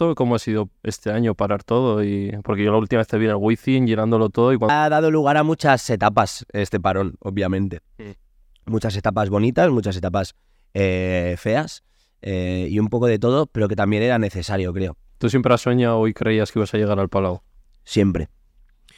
[0.00, 2.02] esto, ¿cómo ha sido este año parar todo?
[2.02, 4.74] Y porque yo la última vez te vi en el Wizzing llenándolo todo y cuando...
[4.74, 7.80] Ha dado lugar a muchas etapas este parón, obviamente.
[7.98, 8.70] Mm.
[8.70, 10.34] Muchas etapas bonitas, muchas etapas
[10.72, 11.82] eh, feas
[12.22, 14.96] eh, y un poco de todo, pero que también era necesario, creo.
[15.18, 17.42] ¿Tú siempre has soñado y creías que ibas a llegar al Palau?
[17.84, 18.30] Siempre.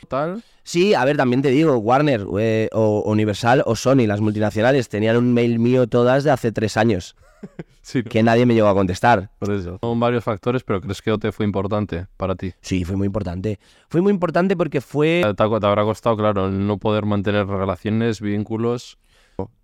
[0.09, 0.45] ¿Tal?
[0.63, 5.17] Sí, a ver, también te digo, Warner eh, o Universal o Sony, las multinacionales, tenían
[5.17, 7.17] un mail mío todas de hace tres años,
[7.85, 9.31] Sí, que nadie me llegó a contestar.
[9.41, 9.79] por eso.
[9.81, 12.53] Son varios factores, pero ¿crees que OT fue importante para ti?
[12.61, 13.59] Sí, fue muy importante.
[13.89, 17.47] Fue muy importante porque fue Te, ha- te habrá costado, claro, el no poder mantener
[17.49, 18.99] relaciones, vínculos.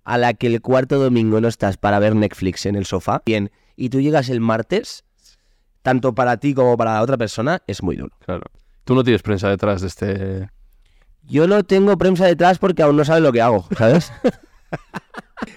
[0.05, 3.53] a la que el cuarto domingo no estás para ver Netflix en el sofá, bien,
[3.77, 5.05] y tú llegas el martes,
[5.83, 8.17] tanto para ti como para la otra persona, es muy duro.
[8.27, 8.43] Claro.
[8.83, 10.51] Tú no tienes prensa detrás de este...
[11.23, 14.11] Yo no tengo prensa detrás porque aún no sabes lo que hago, ¿sabes?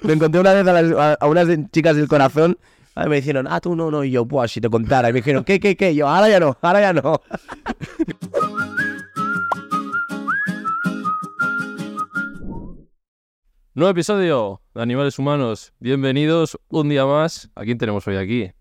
[0.02, 2.58] Lo encontré una vez a, las- unas chicas del corazón.
[2.96, 5.10] ah, Me dijeron, ah, tú no, no, y yo, pues si te contara.
[5.10, 5.94] Y me dijeron, ¿qué, qué, qué?
[5.96, 7.22] Yo, ahora ya no, ahora ya no.
[13.74, 15.74] Nuevo episodio de Animales Humanos.
[15.80, 17.50] Bienvenidos un día más.
[17.56, 18.52] ¿A quién tenemos hoy aquí?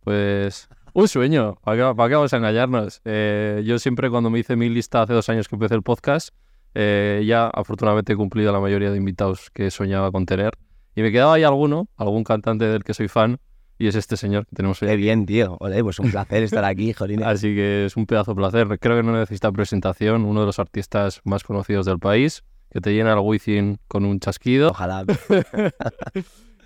[0.00, 1.56] Pues un sueño.
[1.64, 3.00] ¿Para qué, para vamos a engañarnos?
[3.04, 6.30] Eh, yo siempre cuando me hice mi lista hace dos años que empecé el podcast,
[6.74, 10.52] eh, ya afortunadamente he cumplido la mayoría de invitados que soñaba con tener.
[11.00, 13.38] Y me quedaba ahí alguno, algún cantante del que soy fan,
[13.78, 15.56] y es este señor que tenemos hoy Qué bien, tío.
[15.58, 17.26] Ole, pues un placer estar aquí, jolines.
[17.26, 18.78] Así que es un pedazo de placer.
[18.78, 20.26] Creo que no necesita presentación.
[20.26, 24.20] Uno de los artistas más conocidos del país, que te llena el Wizzing con un
[24.20, 24.72] chasquido.
[24.72, 25.06] Ojalá.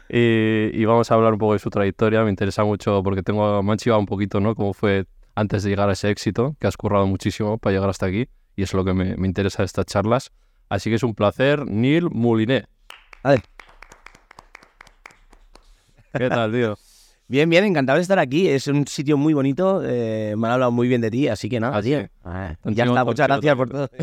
[0.07, 2.23] Y, y vamos a hablar un poco de su trayectoria.
[2.25, 4.55] Me interesa mucho porque tengo, me han chivado un poquito, ¿no?
[4.55, 8.07] Cómo fue antes de llegar a ese éxito, que has currado muchísimo para llegar hasta
[8.07, 8.29] aquí.
[8.55, 10.31] Y es lo que me, me interesa de estas charlas.
[10.69, 12.69] Así que es un placer, Neil Moulinet.
[13.23, 13.43] Vale.
[16.17, 16.77] ¿Qué tal, tío?
[17.27, 18.49] Bien, bien, encantado de estar aquí.
[18.49, 19.83] Es un sitio muy bonito.
[19.85, 22.07] eh, me han hablado muy bien de ti, así que nada, Ah, tío.
[22.23, 23.89] Ah, ya está, muchas gracias por todo.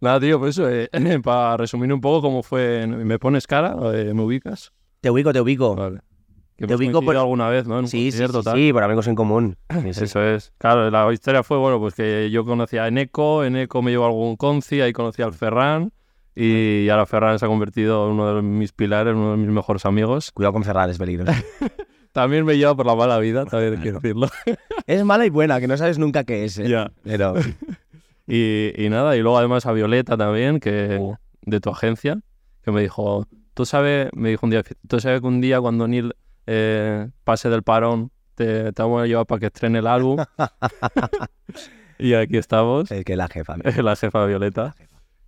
[0.00, 0.90] Nada, tío, pues eso, eh,
[1.22, 2.86] para resumir un poco cómo fue.
[2.86, 3.74] ¿Me pones cara?
[3.94, 4.72] Eh, ¿Me ubicas?
[5.00, 5.74] Te ubico, te ubico.
[5.74, 6.00] Vale.
[6.56, 7.80] Que Te ubico por- alguna vez, ¿no?
[7.80, 9.56] En Sí, sí, sí, sí, por amigos en común.
[9.92, 10.04] Sí.
[10.04, 10.52] Eso es.
[10.58, 14.08] Claro, la historia fue, bueno, pues que yo conocía a Eneco, Eneco me llevó a
[14.08, 15.90] algún conci, ahí conocí al Ferran
[16.36, 19.86] y ahora Ferran se ha convertido en uno de mis pilares, uno de mis mejores
[19.86, 20.32] amigos.
[20.32, 21.32] Cuidado con Ferrar, es peligroso.
[22.12, 24.28] También me lleva por la mala vida, también quiero decirlo.
[24.86, 26.56] es mala y buena, que no sabes nunca qué es.
[26.60, 26.68] ¿eh?
[26.68, 26.92] Ya.
[27.02, 27.34] Pero
[28.28, 31.00] Y, y nada, y luego además a Violeta también, que
[31.42, 32.20] de tu agencia,
[32.62, 35.88] que me dijo, tú sabes, me dijo un día, tú sabes que un día cuando
[35.88, 36.14] Neil
[36.46, 40.16] eh, pase del parón, te, te vamos a llevar para que estrene el álbum.
[41.98, 42.92] y aquí estamos.
[42.92, 43.56] es que la jefa.
[43.56, 44.76] la jefa Violeta.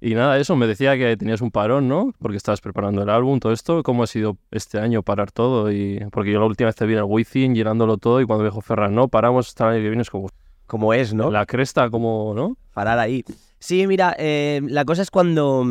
[0.00, 2.12] Y nada, eso, me decía que tenías un parón, ¿no?
[2.18, 3.82] Porque estabas preparando el álbum, todo esto.
[3.82, 5.72] ¿Cómo ha sido este año parar todo?
[5.72, 8.44] Y Porque yo la última vez te vi en el Wizzing llenándolo todo y cuando
[8.44, 10.28] me dijo Ferran, no, paramos hasta el año que viene, es como
[10.66, 11.30] Como es, ¿no?
[11.30, 12.58] la cresta, como, ¿no?
[12.74, 13.24] Parar ahí.
[13.58, 15.64] Sí, mira, eh, la cosa es cuando,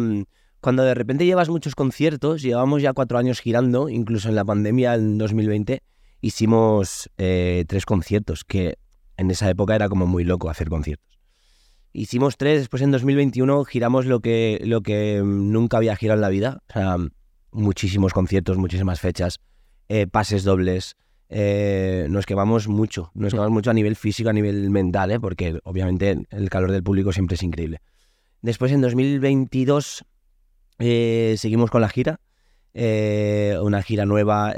[0.60, 4.96] cuando de repente llevas muchos conciertos, llevamos ya cuatro años girando, incluso en la pandemia
[4.96, 5.84] en 2020,
[6.22, 8.80] hicimos eh, tres conciertos, que
[9.18, 11.15] en esa época era como muy loco hacer conciertos.
[11.98, 16.22] Hicimos tres, después en 2021 giramos lo que, lo que mm, nunca había girado en
[16.22, 16.98] la vida, o sea,
[17.52, 19.40] muchísimos conciertos, muchísimas fechas,
[19.88, 20.98] eh, pases dobles,
[21.30, 25.22] eh, nos quemamos mucho, nos quemamos mucho a nivel físico, a nivel mental, ¿eh?
[25.22, 27.80] porque obviamente el calor del público siempre es increíble.
[28.42, 30.04] Después en 2022
[30.80, 32.20] eh, seguimos con la gira,
[32.74, 34.54] una gira nueva,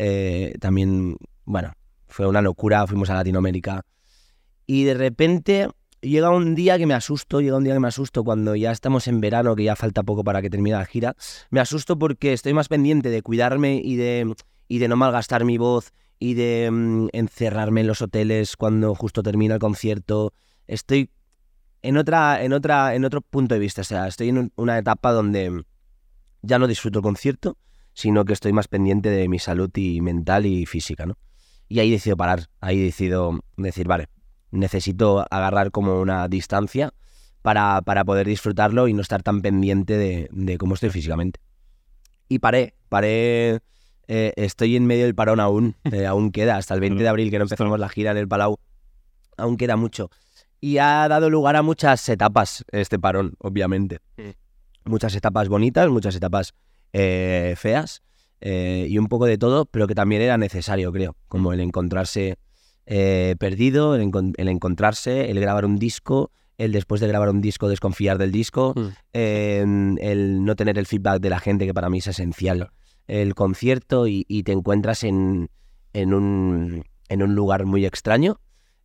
[0.60, 1.74] también, bueno,
[2.08, 3.86] fue una locura, fuimos a Latinoamérica
[4.66, 5.68] y de repente
[6.08, 9.08] llega un día que me asusto, llega un día que me asusto cuando ya estamos
[9.08, 11.16] en verano, que ya falta poco para que termine la gira,
[11.50, 14.34] me asusto porque estoy más pendiente de cuidarme y de,
[14.68, 19.22] y de no malgastar mi voz y de mm, encerrarme en los hoteles cuando justo
[19.24, 20.34] termina el concierto.
[20.68, 21.10] Estoy
[21.82, 23.82] en otra, en otra, en otro punto de vista.
[23.82, 25.64] O sea, estoy en un- una etapa donde
[26.42, 27.58] ya no disfruto el concierto,
[27.94, 31.18] sino que estoy más pendiente de mi salud y mental y física, ¿no?
[31.68, 32.48] Y ahí decido parar.
[32.62, 34.08] Ahí decido decir, vale,
[34.52, 36.94] necesito agarrar como una distancia
[37.42, 41.40] para, para poder disfrutarlo y no estar tan pendiente de, de cómo estoy físicamente.
[42.30, 43.62] Y paré, paré.
[44.08, 47.30] eh, estoy en medio del parón aún, eh, aún queda, hasta el 20 de abril
[47.30, 48.58] que no empezamos la gira en el Palau,
[49.38, 50.10] aún queda mucho.
[50.60, 54.00] Y ha dado lugar a muchas etapas este parón, obviamente.
[54.86, 56.54] Muchas etapas bonitas, muchas etapas
[56.94, 58.02] eh, feas
[58.40, 62.38] y un poco de todo, pero que también era necesario, creo, como el encontrarse
[62.88, 67.42] eh, perdido, el, encon- el encontrarse, el grabar un disco, el después de grabar un
[67.42, 68.88] disco desconfiar del disco, Mm.
[69.14, 72.72] eh, el no tener el feedback de la gente, que para mí es esencial,
[73.08, 75.50] el concierto y, y te encuentras en,
[75.94, 78.40] en, un, en un lugar muy extraño,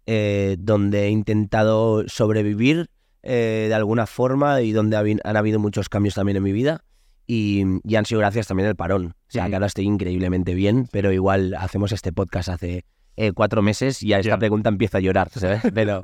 [0.07, 2.91] eh, donde he intentado sobrevivir
[3.23, 6.85] eh, de alguna forma y donde han habido muchos cambios también en mi vida.
[7.25, 9.15] Y, y han sido gracias también al parón.
[9.29, 12.85] O sea, que ahora estoy increíblemente bien, pero igual hacemos este podcast hace
[13.17, 15.61] eh, cuatro meses y a esta pregunta empiezo a llorar, ¿sabes?
[15.75, 16.03] Pero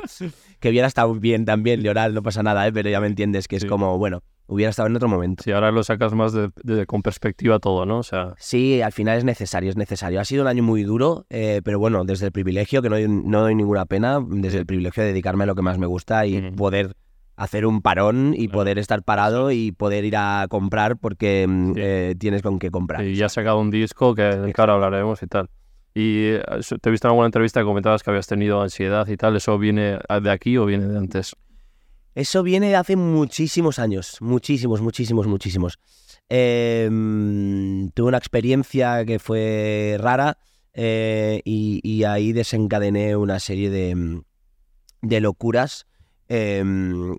[0.60, 2.72] que hubiera estado bien también llorar, no pasa nada, ¿eh?
[2.72, 3.68] Pero ya me entiendes que es Sí.
[3.68, 5.42] como, bueno, hubiera estado en otro momento.
[5.44, 7.98] Si ahora lo sacas más de, de- con perspectiva todo, ¿no?
[7.98, 10.20] O sea, Sí, al final es necesario, es necesario.
[10.20, 13.08] Ha sido un año muy duro, eh, pero bueno, desde el privilegio, que no, doy-
[13.08, 16.26] no doy ninguna pena, desde el privilegio de dedicarme a lo que más me gusta
[16.26, 16.94] y poder
[17.36, 18.58] hacer un parón y Claro.
[18.58, 21.80] poder estar parado y poder ir a comprar porque mm, Sí.
[21.82, 23.04] eh, tienes con qué comprar.
[23.04, 25.48] y ya has sacado un disco que ahora hablaremos y tal.
[25.98, 26.42] Y eh,
[26.80, 29.34] te he visto en alguna entrevista que comentabas que habías tenido ansiedad y tal.
[29.34, 31.34] ¿Eso viene de aquí o viene de antes?
[32.14, 35.80] Eso viene de hace muchísimos años, muchísimos, muchísimos, muchísimos.
[36.30, 40.38] Mm, tuve una experiencia que fue rara
[40.72, 44.22] eh, y, ahí desencadené una serie de,
[45.02, 45.88] de locuras.
[46.28, 46.62] eh,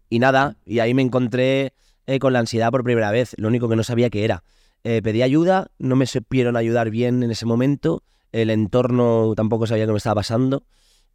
[0.09, 1.73] y nada, y ahí me encontré
[2.07, 4.41] eh, con la ansiedad por primera vez, lo único que no sabía qué era.
[4.81, 9.91] Pedí ayuda, no me supieron ayudar bien en ese momento, el entorno tampoco sabía qué
[9.91, 10.63] me estaba pasando,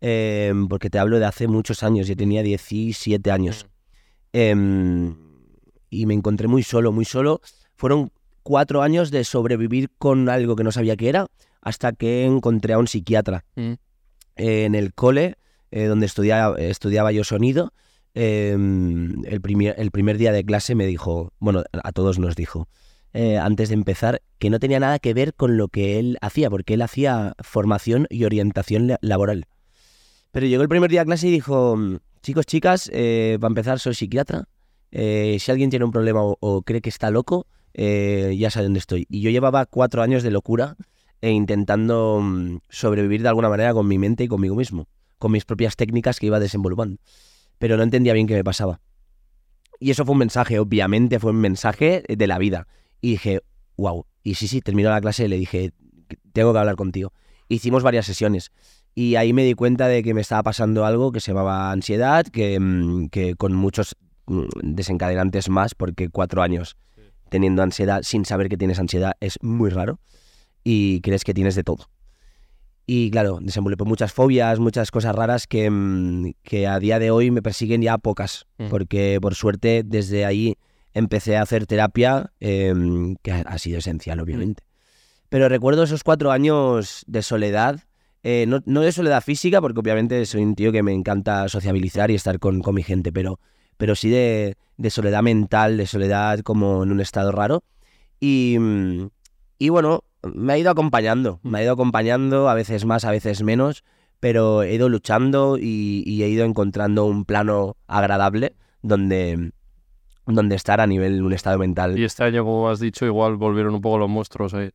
[0.00, 3.66] eh, porque te hablo de hace muchos años, yo tenía 17 años.
[4.32, 5.14] Em,
[5.90, 7.40] y me encontré muy solo, muy solo.
[7.76, 8.10] Fueron
[8.42, 11.26] cuatro años de sobrevivir con algo que no sabía qué era,
[11.62, 13.72] hasta que encontré a un psiquiatra Mm.
[14.36, 15.36] eh, en el cole,
[15.70, 17.72] eh, donde estudiaba, estudiaba yo sonido.
[18.16, 22.68] em, el, primer, el primer día de clase me dijo, bueno, a todos nos dijo,
[23.14, 26.50] eh, antes de empezar, que no tenía nada que ver con lo que él hacía,
[26.50, 29.46] porque él hacía formación y orientación la- laboral.
[30.32, 31.78] Pero llegó el primer día de clase y dijo,
[32.22, 34.48] chicos, chicas, eh, para empezar soy psiquiatra,
[34.90, 38.64] eh, si alguien tiene un problema o, o cree que está loco, eh, ya sabe
[38.64, 39.06] dónde estoy.
[39.08, 40.76] Y yo llevaba cuatro años de locura
[41.20, 44.88] e intentando mm, sobrevivir de alguna manera con mi mente y conmigo mismo,
[45.18, 47.00] con mis propias técnicas que iba desenvolviendo.
[47.58, 48.80] Pero no entendía bien qué me pasaba.
[49.80, 52.66] Y eso fue un mensaje, obviamente fue un mensaje de la vida.
[53.04, 53.42] Y dije,
[53.76, 54.06] wow.
[54.22, 55.72] Y sí, sí, terminó la clase y le dije,
[56.32, 57.12] tengo que hablar contigo.
[57.50, 58.50] Hicimos varias sesiones.
[58.94, 62.24] Y ahí me di cuenta de que me estaba pasando algo que se llamaba ansiedad,
[62.24, 66.78] que, mm, que con muchos mm, desencadenantes más, porque cuatro años
[67.28, 70.00] teniendo ansiedad sin saber que tienes ansiedad es muy raro
[70.62, 71.90] y crees que tienes de todo.
[72.86, 77.30] Y claro, desenvolupé muchas fobias, muchas cosas raras que, mm, que a día de hoy
[77.30, 80.56] me persiguen ya pocas, porque por suerte desde ahí
[80.94, 84.62] empecé a hacer terapia, em, que ha- sido esencial, obviamente.
[85.28, 87.80] Pero recuerdo esos cuatro años de soledad,
[88.22, 92.10] eh, no, no de soledad física, porque obviamente soy un tío que me encanta sociabilizar
[92.10, 93.40] y estar con, con mi gente, pero,
[93.76, 97.64] pero sí de, de soledad mental, de soledad como en un estado raro.
[98.20, 99.08] Y, mm,
[99.58, 103.42] y bueno, me ha ido acompañando, me ha ido acompañando, a veces más, a veces
[103.42, 103.84] menos,
[104.20, 109.52] pero he ido luchando y, y he ido encontrando un plano agradable donde,
[110.26, 111.98] donde estar a nivel un estado mental.
[111.98, 114.70] Y este año, como has dicho, igual volvieron un poco los monstruos ahí.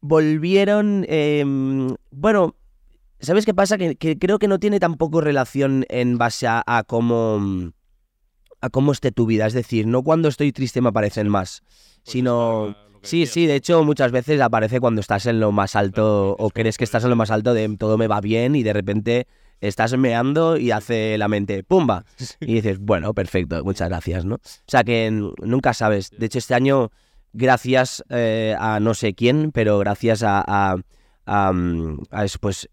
[0.00, 1.04] volvieron.
[1.08, 1.44] eh,
[2.10, 2.54] bueno,
[3.20, 3.78] ¿sabes qué pasa?
[3.78, 7.72] Que, que creo que no tiene tampoco relación en base a, a cómo.
[8.60, 9.46] a cómo esté tu vida.
[9.46, 11.62] Es decir, no cuando estoy triste me aparecen más.
[12.04, 12.76] Sino.
[13.02, 16.78] Sí, sí, de hecho muchas veces aparece cuando estás en lo más alto o crees
[16.78, 19.26] que estás en lo más alto de todo me va bien y de repente
[19.62, 22.04] estás meando y hace la mente ¡pumba!
[22.40, 24.34] Y dices, bueno, perfecto, muchas gracias, ¿no?
[24.36, 26.10] O sea que nunca sabes.
[26.10, 26.90] De hecho, este año,
[27.32, 30.76] gracias eh, a no sé quién, pero gracias a, a,
[31.26, 32.68] a, mm, a eso, pues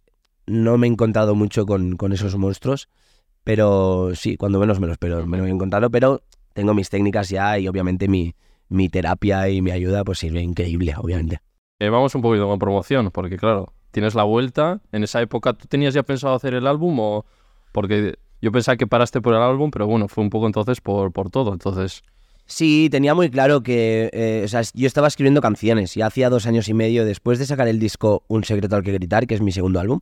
[0.47, 2.89] no me he encontrado mucho con, con esos monstruos,
[3.43, 6.23] pero sí, cuando menos menos, pero me lo he encontrado, pero
[6.53, 8.35] tengo mis técnicas ya y obviamente mi,
[8.67, 11.39] mi terapia y mi ayuda pues sirve increíble, obviamente.
[11.79, 14.81] Eh, vamos un poquito con promoción, porque claro, tienes la vuelta.
[14.91, 17.25] En esa época, ¿tú tenías ya pensado hacer el álbum o...?
[17.71, 21.11] Porque yo pensaba que paraste por el álbum, pero bueno, fue un poco entonces por,
[21.11, 21.53] por todo.
[21.53, 22.01] Entonces,
[22.49, 26.47] Sí, tenía muy claro que eh, o sea, yo estaba escribiendo canciones y hacía dos
[26.47, 29.41] años y medio después de sacar el disco Un secreto al que gritar, que es
[29.41, 29.99] mi segundo álbum,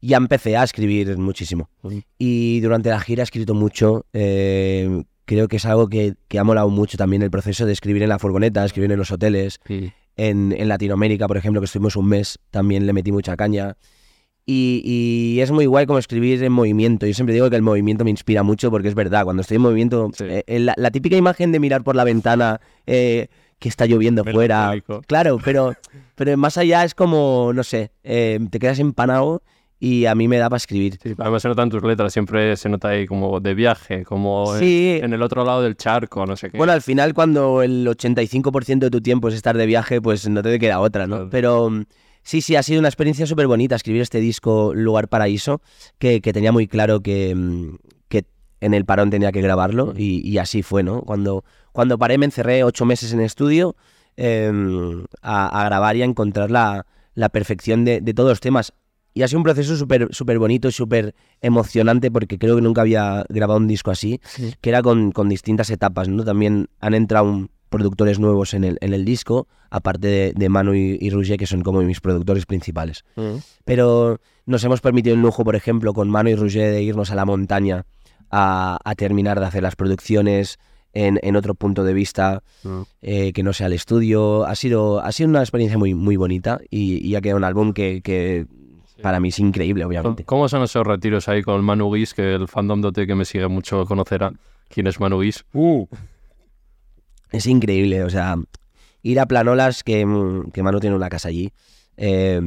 [0.00, 1.70] ya empecé a escribir muchísimo.
[1.82, 1.98] Mm.
[2.18, 4.06] Y durante la gira he escrito mucho.
[4.12, 8.02] eh, creo que es algo que, que ha molado mucho también el proceso de escribir
[8.02, 9.60] en la furgoneta, escribir en los hoteles.
[9.66, 9.92] sí.
[10.18, 13.76] En, en Latinoamérica, por ejemplo, que estuvimos un mes, también le metí mucha caña.
[14.44, 17.06] Y, y es muy guay como escribir en movimiento.
[17.06, 19.62] Yo siempre digo que el movimiento me inspira mucho porque es verdad, cuando estoy en
[19.62, 20.24] movimiento, Sí.
[20.24, 24.24] eh, eh, la, la típica imagen de mirar por la ventana eh, que está lloviendo
[24.24, 24.72] fuera.
[25.06, 25.74] Claro, pero,
[26.14, 29.42] pero más allá es como, no sé, eh, te quedas empanado
[29.80, 30.98] y a mí me da para escribir.
[31.02, 34.54] Sí, además se nota en tus letras, siempre se nota ahí como de viaje, como
[34.54, 34.98] en- Sí.
[35.02, 36.58] en el otro lado del charco, no sé qué.
[36.58, 40.42] Bueno, al final cuando el 85% de tu tiempo es estar de viaje, pues no
[40.42, 41.16] te queda otra, ¿no?
[41.16, 41.30] Claro.
[41.30, 41.70] Pero,
[42.20, 45.62] Sí, sí, ha sido una experiencia súper bonita escribir este disco Lugar Paraíso,
[45.98, 47.76] que, que tenía muy claro que, mm,
[48.08, 48.26] que
[48.60, 51.00] en el parón tenía que grabarlo y, y así fue, ¿no?
[51.02, 53.76] Cuando, cuando paré me encerré ocho meses en el estudio
[54.16, 58.74] em, a, a grabar y a encontrar la, la perfección de, de todos los temas.
[59.14, 62.82] Y ha sido un proceso súper súper bonito y súper emocionante porque creo que nunca
[62.82, 64.20] había grabado un disco así,
[64.60, 66.24] que era con, con distintas etapas, ¿no?
[66.24, 70.72] También han entrado un- productores nuevos en el, en el disco, aparte de, de Manu
[70.74, 73.04] y, y Roger, que son como mis productores principales.
[73.66, 77.14] Pero nos hemos permitido el lujo, por ejemplo, con Manu y Roger de irnos a
[77.14, 77.84] la montaña
[78.30, 80.58] a, a terminar de hacer las producciones
[80.94, 82.42] en, en otro punto de vista
[83.02, 84.44] eh, que no sea el estudio.
[84.46, 87.74] Ha sido, ha sido una experiencia muy, muy bonita y, y ha quedado un álbum
[87.74, 88.46] que, que
[89.02, 90.24] para mí es increíble, obviamente.
[90.24, 92.14] ¿Cómo son esos retiros ahí con Manu Guis?
[92.14, 94.32] Que el fandom de OT que me sigue mucho conocerá
[94.68, 95.44] quién es Manu Guis.
[97.30, 98.36] Es increíble, o sea,
[99.02, 101.52] ir a Planolas, que, mm, que Manu tiene una casa allí.
[101.96, 102.40] eh,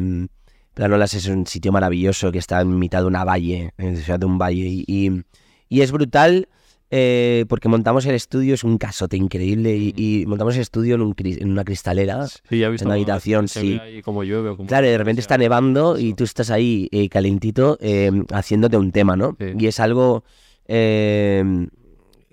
[0.73, 4.17] Planolas es un sitio maravilloso que está en mitad de una valle, en la ciudad
[4.19, 5.23] de un valle, y, y-
[5.67, 6.47] y es brutal
[6.91, 11.01] eh, porque montamos el estudio, es un casote increíble, y, y montamos el estudio en,
[11.01, 12.27] un en una cristalera.
[12.27, 13.79] Sí, ya he visto En cómo habitación, sí.
[14.03, 14.49] cómo llueve.
[14.49, 18.91] o Claro, de repente está nevando y tú estás ahí eh, calentito eh, haciéndote un
[18.91, 19.35] tema, ¿no?
[19.39, 19.45] Sí.
[19.57, 20.23] Y es algo
[20.67, 21.67] eh,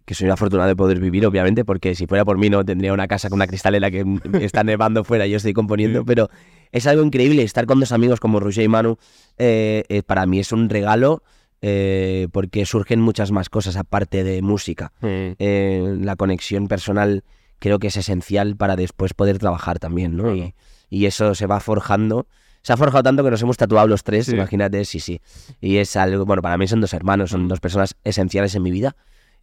[0.04, 3.06] que soy afortunado de poder vivir, obviamente, porque si fuera por mí no tendría una
[3.06, 6.04] casa con una cristalera que mm, está nevando fuera y yo estoy componiendo, Sí.
[6.06, 6.30] pero
[6.72, 8.96] es algo increíble estar con dos amigos como Roger y Manu.
[9.38, 11.22] eh, eh, para mí es un regalo
[11.62, 14.92] eh, porque surgen muchas más cosas aparte de música.
[15.00, 15.32] Mm.
[15.38, 17.24] Eh, la conexión personal
[17.58, 20.34] creo que es esencial para después poder trabajar también, ¿no?
[20.34, 20.54] Y,
[20.90, 22.26] y eso se va forjando.
[22.62, 24.32] Se ha forjado tanto que nos hemos tatuado los tres, Sí.
[24.34, 25.20] imagínate, sí, sí.
[25.60, 28.70] Y es algo, bueno, para mí son dos hermanos, son dos personas esenciales en mi
[28.70, 28.96] vida.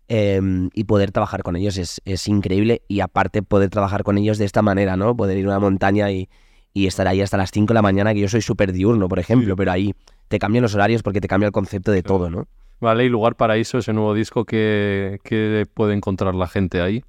[0.08, 0.40] eh,
[0.74, 2.84] y poder trabajar con ellos es, es increíble.
[2.88, 5.16] Y aparte poder trabajar con ellos de esta manera, ¿no?
[5.18, 6.30] Poder ir a una montaña y,
[6.76, 9.18] y estar ahí hasta las 5 de la mañana, que yo soy súper diurno, por
[9.18, 9.58] ejemplo, Sí.
[9.58, 9.96] pero ahí
[10.28, 12.48] te cambian los horarios porque te cambia el concepto de todo, ¿no?
[12.82, 17.02] Vale, y Lugar Paraíso, ese nuevo disco que, que puede encontrar la gente ahí.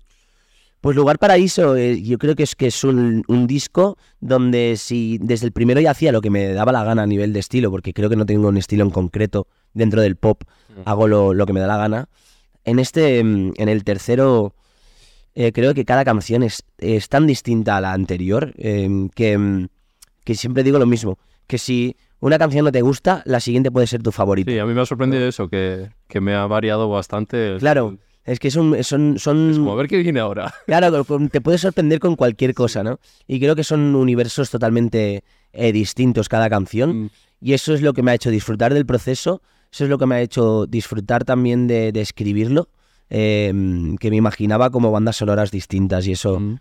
[0.80, 5.18] Pues Lugar Paraíso, eh, yo creo que es que es un, un disco donde si
[5.20, 7.72] desde el primero ya hacía lo que me daba la gana a nivel de estilo,
[7.72, 10.42] porque creo que no tengo un estilo en concreto dentro del pop,
[10.84, 12.08] hago lo, lo que me da la gana.
[12.64, 14.54] En este, mm, en el tercero,
[15.36, 19.68] eh, creo que cada canción es, es tan distinta a la anterior eh, que, mm,
[20.24, 23.86] que siempre digo lo mismo, que si una canción no te gusta, la siguiente puede
[23.86, 24.50] ser tu favorita.
[24.50, 27.58] Sí, a mí me ha sorprendido eso, que, que me ha variado bastante.
[27.58, 30.54] Claro, es que son, son, son Es como a ver qué viene ahora.
[30.66, 32.98] Claro, te puede sorprender con cualquier cosa, ¿no?
[33.26, 37.04] Y creo que son universos totalmente eh, distintos cada canción.
[37.04, 37.10] Mm.
[37.42, 39.42] Y eso es lo que me ha hecho disfrutar del proceso.
[39.70, 42.70] Eso es lo que me ha hecho disfrutar también de, de escribirlo.
[43.10, 43.52] Eh,
[44.00, 46.58] que me imaginaba como bandas sonoras distintas y eso Mm.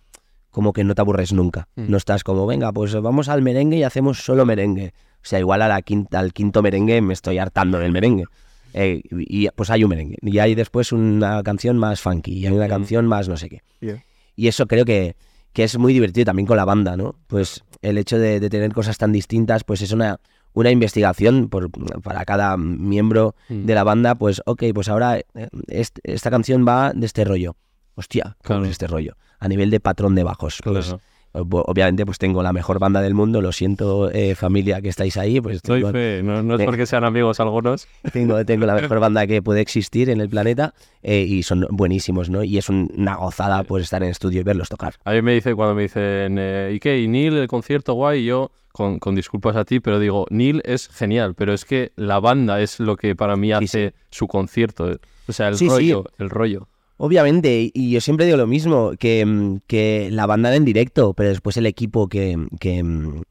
[0.51, 1.67] como que no te aburres nunca.
[1.75, 1.89] Mm.
[1.89, 4.93] No estás como, venga, pues vamos al merengue y hacemos solo merengue.
[5.17, 8.25] O sea, igual a la quinta, al quinto merengue me estoy hartando del merengue.
[8.73, 10.17] Eh, y pues hay un merengue.
[10.21, 12.69] Y hay después una canción más funky y hay una Mm.
[12.69, 13.61] canción más no sé qué.
[13.81, 14.03] Yeah.
[14.35, 15.15] Y eso creo que,
[15.53, 17.15] que es muy divertido también con la banda, ¿no?
[17.27, 20.19] Pues el hecho de, de tener cosas tan distintas, pues es una,
[20.55, 21.69] una investigación por,
[22.01, 23.65] para cada miembro Mm.
[23.65, 25.25] de la banda, pues ok, pues ahora eh,
[25.67, 27.55] est- esta canción va de este rollo.
[27.95, 28.65] Hostia, ¿cómo Claro.
[28.65, 29.15] es este rollo?
[29.39, 30.59] A nivel de patrón de bajos.
[30.63, 31.01] Pues, Claro.
[31.35, 35.41] Obviamente pues tengo la mejor banda del mundo, lo siento eh, familia que estáis ahí,
[35.41, 36.65] pues tengo, fe, no, no es Eh.
[36.65, 37.87] porque sean amigos algunos.
[38.13, 40.73] tengo, tengo la mejor banda que puede existir en el planeta
[41.03, 42.43] eh, y son buenísimos, ¿no?
[42.43, 44.95] Y es un- una gozada pues estar en estudio y verlos tocar.
[45.03, 46.99] A mí me dice cuando me dicen, eh, ¿y qué?
[46.99, 48.21] ¿Y Neil, el concierto guay?
[48.21, 51.91] Y yo, con, con disculpas a ti, pero digo, Neil es genial, pero es que
[51.95, 54.91] la banda es lo que para mí hace su concierto.
[54.91, 54.97] eh.
[55.27, 55.67] O sea, el sí.
[55.69, 56.67] rollo, el rollo.
[56.97, 61.29] Obviamente, y yo siempre digo lo mismo, que, mm, que la banda en directo, pero
[61.29, 63.21] después el equipo que, que, mm,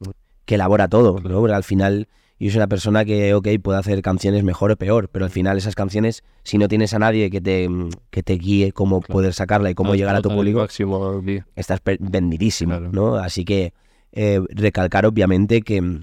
[0.45, 1.39] que elabora todo, ¿no?
[1.39, 2.07] Porque al final
[2.39, 5.57] yo soy una persona que, ok, puede hacer canciones mejor o peor, pero al final
[5.57, 9.13] esas canciones, si no tienes a nadie que te, mm, que te guíe cómo Claro.
[9.13, 11.23] poder sacarla y cómo No, llegar a tu público, máximo,
[11.55, 12.91] estás vendidísimo, Claro.
[12.91, 13.15] ¿no?
[13.15, 13.73] Así que
[14.11, 16.01] eh, recalcar obviamente que,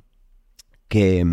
[0.89, 1.25] que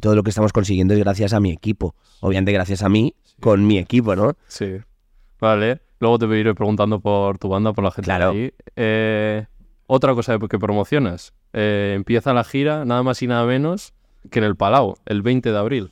[0.00, 3.66] todo lo que estamos consiguiendo es gracias a mi equipo, obviamente gracias a mí con
[3.66, 4.34] mi equipo, ¿no?
[4.46, 4.76] Sí.
[5.42, 5.80] Vale.
[5.98, 8.32] Luego te voy a ir preguntando por tu banda, por la gente Claro.
[8.32, 8.52] de ahí.
[8.76, 9.44] Eh,
[9.88, 11.32] otra cosa que promocionas.
[11.52, 13.92] Eh, empieza la gira, nada más y nada menos
[14.30, 15.90] que en el Palau, el 20 de abril.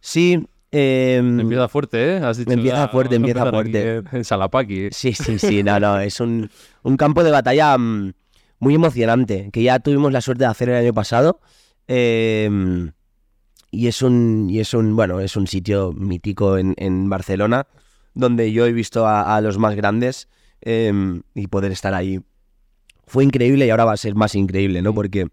[0.00, 2.20] Sí, eh, Empieza fuerte, ¿eh?
[2.24, 4.02] Has dicho, Empieza "Ah, fuerte, empieza fuerte".
[4.12, 4.88] En, Salapaki.
[4.92, 6.50] Sí, sí, sí, no, no, es un,
[6.82, 8.12] un campo de batalla mm,
[8.60, 11.40] muy emocionante, que ya tuvimos la suerte de hacer el año pasado.
[11.86, 12.90] eh,
[13.70, 17.66] y es un, y es un, bueno, es un sitio mítico en, en Barcelona,
[18.16, 20.28] donde yo he visto a, a los más grandes
[20.62, 20.92] eh,
[21.34, 22.20] y poder estar ahí.
[23.06, 24.92] Fue increíble y ahora va a ser más increíble, ¿no?
[24.94, 25.28] Porque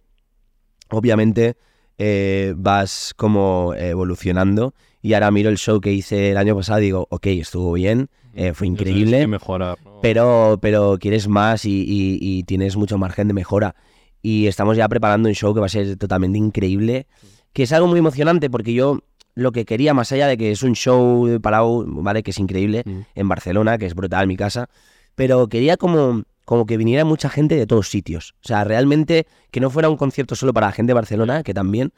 [0.90, 1.56] obviamente
[1.98, 6.84] eh, vas como evolucionando y ahora miro el show que hice el año pasado y
[6.86, 9.78] digo, ok, estuvo bien, eh, fue increíble, hay que mejorar.
[9.84, 10.00] ¿no?
[10.02, 13.75] pero, pero quieres más y, y- y tienes mucho margen de mejora.
[14.22, 17.08] Y estamos ya preparando un show que va a ser totalmente increíble,
[17.52, 19.00] que es algo muy emocionante porque yo
[19.36, 22.22] lo que quería, más allá de que es un show de Palau, ¿vale?
[22.24, 23.00] Que es increíble, Mm.
[23.16, 24.70] en Barcelona, que es brutal mi casa,
[25.16, 28.34] pero quería como, como que viniera mucha gente de todos sitios.
[28.44, 31.54] O sea, realmente que no fuera un concierto solo para la gente de Barcelona, que
[31.54, 31.92] también.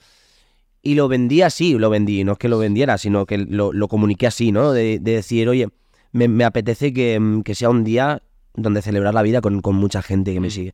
[0.81, 3.87] Y lo vendí así, lo vendí, no es que lo vendiera, sino que lo, lo
[3.87, 4.71] comuniqué así, ¿no?
[4.71, 5.69] De, de decir, oye,
[6.11, 8.21] me, me apetece que, que sea un día
[8.53, 10.51] donde celebrar la vida con, con mucha gente que me Mm.
[10.51, 10.73] sigue.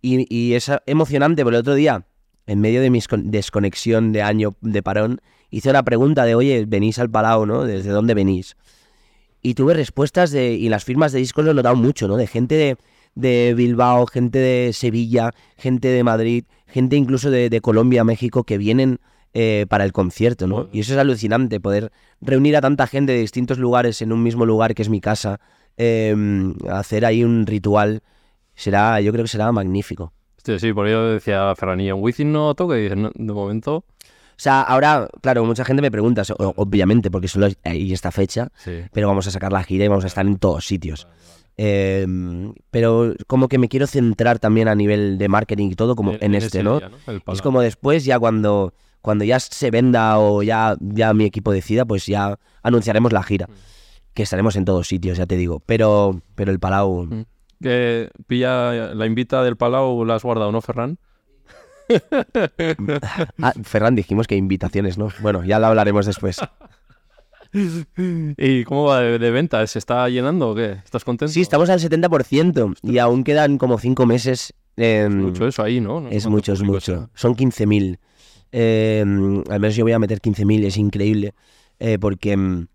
[0.00, 2.06] Y, y es emocionante, porque el otro día,
[2.46, 5.20] en medio de mi escon- desconexión de año de parón,
[5.52, 7.62] hice una pregunta de, oye, venís al Palau, ¿no?
[7.64, 8.56] ¿Desde dónde venís?
[9.42, 12.16] Y tuve respuestas de, y las firmas de discos lo he notado mucho, ¿no?
[12.16, 12.76] De gente de,
[13.14, 18.56] de Bilbao, gente de Sevilla, gente de Madrid, gente incluso de, de Colombia, México, que
[18.56, 18.98] vienen
[19.34, 20.68] eh, para el concierto, ¿no?
[20.72, 24.46] Y eso es alucinante, poder reunir a tanta gente de distintos lugares en un mismo
[24.46, 25.38] lugar que es mi casa,
[25.76, 26.14] eh,
[26.70, 28.02] hacer ahí un ritual,
[28.54, 30.12] será, yo creo que será magnífico.
[30.44, 33.84] Sí, por ello decía Ferranilla, en Wizzing no toca y dicen, "No, de momento,
[34.42, 38.80] sea, ahora, claro, mucha gente me pregunta, obviamente, porque solo hay esta fecha, sí.
[38.92, 41.06] pero vamos a sacar la gira y vamos a estar en todos sitios.
[41.56, 42.06] Eh,
[42.70, 46.34] pero como que me quiero centrar también a nivel de marketing y todo, como en,
[46.34, 46.80] este, ¿no?
[46.80, 46.90] día,
[47.28, 51.84] Es como después, ya cuando, cuando ya se venda o ya, ya mi equipo decida,
[51.84, 53.48] pues ya anunciaremos la gira.
[54.14, 55.62] Que estaremos en todos sitios, ya te digo.
[55.64, 57.04] Pero, pero el Palau.
[57.04, 57.24] Mm.
[57.62, 60.98] Que pilla la invita del Palau, la has guardado, ¿no, Ferran?
[63.40, 65.08] Ah, Ferran, dijimos que invitaciones, ¿no?
[65.20, 66.38] Bueno, ya lo hablaremos después.
[67.54, 69.66] ¿Y cómo va de, de venta?
[69.66, 70.72] ¿Se está llenando o qué?
[70.84, 71.32] ¿Estás contento?
[71.32, 74.54] Sí, estamos al 70% y aún quedan como 5 meses.
[74.76, 76.08] eh, Mucho eso ahí, ¿no?
[76.08, 76.80] Es mucho, es mucho.
[76.80, 77.10] será.
[77.14, 77.98] Son 15.000.
[78.52, 79.00] Eh,
[79.50, 81.34] al menos yo voy a meter 15.000, es increíble.
[81.78, 82.66] eh, porque mm,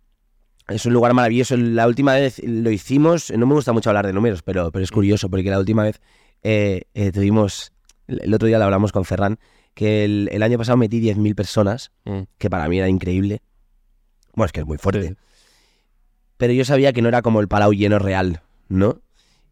[0.69, 1.55] es un lugar maravilloso.
[1.57, 4.91] La última vez lo hicimos, no me gusta mucho hablar de números, pero, pero es
[4.91, 6.01] curioso porque la última vez
[6.43, 7.71] eh, eh, tuvimos,
[8.07, 9.37] el otro día lo hablamos con Ferran,
[9.73, 12.21] que el, el año pasado metí 10.000 personas, Mm.
[12.37, 13.41] que para mí era increíble.
[14.33, 15.09] Bueno, es que es muy fuerte.
[15.09, 15.15] Sí.
[16.37, 19.01] Pero yo sabía que no era como el Palau lleno real, ¿no?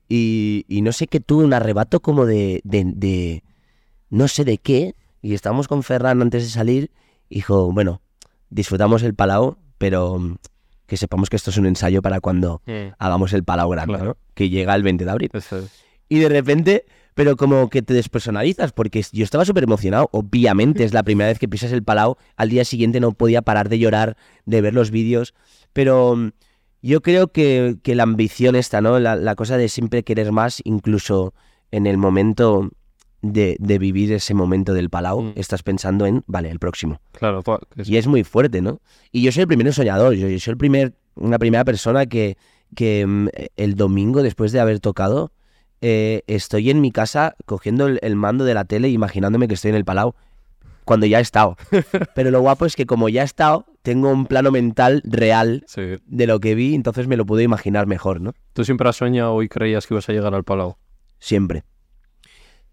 [0.07, 3.43] Y, y no sé qué tuve un arrebato como de, de, de-
[4.09, 4.93] no sé de qué.
[5.21, 6.91] Y estábamos con Ferran antes de salir.
[7.29, 8.01] y Dijo, bueno,
[8.51, 10.35] disfrutamos el Palau, pero mm,
[10.85, 12.93] que sepamos que esto es un ensayo para cuando Mm.
[12.99, 14.05] hagamos el Palau grande, Claro.
[14.11, 14.17] ¿no?
[14.35, 15.29] Que llega el 20 de abril.
[15.33, 15.71] Eso es.
[16.07, 20.09] Y de repente, pero como que te despersonalizas, porque yo estaba súper emocionado.
[20.11, 22.17] Obviamente es la primera vez que pisas el Palau.
[22.35, 25.33] Al día siguiente no podía parar de llorar, de ver los vídeos.
[25.73, 26.31] Pero mm,
[26.81, 28.99] yo creo que, que la ambición esta, ¿no?
[28.99, 31.33] La, la cosa de siempre querer más, incluso
[31.71, 32.69] en el momento
[33.21, 35.33] de, de vivir ese momento del Palau, Mm.
[35.35, 36.99] estás pensando en, vale, el próximo.
[37.13, 37.41] Claro,
[37.77, 38.81] es- Y es muy fuerte, ¿no?
[39.11, 42.37] Y yo soy el primer soñador, yo, yo soy el primer, una primera persona que,
[42.75, 45.31] que mm, el domingo, después de haber tocado,
[45.87, 49.53] eh, estoy en mi casa cogiendo el, el mando de la tele e imaginándome que
[49.53, 50.15] estoy en el Palau,
[50.83, 51.57] cuando ya he estado.
[52.15, 55.97] Pero lo guapo es que como ya he estado, tengo un plano mental real sí.
[56.03, 58.33] de lo que vi, entonces me lo puedo imaginar mejor, ¿no?
[58.53, 60.75] ¿Tú siempre has soñado y creías que ibas a llegar al Palau?
[61.19, 61.63] Siempre.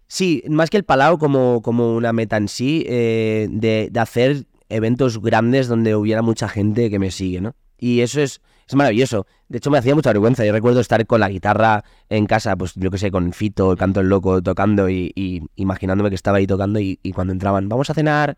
[0.07, 4.47] Sí, más que el Palau como, como una meta en sí, eh, de, de hacer
[4.69, 7.53] eventos grandes donde hubiera mucha gente que me sigue, ¿no?
[7.77, 9.25] Y eso es, es maravilloso.
[9.49, 10.45] De hecho, me hacía mucha vergüenza.
[10.45, 13.77] Yo recuerdo estar con la guitarra en casa, pues yo qué sé, con Fito, el
[13.77, 17.69] canto el loco, tocando y, y imaginándome que estaba ahí tocando y, y cuando entraban,
[17.69, 18.37] vamos a cenar.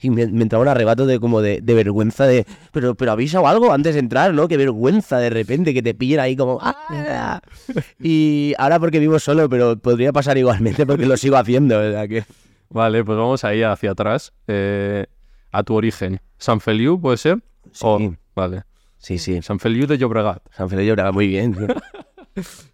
[0.00, 3.40] Y me, me entraba un arrebato de como de, de vergüenza de, pero, pero avisa
[3.40, 4.48] o algo antes de entrar, ¿no?
[4.48, 7.40] Qué vergüenza de repente que te pillen ahí como, ¡ah!
[8.00, 12.08] Y ahora porque vivo solo, pero podría pasar igualmente porque lo sigo haciendo, ¿verdad?
[12.08, 12.24] Que...
[12.70, 15.06] Vale, pues vamos ahí hacia atrás, eh,
[15.52, 16.20] a tu origen.
[16.36, 17.38] ¿San Feliu puede ser?
[17.70, 18.64] Sí, vale.
[19.02, 19.42] Sí, sí.
[19.42, 20.42] San Feliu de Llobregat.
[20.56, 21.56] San Felipe Llobregat, muy bien.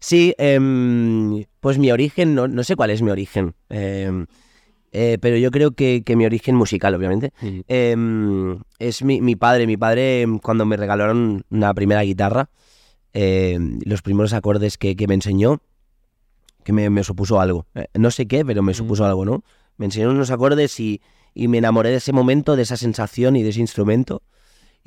[0.00, 4.26] Sí, em, pues mi origen, no, no sé cuál es mi origen, em,
[4.92, 7.32] eh, pero yo creo que, que mi origen musical, obviamente,
[7.66, 9.66] em, es mi, mi padre.
[9.66, 12.48] Mi padre, cuando me regalaron una primera guitarra,
[13.12, 15.60] los primeros acordes que, que me enseñó,
[16.62, 17.66] que me, me supuso algo.
[17.74, 19.42] Eh, no sé qué, pero me supuso algo, ¿no?
[19.76, 21.00] Me enseñó unos acordes y,
[21.34, 24.22] y me enamoré de ese momento, de esa sensación y de ese instrumento.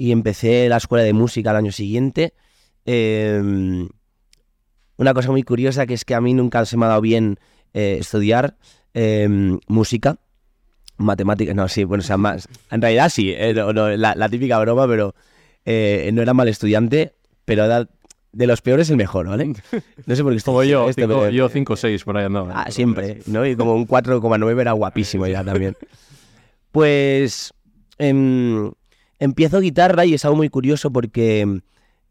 [0.02, 2.34] Y empecé la escuela de música al año siguiente.
[2.86, 3.88] Em,
[4.98, 7.38] una cosa muy curiosa que es que a mí nunca se me ha dado bien
[7.76, 8.58] eh, estudiar
[8.96, 10.18] em, música,
[10.98, 14.28] matemáticas, no, sí, bueno, o sea, más, en realidad sí, eh, no, no, la, la
[14.28, 15.14] típica broma, pero
[15.66, 17.14] eh, no era mal estudiante,
[17.46, 17.88] pero era
[18.32, 19.54] de los peores el mejor, ¿vale?
[20.08, 22.18] No sé por qué estoy Como yo, esto, cinco- pero- yo 5 o 6 por
[22.18, 22.54] ahí andaba.
[22.64, 23.46] Ah, siempre, ¿no?
[23.46, 25.78] Y como un 4,9 era guapísimo ya también.
[26.72, 27.54] Pues
[28.00, 28.72] em,
[29.22, 31.62] empiezo guitarra y es algo muy curioso porque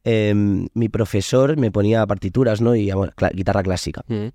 [0.05, 2.77] em, mi profesor me ponía partituras, ¿no?
[2.77, 4.05] Y bueno, guitarra clásica.
[4.07, 4.29] Mm.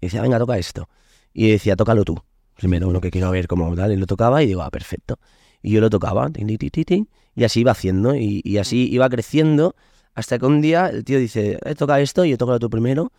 [0.00, 0.88] Y decía, venga, toca esto.
[1.32, 2.22] Y decía, tócalo tú.
[2.56, 3.92] Primero, lo que quiero ver cómo tal.
[3.92, 5.18] Y lo tocaba y digo, ah, perfecto.
[5.62, 8.14] Y yo lo tocaba, tin, tin, tin, y así iba haciendo.
[8.14, 9.74] Y, y así iba creciendo
[10.14, 13.12] hasta que un día el tío dice, eh, toca esto, y yo toco tú primero.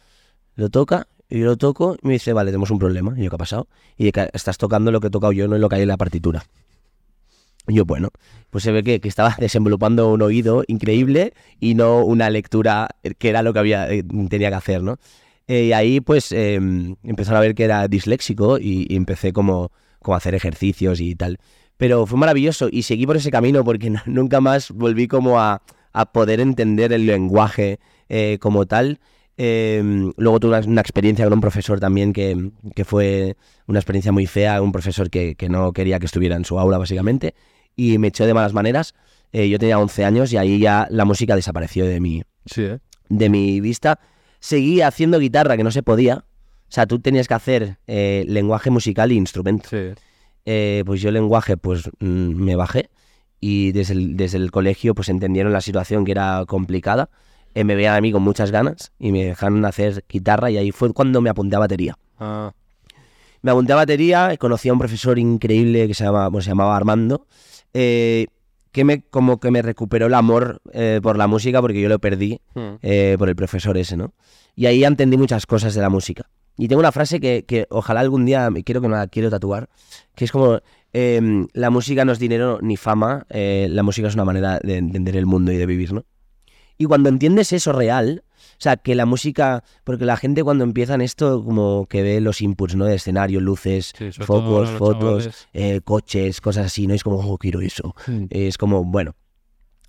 [0.53, 3.15] Lo toca, y yo lo toco, y me dice, vale, tenemos un problema.
[3.17, 3.67] Y yo, ¿qué ha pasado?
[3.97, 5.81] Y de que estás tocando lo que he tocado yo, no es lo que hay
[5.81, 6.45] en la partitura.
[7.67, 8.10] Y yo, bueno,
[8.49, 13.30] pues se ve que, que estaba desenvolupando un oído increíble y no una lectura que
[13.30, 14.97] era lo que había, eh, tenía que hacer, ¿no?
[15.47, 19.71] Eh, y ahí pues eh, empezaron a ver que era disléxico y, y empecé como,
[20.01, 21.38] como a hacer ejercicios y tal.
[21.78, 25.62] Pero fue maravilloso y seguí por ese camino porque no- nunca más volví como a,
[25.93, 28.99] a poder entender el lenguaje eh, como tal.
[29.38, 29.84] Eh,
[30.17, 33.36] luego tuve una, una experiencia con un profesor también que, que fue
[33.67, 36.78] una experiencia muy fea, un profesor que, que no quería que estuviera en su aula
[36.78, 37.36] básicamente
[37.75, 38.93] y me echó de malas maneras.
[39.31, 42.79] Eh, yo tenía 11 años y ahí ya la música desapareció de mi, Sí, ¿eh?
[43.09, 43.99] de mi vista.
[44.39, 46.25] Seguí haciendo guitarra que no se podía.
[46.67, 49.69] O sea, tú tenías que hacer eh, lenguaje musical e instrumento.
[49.69, 49.93] Sí.
[50.45, 52.89] Eh, pues yo lenguaje, pues mm, me bajé
[53.39, 57.09] y desde el, desde el colegio pues entendieron la situación que era complicada.
[57.55, 60.71] Eh, me veían a mí con muchas ganas y me dejaron hacer guitarra y ahí
[60.71, 61.97] fue cuando me apunté a batería.
[62.19, 62.51] Ah,
[63.41, 66.75] Me apunté a batería, conocí a un profesor increíble que se, llama, bueno, se llamaba
[66.75, 67.27] Armando,
[67.77, 68.27] eh,
[68.71, 71.99] que me, como que me recuperó el amor eh, por la música porque yo lo
[71.99, 72.75] perdí mm.
[72.81, 74.13] eh, por el profesor ese, ¿no?
[74.55, 76.29] Y ahí entendí muchas cosas de la música.
[76.57, 79.29] Y tengo una frase que, que ojalá algún día, me quiero que me la quiero
[79.29, 79.67] tatuar,
[80.15, 80.61] que es como,
[80.93, 85.17] em, la música no es dinero ni fama, la música es una manera de entender
[85.17, 86.05] el mundo y de vivir, ¿no?
[86.77, 88.23] Y cuando entiendes eso real,
[88.57, 92.21] o sea, que la música, porque la gente cuando empieza en esto como que ve
[92.21, 92.85] los inputs, ¿no?
[92.85, 96.93] De escenario, luces, Sí, focos, fotos, eh, coches, cosas así, ¿no?
[96.93, 97.95] Es como, oh, quiero eso.
[98.29, 99.15] Es como, bueno.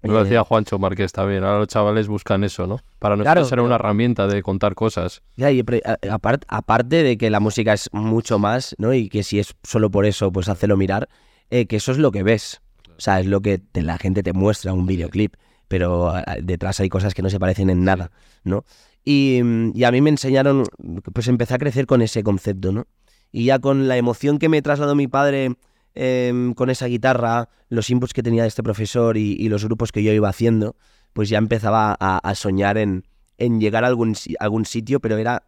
[0.03, 1.43] Lo eh, decía Juancho Márquez también.
[1.43, 2.79] Ahora los chavales buscan eso, ¿no?
[2.99, 5.23] Para nosotros Claro, ser una herramienta de contar cosas.
[5.37, 5.65] Ya, y
[6.09, 8.93] aparte de que la música es mucho más, ¿no?
[8.95, 11.09] Y que si es solo por eso, pues hácelo mirar,
[11.51, 12.61] eh, que eso es lo que ves.
[12.97, 15.35] O sea, es lo que te- la gente te muestra un videoclip,
[15.69, 18.11] pero detrás hay cosas que no se parecen en nada,
[18.45, 18.65] ¿no?
[19.05, 20.65] Y, mm, y a mí me enseñaron,
[21.13, 22.87] pues empecé a crecer con ese concepto, ¿no?
[23.33, 25.57] Y ya con la emoción que me trasladó mi padre
[25.95, 29.93] em, con esa guitarra, los inputs que tenía de este profesor y, y los grupos
[29.93, 30.77] que yo iba haciendo,
[31.13, 33.05] pues ya empezaba a, a soñar en,
[33.39, 35.45] en llegar a algún, si- algún sitio, pero era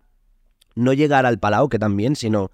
[0.75, 2.51] no llegar al palau, que también, sino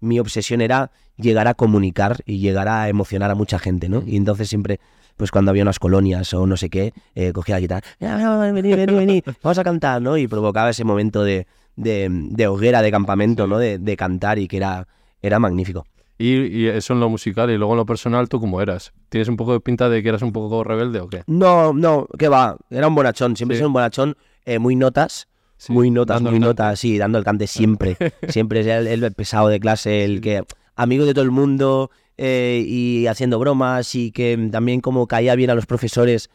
[0.00, 4.02] mi obsesión era llegar a comunicar y llegar a emocionar a mucha gente, ¿no?
[4.06, 4.80] Y entonces siempre,
[5.16, 8.74] pues cuando había unas colonias o no sé qué, eh, cogía la guitarra, "Ah, vení,
[8.74, 10.16] vení, vení, vamos a cantar, ¿no?
[10.16, 13.58] Y provocaba ese momento de, de, de hoguera, de campamento, ¿no?
[13.58, 14.86] De, de cantar y que era,
[15.22, 15.86] era magnífico.
[16.18, 18.92] Y, y eso en lo musical y luego en lo personal, ¿tú cómo eras?
[19.10, 21.22] ¿Tienes un poco de pinta de que eras un poco rebelde o qué?
[21.26, 23.60] No, no, que va, era un bonachón, siempre he Sí.
[23.60, 27.46] sido un bonachón, eh, muy notas, Sí, muy notas, muy notas, sí, dando el cante
[27.46, 27.96] siempre.
[28.28, 30.42] siempre es el, el pesado de clase, el que
[30.74, 35.50] amigo de todo el mundo eh, y haciendo bromas y que también como caía bien
[35.50, 36.30] a los profesores.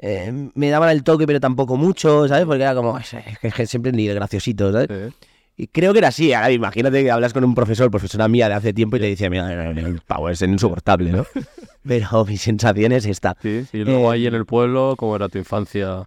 [0.00, 2.44] eh, me daban el toque, pero tampoco mucho, ¿sabes?
[2.46, 3.14] Porque era como, "Es
[3.54, 4.86] que- siempre ni graciosito, ¿sabes?
[4.88, 5.14] Sí.
[5.56, 6.32] Y creo que era así.
[6.32, 9.28] Ahora imagínate que hablas con un profesor, profesora mía de hace tiempo, y te dice,
[9.28, 11.26] mira, el pavo es insoportable, ¿no?
[11.82, 13.36] Pero mi sensación es esta.
[13.42, 16.04] Sí, Y luego Eh, ahí en el pueblo, ¿cómo era tu infancia?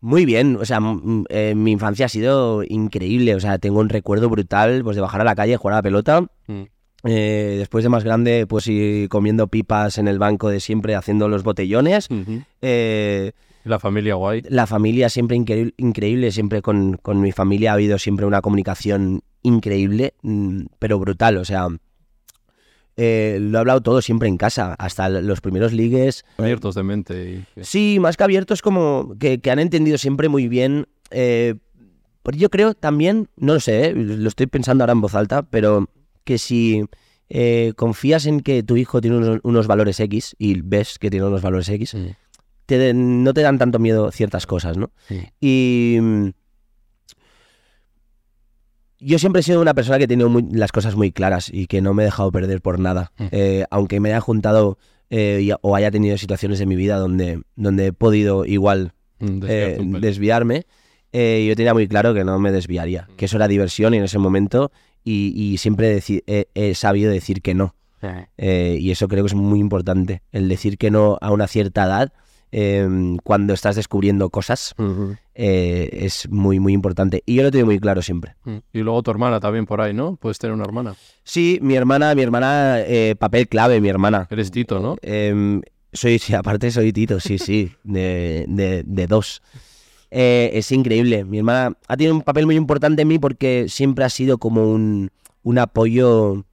[0.00, 3.88] Muy bien, o sea, m- eh, mi infancia ha sido increíble, o sea, tengo un
[3.88, 6.62] recuerdo brutal pues de bajar a la calle, jugar a la pelota, Mm.
[7.04, 11.28] Eh, después de más grande pues ir comiendo pipas en el banco de siempre, haciendo
[11.28, 12.42] los botellones, Ujú.
[12.62, 13.32] eh,
[13.64, 14.42] La familia guay.
[14.48, 19.22] la familia siempre increíble, increíble siempre con, con mi familia ha habido siempre una comunicación
[19.42, 21.68] increíble, mm, pero brutal, o sea,
[22.96, 27.44] eh, lo he hablado todo siempre en casa, hasta los primeros ligues, Abiertos de mente.
[27.56, 27.62] Y...
[27.64, 30.86] Sí, más que abiertos, como que, que han entendido siempre muy bien.
[31.10, 35.42] pero yo creo también, no lo sé, eh, lo estoy pensando ahora en voz alta,
[35.42, 35.88] pero
[36.28, 36.84] que si
[37.30, 41.24] eh, confías en que tu hijo tiene unos, unos valores X y ves que tiene
[41.26, 41.96] unos valores X,
[42.66, 44.90] te- no te dan tanto miedo ciertas cosas, ¿no?
[45.08, 45.22] Sí.
[45.40, 46.28] Y mm,
[49.00, 51.66] yo siempre he sido una persona que ha tenido muy- las cosas muy claras y
[51.66, 53.12] que no me he dejado perder por nada.
[53.18, 53.24] Mm.
[53.30, 54.76] Eh, aunque me haya juntado
[55.10, 59.40] eh, y- o haya tenido situaciones de mi vida donde, donde he podido igual Mm,
[60.00, 60.66] desviarme,
[61.12, 64.18] yo tenía muy claro que no me desviaría, que eso era diversión y en ese
[64.18, 64.70] momento
[65.04, 67.74] y, y siempre he, he sabido decir que no.
[68.36, 71.84] Eh, y eso creo que es muy importante, el decir que no a una cierta
[71.84, 72.12] edad,
[72.50, 74.74] eh, cuando estás descubriendo cosas,
[75.34, 77.22] eh, es muy, muy importante.
[77.26, 78.36] Y yo lo tengo muy claro siempre.
[78.44, 78.56] Mm.
[78.72, 80.16] Y luego tu hermana también por ahí, ¿no?
[80.16, 80.94] Puedes tener una hermana.
[81.24, 84.26] Sí, mi hermana, mi hermana, eh, papel clave, mi hermana.
[84.30, 84.96] Eres Tito, ¿no?
[85.02, 85.60] Em,
[85.92, 89.42] soy, sí, aparte soy Tito, sí, sí, de, de, de dos.
[90.10, 91.24] Eh, es increíble.
[91.24, 94.70] Mi hermana ha tenido un papel muy importante en mí porque siempre ha sido como
[94.70, 95.10] un,
[95.42, 96.44] un apoyo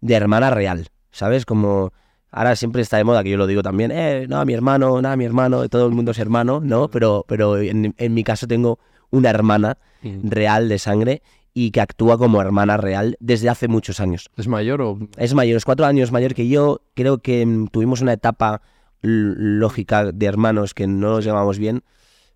[0.00, 1.44] de hermana real, ¿sabes?
[1.44, 1.92] Como
[2.30, 5.16] ahora siempre está de moda, que yo lo digo también, eh, no, mi hermano, nada,
[5.16, 6.88] mi hermano, todo el mundo es hermano, ¿no?
[6.88, 8.78] Pero, pero en, en mi caso tengo
[9.10, 14.30] una hermana real de sangre y que actúa como hermana real desde hace muchos años.
[14.36, 14.98] ¿Es mayor o...?
[15.16, 16.82] Es mayor, es cuatro años mayor que yo.
[16.94, 18.62] Creo que mm, tuvimos una etapa
[19.02, 21.82] lógica de hermanos que no nos llevábamos bien,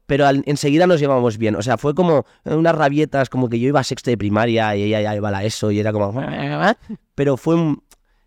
[0.07, 1.57] pero al- enseguida nos llevábamos bien.
[1.57, 4.75] O sea, fue como eh, unas rabietas, como que yo iba a sexto de primaria
[4.77, 6.13] y ella ya iba a la ESO y era como...
[7.15, 7.83] Pero fue un-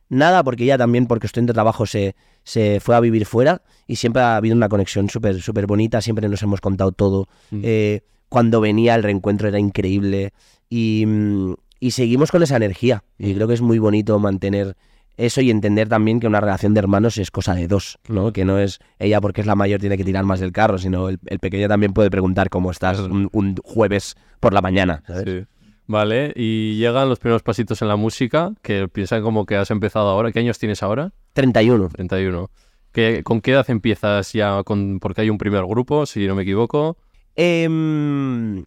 [0.09, 3.97] nada porque ella también, porque estoy de trabajo, se, se fue a vivir fuera y
[3.97, 7.27] siempre ha habido una conexión súper súper bonita, siempre nos hemos contado todo.
[7.51, 7.61] Mm.
[7.63, 10.33] Eh, cuando venía el reencuentro era increíble
[10.69, 13.03] y, mm, y seguimos con esa energía.
[13.17, 14.75] Y creo que es muy bonito mantener
[15.17, 18.31] eso y entender también que una relación de hermanos es cosa de dos, ¿no?
[18.31, 21.09] Que no es ella porque es la mayor tiene que tirar más del carro, sino
[21.09, 25.23] el, el pequeño también puede preguntar cómo estás un, un jueves por la mañana, ¿sabes?
[25.25, 25.57] Sí.
[25.87, 30.09] Vale, y llegan los primeros pasitos en la música, que piensan como que has empezado
[30.09, 30.33] ahora.
[30.33, 31.13] ¿Qué años tienes ahora?
[31.33, 31.87] 31.
[31.89, 32.51] 31.
[32.91, 34.63] ¿Qué, ¿Con qué edad empiezas ya?
[34.63, 36.97] Con, porque hay un primer grupo, si no me equivoco.
[37.37, 38.65] Em,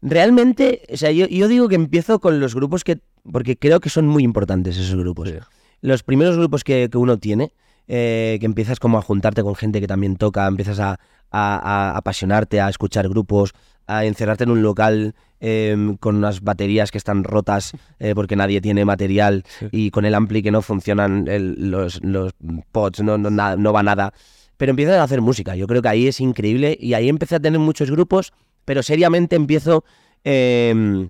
[0.00, 3.00] realmente, o sea, yo, yo digo que empiezo con los grupos que,
[3.30, 5.30] porque creo que son muy importantes esos grupos.
[5.30, 5.36] Sí.
[5.80, 7.52] Los primeros grupos que, que uno tiene,
[7.86, 10.98] eh, que empiezas como a juntarte con gente que también toca, empiezas a,
[11.30, 13.52] a- a apasionarte, a escuchar grupos,
[13.86, 18.60] a encerrarte en un local em, con unas baterías que están rotas eh, porque nadie
[18.60, 22.32] tiene material y con el ampli que no funcionan el- los, los
[22.72, 24.12] pods, no, no, nada- no va nada.
[24.56, 27.40] Pero empiezas a hacer música, yo creo que ahí es increíble y ahí empecé a
[27.40, 28.32] tener muchos grupos,
[28.64, 29.84] pero seriamente empiezo
[30.24, 31.08] em,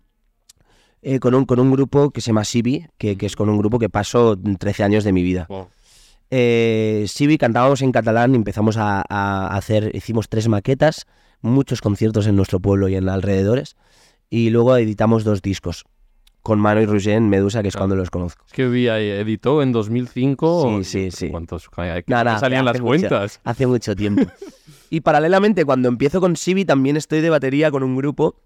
[1.11, 3.57] eh, con, un, con un grupo que se llama Sibi, que, que es con un
[3.57, 5.47] grupo que paso 13 años de mi vida.
[5.49, 5.69] Wow.
[6.31, 11.07] Eh, Sibi cantábamos en catalán, empezamos a, a hacer, hicimos tres maquetas,
[11.41, 13.77] muchos conciertos en nuestro pueblo y en alrededores,
[14.29, 15.85] y luego editamos dos discos
[16.43, 17.79] con Mano y Roger en Medusa, que es Ah.
[17.79, 18.45] cuando los conozco.
[18.47, 20.81] Es que vi ahí, editó en 2005.
[20.83, 21.31] Sí, sí, sí.
[21.31, 21.69] ¿Cuántos?
[22.07, 22.87] No no, salían las mucho.
[22.87, 23.41] cuentas.
[23.45, 24.23] Hace mucho tiempo.
[24.91, 28.37] y paralelamente, cuando empiezo con Sibi, también estoy de batería con un grupo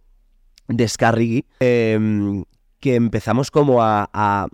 [0.73, 2.45] de ska reggae, em,
[2.81, 4.49] que empezamos como a,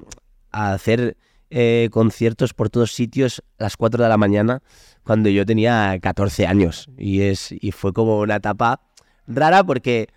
[0.51, 1.17] hacer
[1.51, 4.63] eh, conciertos por todos sitios a las 4 de la mañana
[5.05, 6.89] cuando yo tenía 14 años.
[6.99, 8.81] Y, es, y fue como una etapa
[9.27, 10.09] rara porque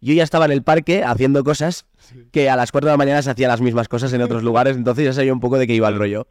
[0.00, 1.84] yo ya estaba en el parque haciendo cosas
[2.30, 4.76] que a las 4 de la mañana se hacían las mismas cosas en otros lugares,
[4.76, 6.26] entonces ya sabía un poco de qué iba el rollo.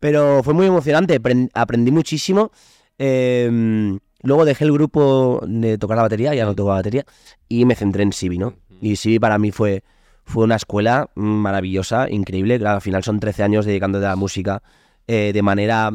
[0.00, 2.50] Pero fue muy emocionante, apren- aprendí muchísimo.
[2.98, 7.04] eh, luego dejé el grupo de tocar la batería, ya no toco la batería,
[7.48, 8.54] y me centré en Sibi, ¿no?
[8.80, 9.84] Y Sibi para mí fue,
[10.24, 12.58] fue una escuela maravillosa, increíble.
[12.58, 14.62] Claro, al final son 13 años dedicándote a la música
[15.06, 15.90] eh, de manera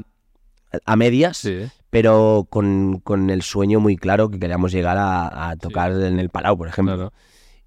[0.86, 1.58] a medias, Sí.
[1.90, 6.30] pero con, con el sueño muy claro que queríamos llegar a, a tocar en el
[6.30, 7.14] Palau, por ejemplo Claro.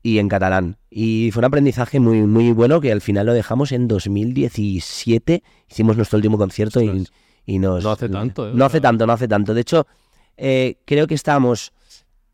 [0.04, 0.76] y en catalán.
[0.88, 5.42] Y fue un aprendizaje muy, muy bueno que al final lo dejamos en 2017.
[5.70, 7.06] Hicimos nuestro último concierto y,
[7.46, 7.82] y nos...
[7.84, 8.52] No hace tanto, ¿eh?
[8.54, 9.54] No hace tanto, no hace tanto.
[9.54, 9.86] De hecho,
[10.36, 11.72] eh, creo que estábamos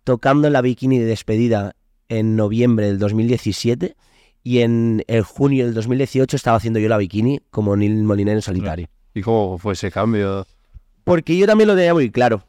[0.05, 1.75] tocando en la bikini de despedida
[2.09, 3.95] en noviembre del 2017
[4.43, 8.43] y en el junio del 2018 estaba haciendo yo la bikini como Neil Moliner en
[8.43, 8.89] solitario.
[9.15, 10.47] ¿Y cómo fue ese cambio?
[11.05, 12.45] Porque yo también lo tenía muy claro.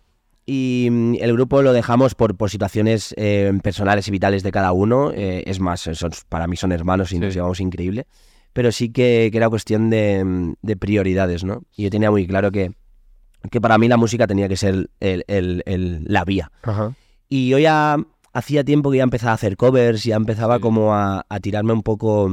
[0.45, 4.71] Y mm, el grupo lo dejamos por, por situaciones eh, personales y vitales de cada
[4.71, 5.11] uno.
[5.13, 7.19] Eh, es más, son- para mí son hermanos y Sí.
[7.19, 8.05] nos llevamos increíble.
[8.53, 11.63] Pero sí que, que era cuestión de, mm, de prioridades, ¿no?
[11.75, 12.71] Y yo tenía muy claro que,
[13.51, 16.51] que para mí la música tenía que ser el- el- el- la vía.
[16.63, 16.93] Ajá.
[17.29, 17.97] Y yo ya
[18.33, 20.61] hacía tiempo que ya empezaba a hacer covers, ya empezaba Sí.
[20.61, 22.29] como a, a tirarme un poco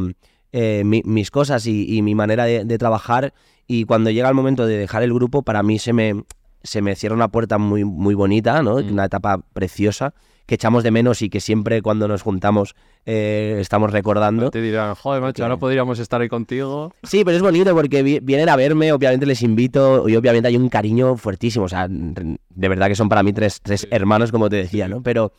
[0.52, 3.34] eh, mi- mis cosas y, y mi manera de, de trabajar.
[3.66, 6.24] Y cuando llega el momento de dejar el grupo, para mí se me,
[6.62, 8.76] se me cierra una puerta muy, muy bonita, ¿no?
[8.78, 8.92] Mm.
[8.92, 10.14] Una etapa preciosa
[10.46, 14.50] que echamos de menos y que siempre cuando nos juntamos eh, estamos recordando.
[14.50, 16.92] Te dirán, joder, macho, ahora podríamos estar ahí contigo.
[17.02, 20.56] Sí, pero es bonito porque vi- vienen a verme, obviamente les invito y obviamente hay
[20.56, 21.64] un cariño fuertísimo.
[21.64, 25.02] O sea, de verdad que son para mí tres, tres hermanos, como te decía, ¿no?
[25.02, 25.32] Pero,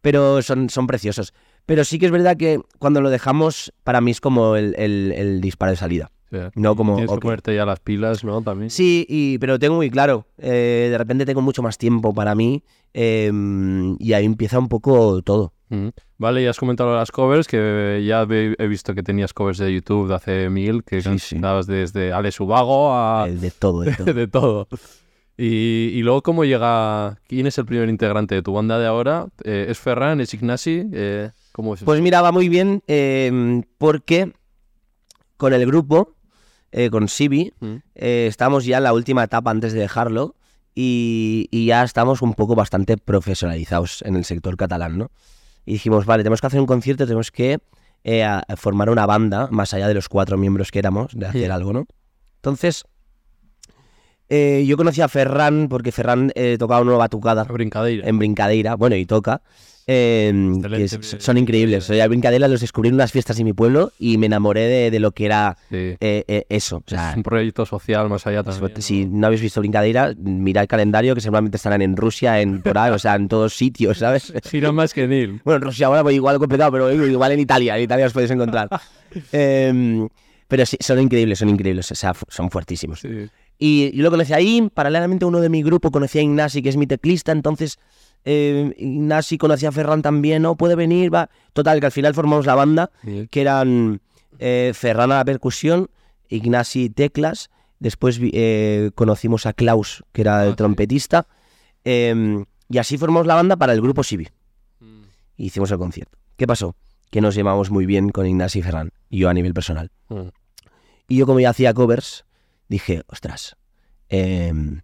[0.00, 1.32] pero son, son preciosos.
[1.66, 5.12] Pero sí que es verdad que cuando lo dejamos, para mí es como el, el-
[5.16, 6.10] el disparo de salida.
[6.54, 8.42] No como, Tienes que ponerte ya las pilas, ¿no?
[8.42, 8.70] También.
[8.70, 10.26] Sí, y, pero tengo muy claro.
[10.38, 12.62] eh, de repente tengo mucho más tiempo para mí
[12.94, 13.30] eh,
[13.98, 15.52] y ahí empieza un poco todo.
[15.70, 15.88] Mm.
[16.18, 20.08] Vale, y has comentado las covers, que ya he visto que tenías covers de YouTube
[20.08, 21.36] de hace mil, que Sí,
[21.66, 23.28] desde Ale Subago a...
[23.28, 24.12] De todo, de todo.
[24.14, 24.68] de todo.
[25.36, 27.20] Y, y luego, ¿cómo llega?
[27.28, 29.28] ¿Quién es el primer integrante de tu banda de ahora?
[29.44, 30.20] Eh, ¿Es Ferran?
[30.20, 30.82] ¿Es Ignasi?
[30.92, 31.84] Eh, ¿Cómo es?
[31.84, 34.32] Pues mira, va muy bien eh, porque
[35.36, 36.16] con el grupo,
[36.72, 37.74] eh, con Sibi, Mm.
[37.94, 40.34] eh, estamos ya en la última etapa antes de dejarlo
[40.74, 45.10] y, y ya estamos un poco bastante profesionalizados en el sector catalán, ¿no?
[45.66, 47.58] Y dijimos, vale, tenemos que hacer un concierto, tenemos que
[48.04, 51.26] eh, a- a formar una banda, más allá de los cuatro miembros que éramos, de
[51.26, 51.50] hacer Sí.
[51.50, 51.86] algo, ¿no?
[52.36, 52.84] Entonces,
[54.66, 58.06] yo conocí a Ferran porque Ferran tocaba una brincadeira.
[58.08, 59.42] en Brincadeira, bueno, y toca.
[59.90, 61.20] Eh, que Excelente.
[61.20, 61.88] son increíbles.
[61.90, 64.90] O sea, Brincadeira los descubrí en unas fiestas en mi pueblo y me enamoré de,
[64.90, 65.76] de lo que era Sí.
[65.98, 66.76] eh, eh, eso.
[66.76, 68.82] O sea, es un proyecto social más allá también.
[68.82, 69.20] si ¿no?
[69.20, 72.92] no habéis visto Brincadeira, mirad el calendario que seguramente estarán en Rusia, en por ahí,
[72.92, 74.32] o sea, en todos sitios, ¿sabes?
[74.44, 75.40] Gira más que Neil.
[75.42, 78.30] Bueno, en Rusia ahora pues, igual completado, pero igual en Italia, en Italia os podéis
[78.30, 78.68] encontrar.
[79.32, 80.06] Em,
[80.48, 83.00] pero sí, son increíbles, son increíbles, o sea, son fuertísimos.
[83.00, 83.28] Sí.
[83.58, 86.76] Y yo lo conocí ahí, paralelamente uno de mi grupo conocía a Ignasi, que es
[86.76, 87.78] mi teclista, entonces
[88.30, 91.30] eh, Ignasi conocía a Ferran también, no puede venir, va.
[91.54, 93.26] Total, que al final formamos la banda, Sí.
[93.30, 94.00] que eran
[94.38, 95.88] eh, Ferran a la percusión,
[96.28, 97.48] Ignasi teclas,
[97.80, 100.56] después eh, conocimos a Klaus, que era Ah, el sí.
[100.56, 101.26] trompetista,
[101.84, 104.28] em, y así formamos la banda para el grupo Sibi,
[104.80, 105.02] Mm.
[105.38, 106.18] y hicimos el concierto.
[106.36, 106.76] ¿Qué pasó?
[107.10, 109.90] Que nos llevamos muy bien con Ignasi y Ferran, y yo a nivel personal.
[110.08, 110.28] Mm.
[111.08, 112.26] Y yo como ya hacía covers,
[112.68, 113.56] dije, ostras,
[114.10, 114.82] em,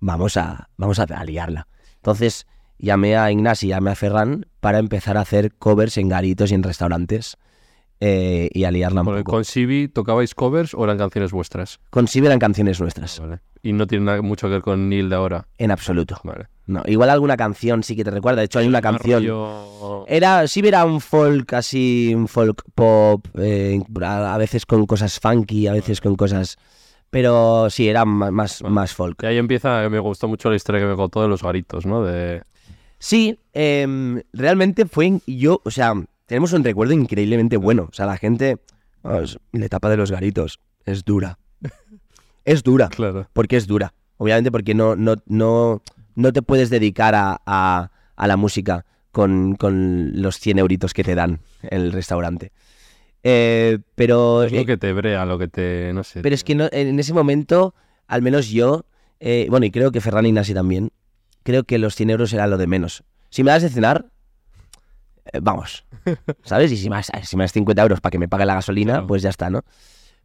[0.00, 1.68] vamos, a, vamos a liarla.
[1.96, 2.46] Entonces
[2.78, 6.62] llamé a Ignasi, llamé a Ferran para empezar a hacer covers en garitos y en
[6.62, 7.36] restaurantes
[8.00, 9.32] eh, y a liarla un Porque poco.
[9.32, 11.80] ¿Con Sibi tocabais covers o eran canciones vuestras?
[11.90, 13.38] Con Sibi eran canciones nuestras, Vale.
[13.62, 15.46] Y no tiene nada- mucho que ver con Neil de ahora.
[15.58, 16.20] en absoluto.
[16.22, 16.46] Vale.
[16.66, 18.40] No, igual alguna canción sí que te recuerda.
[18.40, 19.22] De hecho, hay una Más canción.
[19.24, 25.18] rollo- Era, Sibi era un folk así, un folk pop, eh, a veces con cosas
[25.18, 26.58] funky, a veces con cosas...
[27.10, 28.74] Pero sí, era más, Vale.
[28.74, 29.22] más folk.
[29.22, 32.04] Y ahí empieza, me gustó mucho la historia que me contó de los garitos, ¿no?
[32.04, 32.42] De...
[32.98, 35.20] Sí, em, realmente fue.
[35.26, 35.92] Yo, o sea,
[36.26, 37.88] tenemos un recuerdo increíblemente bueno.
[37.90, 38.58] O sea, la gente.
[39.02, 41.38] vamos, la etapa de los garitos es dura.
[42.44, 43.28] Es dura, Claro.
[43.32, 43.92] porque es dura.
[44.18, 45.82] Obviamente, porque no, no, no,
[46.14, 51.02] no te puedes dedicar a, a- a la música con, con los 100 euritos que
[51.02, 52.52] te dan en el restaurante.
[53.24, 55.92] Eh, pero, Es lo eh, que te brea, lo que te...
[55.92, 56.20] no sé.
[56.20, 57.74] pero es que no- en ese momento,
[58.06, 58.84] al menos yo,
[59.18, 60.90] eh, bueno, y creo que Ferran y Nasi también,
[61.46, 63.04] creo que los 100 euros era lo de menos.
[63.30, 64.06] Si me das de cenar,
[65.32, 65.84] eh, vamos,
[66.42, 66.70] ¿sabes?
[66.72, 68.94] Y si me, das, si me das 50 euros para que me pague la gasolina,
[68.94, 69.06] Claro.
[69.06, 69.62] pues ya está, ¿no?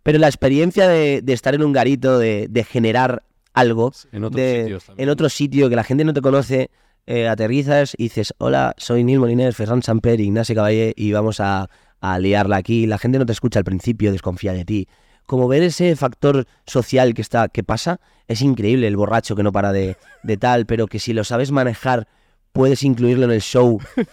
[0.04, 4.80] Pero la experiencia de, de estar en un garito, de, de generar algo, En de-
[5.10, 6.72] otro sitio que la gente no te conoce,
[7.06, 11.70] eh, aterrizas y dices, hola, soy Neil Moliner, Ferran Samper, Ignacio Caballé y vamos a,
[12.00, 12.88] a liarla aquí.
[12.88, 14.88] La gente no te escucha al principio, desconfía de ti.
[15.32, 19.54] Como ver ese factor social que está, que pasa, es increíble, el borracho que no
[19.54, 22.10] para de, de tal, pero que si lo sabes manejar,
[22.52, 23.80] puedes incluirlo en el show.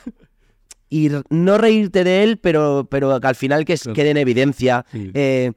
[0.89, 4.87] Y no reírte de él, pero, pero que al final que es- quede en evidencia.
[4.93, 5.11] Sí.
[5.13, 5.53] eh,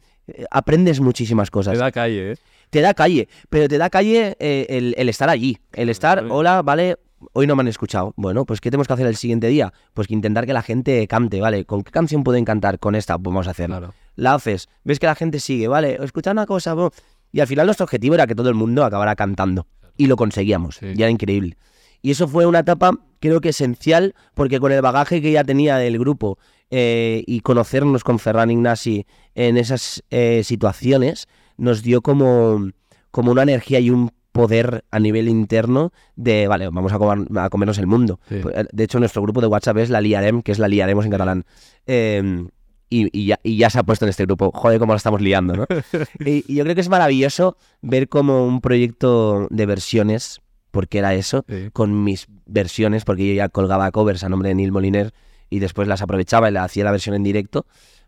[0.49, 2.35] aprendes muchísimas cosas Te da calle, ¿eh?
[2.71, 6.63] te da calle, pero te da calle eh, el, el estar allí, el estar, hola,
[6.63, 6.97] vale,
[7.33, 8.13] hoy no me han escuchado.
[8.17, 9.71] Bueno, pues ¿qué tenemos que hacer el siguiente día?
[9.93, 11.65] Pues que intentar que la gente cante, ¿vale?
[11.65, 12.79] ¿Con qué canción pueden cantar?
[12.79, 13.77] Con esta, pues vamos a hacerla.
[13.77, 13.93] Claro.
[14.15, 15.97] La haces, ves que la gente sigue, ¿vale?
[16.03, 16.91] Escucha una cosa, bo-
[17.31, 19.67] y al final nuestro objetivo era que todo el mundo acabara cantando.
[19.97, 20.87] Y lo conseguíamos, Sí.
[20.95, 21.57] y era increíble.
[22.01, 25.77] Y eso fue una etapa, creo que esencial, porque con el bagaje que ya tenía
[25.77, 26.37] del grupo
[26.71, 32.69] eh, y conocernos con Ferran Ignasi en esas eh, situaciones, nos dio como,
[33.11, 37.49] como una energía y un poder a nivel interno de, vale, vamos a, comer- a
[37.49, 38.19] comernos el mundo.
[38.29, 38.41] Sí.
[38.71, 41.43] De hecho, nuestro grupo de WhatsApp es la liarem, que es la liaremos en catalán.
[41.85, 42.45] Eh,
[42.91, 44.51] y, y ya, y ya se ha puesto en este grupo.
[44.53, 45.65] Joder, cómo la estamos liando, ¿no?
[46.19, 51.15] y, y yo creo que es maravilloso ver como un proyecto de versiones, porque era
[51.15, 51.69] eso, Sí.
[51.73, 55.13] con mis versiones, porque yo ya colgaba covers a nombre de Neil Moliner
[55.49, 57.65] y después las aprovechaba y le hacía la versión en directo.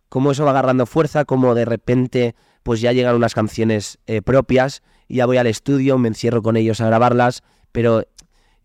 [0.10, 4.84] Cómo eso va agarrando fuerza, cómo de repente pues ya llegan unas canciones eh, propias
[5.08, 7.42] y ya voy al estudio, me encierro con ellos a grabarlas,
[7.72, 8.04] pero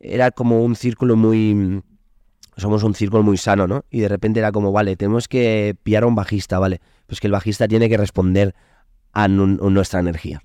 [0.01, 1.83] era como un círculo muy...
[2.59, 3.85] Somos un círculo muy sano, ¿no?
[3.91, 6.81] Y de repente era como, vale, tenemos que pillar a un bajista, ¿vale?
[7.07, 8.55] Pues que el bajista tiene que responder
[9.13, 10.43] a nu- nuestra energía.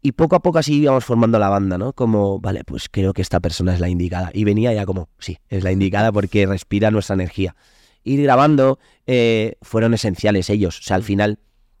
[0.00, 1.92] Y poco a poco así íbamos formando la banda, ¿no?
[1.92, 4.30] Como, vale, pues creo que esta persona es la indicada.
[4.32, 7.54] Y venía ya como, sí, es la indicada porque respira nuestra energía.
[8.02, 10.80] Ir grabando eh, fueron esenciales ellos.
[10.80, 11.38] O sea, al final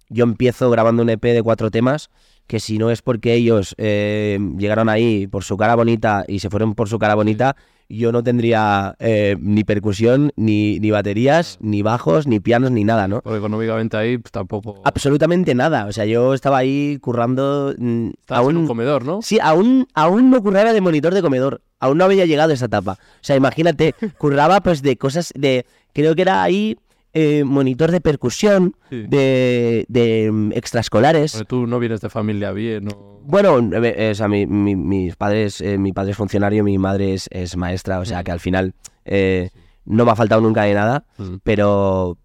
[0.08, 2.10] yo empiezo grabando un EP de cuatro temas,
[2.46, 6.50] que si no es porque ellos eh, llegaron ahí por su cara bonita y se
[6.50, 7.56] fueron por su cara bonita,
[7.92, 13.06] yo no tendría eh, ni percusión, ni, ni baterías, ni bajos, ni pianos, ni nada,
[13.06, 13.20] ¿no?
[13.20, 14.80] Porque económicamente ahí pues, tampoco...
[14.84, 15.86] Absolutamente nada.
[15.86, 18.56] O sea, yo estaba ahí currando mm, Estabas en aún...
[18.56, 19.20] un comedor, ¿no?
[19.22, 21.60] Sí, aún, aún no curraba de monitor de comedor.
[21.80, 22.92] Aún no había llegado a esa etapa.
[22.92, 25.66] O sea, imagínate, curraba pues de cosas de...
[25.92, 26.78] Creo que era ahí
[27.14, 29.02] eh, monitor de percusión, Sí.
[29.08, 31.44] de, de mm, extraescolares.
[31.48, 33.20] Tú no vienes de familia bien, ¿no?
[33.24, 37.28] Bueno, o sea, mi- mi- mis padres, eh, mi padre es funcionario, mi madre es,
[37.30, 39.50] es maestra, o sea que al final eh,
[39.84, 41.36] no me ha faltado nunca de nada, Mm.
[41.42, 42.18] pero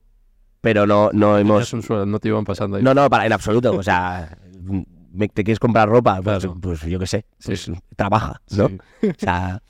[0.61, 1.71] pero no, no hemos...
[1.71, 2.83] Un no te iban pasando ahí.
[2.83, 3.73] No, no, para, en absoluto.
[3.75, 4.37] O sea,
[5.13, 6.19] me- ¿te quieres comprar ropa?
[6.21, 6.57] Pues, Claro.
[6.59, 7.49] pues yo qué sé, Sí.
[7.49, 8.65] pues trabaja, ¿no?
[9.03, 9.61] O sea,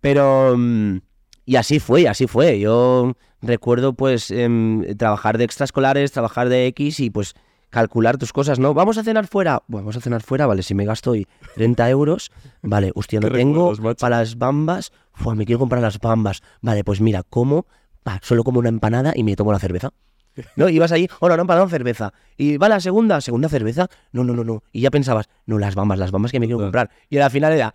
[0.00, 0.54] pero...
[0.56, 0.98] mm,
[1.46, 2.60] Y así fue, así fue.
[2.60, 7.34] Yo recuerdo pues em, trabajar de extraescolares, trabajar de X y pues
[7.70, 8.74] calcular tus cosas, ¿no?
[8.74, 9.62] Vamos a cenar fuera.
[9.68, 12.30] Bueno, vamos a cenar fuera, vale, si me gasto hoy 30 euros,
[12.62, 16.42] vale, hostia, no tengo recuerdos, para las bambas, Fua, me quiero comprar las bambas.
[16.60, 17.66] Vale, pues mira, como,
[18.22, 19.90] solo como una empanada y me tomo la cerveza.
[20.54, 20.68] ¿No?
[20.68, 22.12] Ibas ahí, hola, no, empanada, cerveza.
[22.36, 23.88] Y va la segunda, segunda cerveza.
[24.12, 24.62] No, no, no, no.
[24.70, 26.90] Y ya pensabas, no, las bambas, las bambas que me quiero comprar.
[27.10, 27.74] Y al final era,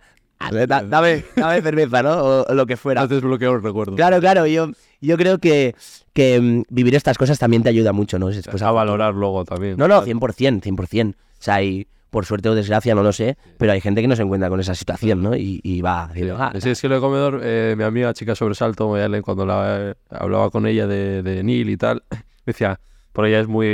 [0.66, 2.10] da- dame, dame cerveza, ¿no?
[2.22, 3.02] O, o lo que fuera.
[3.02, 3.94] Has desbloqueado el recuerdo.
[3.96, 4.70] Claro, claro, yo,
[5.00, 5.74] yo creo que,
[6.12, 8.28] que mm, vivir estas cosas también te ayuda mucho, ¿no?
[8.28, 9.76] Después a valorar luego también.
[9.76, 11.10] No, no, 100%, 100%.
[11.12, 14.14] O sea, y por suerte o desgracia, no lo sé, pero hay gente que no
[14.14, 15.34] se encuentra con esa situación, ¿no?
[15.34, 18.36] Y, y va, diciendo, "Ah, sí, es que lo de comedor, eh, mi amiga chica
[18.36, 22.04] sobresalto, cuando la, eh, hablaba con ella de, de Neil y tal,
[22.46, 22.78] decía,
[23.14, 23.66] por ella es muy,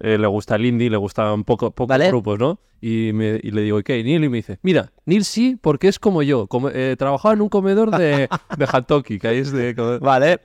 [0.00, 2.08] eh, le gusta el indie, le gustan poco, pocos Vale.
[2.08, 2.58] grupos, ¿no?
[2.80, 4.02] Y, me- y le digo, ¿y qué?
[4.02, 7.42] Neil y me dice, mira, Neil sí, porque es como yo, como, eh, trabajaba en
[7.42, 8.28] un comedor de,
[8.58, 9.74] de Hatoki, que ahí es de...
[9.76, 10.40] como- Vale.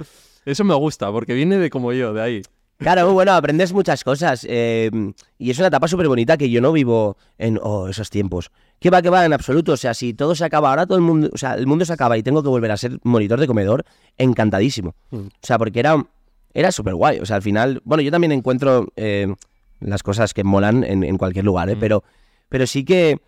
[0.45, 2.41] Eso me gusta, porque viene de como yo, de ahí.
[2.77, 4.43] Claro, bueno, aprendes muchas cosas.
[4.49, 4.89] eh,
[5.37, 8.49] y es una etapa súper bonita que yo no vivo en oh, esos tiempos.
[8.79, 9.23] ¿Qué va, qué va?
[9.23, 9.73] En absoluto.
[9.73, 11.93] O sea, si todo se acaba ahora, todo el mundo, o sea, el mundo se
[11.93, 13.85] acaba y tengo que volver a ser monitor de comedor,
[14.17, 14.95] encantadísimo.
[15.11, 15.17] Mm.
[15.17, 16.03] O sea, porque era,
[16.53, 17.19] era súper guay.
[17.19, 19.33] O sea, al final, bueno, yo también encuentro eh,
[19.79, 21.75] las cosas que molan en, en cualquier lugar, ¿eh?
[21.75, 21.79] Mm.
[21.79, 22.03] Pero,
[22.49, 23.19] pero sí que,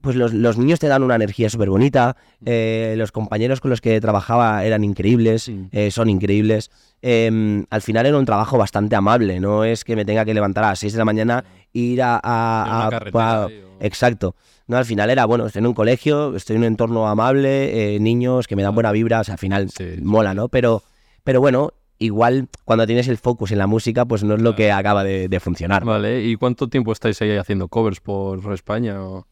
[0.00, 2.16] pues los, los niños te dan una energía súper bonita.
[2.46, 5.64] eh, los compañeros con los que trabajaba eran increíbles, Mm.
[5.72, 6.70] eh, son increíbles.
[7.02, 10.64] Eh, al final era un trabajo bastante amable, no es que me tenga que levantar
[10.64, 12.16] a las 6 de la mañana e ir a...
[12.22, 13.48] a- a-
[13.82, 14.34] Exacto.
[14.66, 18.46] No, al final era, bueno, estoy en un colegio, estoy en un entorno amable, niños
[18.46, 19.84] que me dan buena vibra, o sea, al final sí.
[20.02, 20.48] mola, ¿no?
[20.48, 20.82] Pero,
[21.24, 24.72] pero bueno, igual cuando tienes el focus en la música, pues no es lo que
[24.72, 25.84] acaba de, de funcionar.
[25.84, 29.00] Vale, ¿y cuánto tiempo estáis ahí haciendo covers por España?
[29.04, 29.26] o-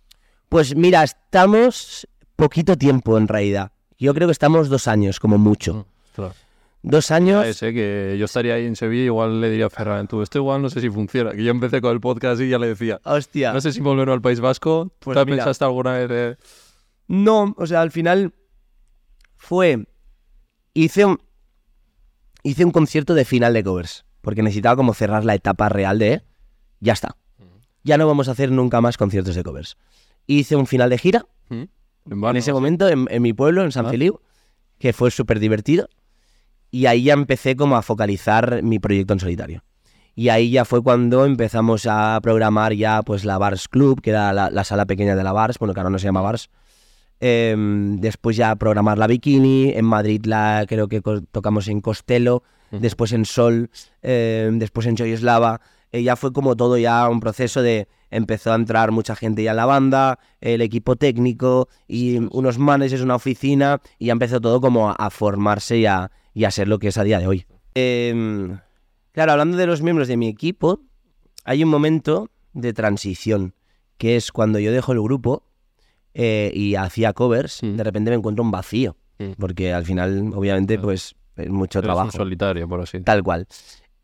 [0.48, 2.06] Pues mira, estamos
[2.36, 3.72] poquito tiempo en realidad.
[3.98, 5.86] Yo creo que estamos dos años, como mucho.
[6.14, 6.34] Claro.
[6.82, 7.56] Dos Ya años.
[7.56, 10.62] sé que yo estaría ahí en Sevilla, igual le diría a Ferran, tú, esto igual
[10.62, 11.32] no sé si funciona.
[11.32, 13.52] Que yo empecé con el podcast y ya le decía, Hostia.
[13.52, 14.84] no sé si volver al País Vasco.
[15.00, 15.38] ¿Tú Pues mira.
[15.38, 16.36] pensaste alguna vez de...?
[17.08, 18.32] No, o sea, al final
[19.36, 19.86] fue.
[20.74, 21.18] Hice un.
[22.43, 24.05] Hice un concierto de final de covers.
[24.20, 26.22] Porque necesitaba como cerrar la etapa real de.
[26.80, 27.16] Ya está.
[27.84, 29.76] Ya no vamos a hacer nunca más conciertos de covers.
[30.26, 31.26] Hice un final de gira.
[31.51, 33.91] En, ese momento, en, en mi pueblo, en San Ah.
[33.91, 34.20] Feliu.
[34.78, 35.89] Que fue súper divertido.
[36.70, 39.64] Y ahí ya empecé como a focalizar mi proyecto en solitario.
[40.14, 44.32] Y ahí ya fue cuando empezamos a programar ya pues la Bars Club, que era
[44.32, 46.51] la, la sala pequeña de la Bars, bueno, que ahora no se llama Bars.
[47.20, 51.02] Em, después ya programar la Bikini, en Madrid la creo que
[51.32, 53.70] tocamos en Costello, después en Sol,
[54.02, 55.60] em, después en Joyeslava.
[55.90, 59.50] Eh, ya fue como todo ya un proceso de empezó a entrar mucha gente ya
[59.50, 64.60] en la banda, el equipo técnico y unos managers, una oficina y ya empezó todo
[64.60, 67.46] como a, formarse y a, y a ser lo que es a día de hoy.
[67.74, 68.58] Em,
[69.12, 70.80] claro, hablando de los miembros de mi equipo,
[71.44, 73.54] hay un momento de transición,
[73.96, 75.47] que es cuando yo dejo el grupo
[76.14, 77.76] eh, y hacía covers, Mm.
[77.76, 79.32] de repente me encuentro un vacío, Mm.
[79.38, 80.88] porque al final, obviamente, Claro.
[80.88, 82.11] pues es mucho Eres un trabajo.
[82.12, 83.00] solitario, por así.
[83.00, 83.46] Tal cual.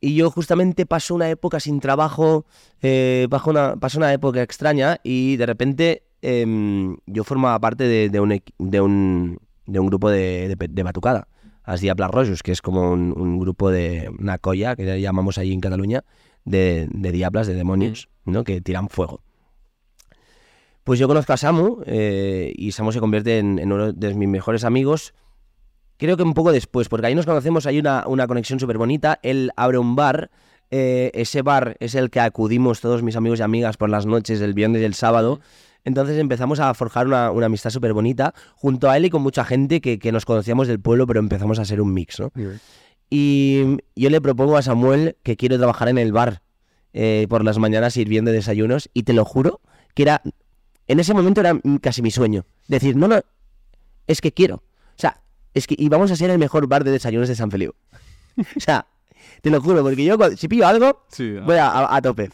[0.00, 2.44] Y yo justamente paso una época sin trabajo,
[2.82, 8.09] eh, paso, una, paso una época extraña y de repente em, yo formaba parte de,
[8.09, 11.28] de un, de, un, de un grupo de, de, de batucada,
[11.64, 15.52] As Diablas Rojos, que es como un, un grupo de una colla, que llamamos allí
[15.52, 16.02] en Cataluña,
[16.46, 18.42] de, de diablas, de demonios, ¿no?
[18.44, 19.20] que tiran fuego.
[20.85, 24.28] Pues yo conozco a Samu eh, y Samu se convierte en, en uno de mis
[24.28, 25.14] mejores amigos
[25.97, 29.18] creo que un poco después, porque ahí nos conocemos, hay una, una conexión súper bonita.
[29.22, 30.30] Él abre un bar,
[30.70, 34.41] eh, ese bar es el que acudimos todos mis amigos y amigas por las noches
[34.41, 35.41] del viernes y el sábado.
[35.85, 39.45] Entonces empezamos a forjar una, una amistad súper bonita junto a él y con mucha
[39.45, 42.32] gente que, que nos conocíamos del pueblo, pero empezamos a ser un mix, ¿no?
[43.11, 46.43] Y yo le propongo a Samuel que quiero trabajar en el bar
[46.95, 49.61] eh, por las mañanas sirviendo desayunos y te lo juro
[49.95, 50.22] que era,
[50.89, 52.45] en ese momento era casi mi sueño.
[52.68, 53.20] Decir, no, no,
[54.07, 54.57] es que quiero.
[54.57, 55.20] O sea,
[55.55, 57.74] es que íbamos a ser el mejor bar de desayunos de San Felipe.
[58.37, 58.87] o sea,
[59.43, 62.30] te lo juro, porque yo cuando- si pillo algo, Sí, voy a, a- a tope.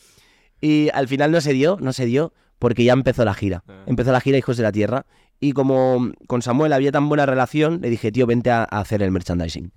[0.61, 3.63] Y al final no se dio, no se dio, porque ya empezó la gira.
[3.69, 3.85] Ah.
[3.87, 5.07] Empezó la gira Hijos de la Tierra.
[5.39, 9.03] Y como con Samuel había tan buena relación, le dije, tío, vente a, a hacer
[9.03, 9.73] el merchandising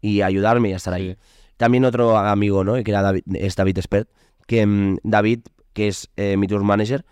[0.00, 1.12] y ayudarme y a estar ahí.
[1.12, 1.18] Sí.
[1.56, 2.74] También otro amigo, ¿no?
[2.84, 4.08] Que era David, es David Spert,
[4.46, 5.40] que mm, David,
[5.72, 7.04] que es eh, mi tour manager.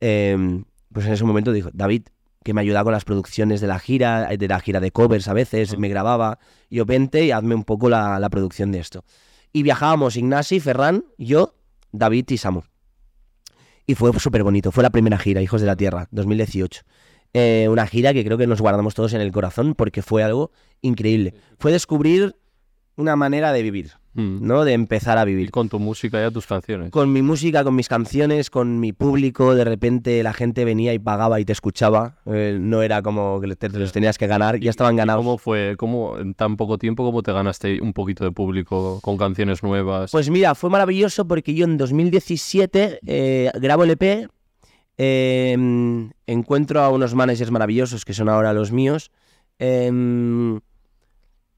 [0.00, 2.04] Eh, pues en ese momento dijo, David,
[2.44, 5.32] que me ayudaba con las producciones de la gira, de la gira de covers a
[5.32, 6.38] veces, me grababa,
[6.70, 9.04] yo vente y hazme un poco la, la producción de esto.
[9.52, 11.54] Y viajábamos Ignasi, Ferran, yo,
[11.92, 12.62] David y Samu.
[13.86, 16.82] Y fue súper bonito, fue la primera gira, Hijos de la Tierra, 2018.
[17.34, 20.50] Eh, una gira que creo que nos guardamos todos en el corazón porque fue algo
[20.80, 21.34] increíble.
[21.58, 22.36] Fue descubrir
[22.96, 24.44] una manera de vivir, Mm.
[24.46, 24.64] ¿no?
[24.64, 25.50] De empezar a Y vivir.
[25.52, 26.90] con tu música y tus canciones.
[26.90, 30.98] Con mi música, con mis canciones, con mi público, de repente la gente venía y
[30.98, 32.16] pagaba y te escuchaba.
[32.26, 35.24] Eh, no era como que te, te los tenías que ganar, ya estaban ¿Y ganados.
[35.24, 39.16] ¿Cómo fue, cómo en tan poco tiempo, cómo te ganaste un poquito de público con
[39.16, 40.10] canciones nuevas?
[40.10, 44.28] Pues mira, fue maravilloso porque yo en 2017 eh, grabo el EP,
[44.96, 45.56] eh,
[46.26, 49.10] encuentro a unos managers maravillosos que son ahora los míos.
[49.60, 50.60] em,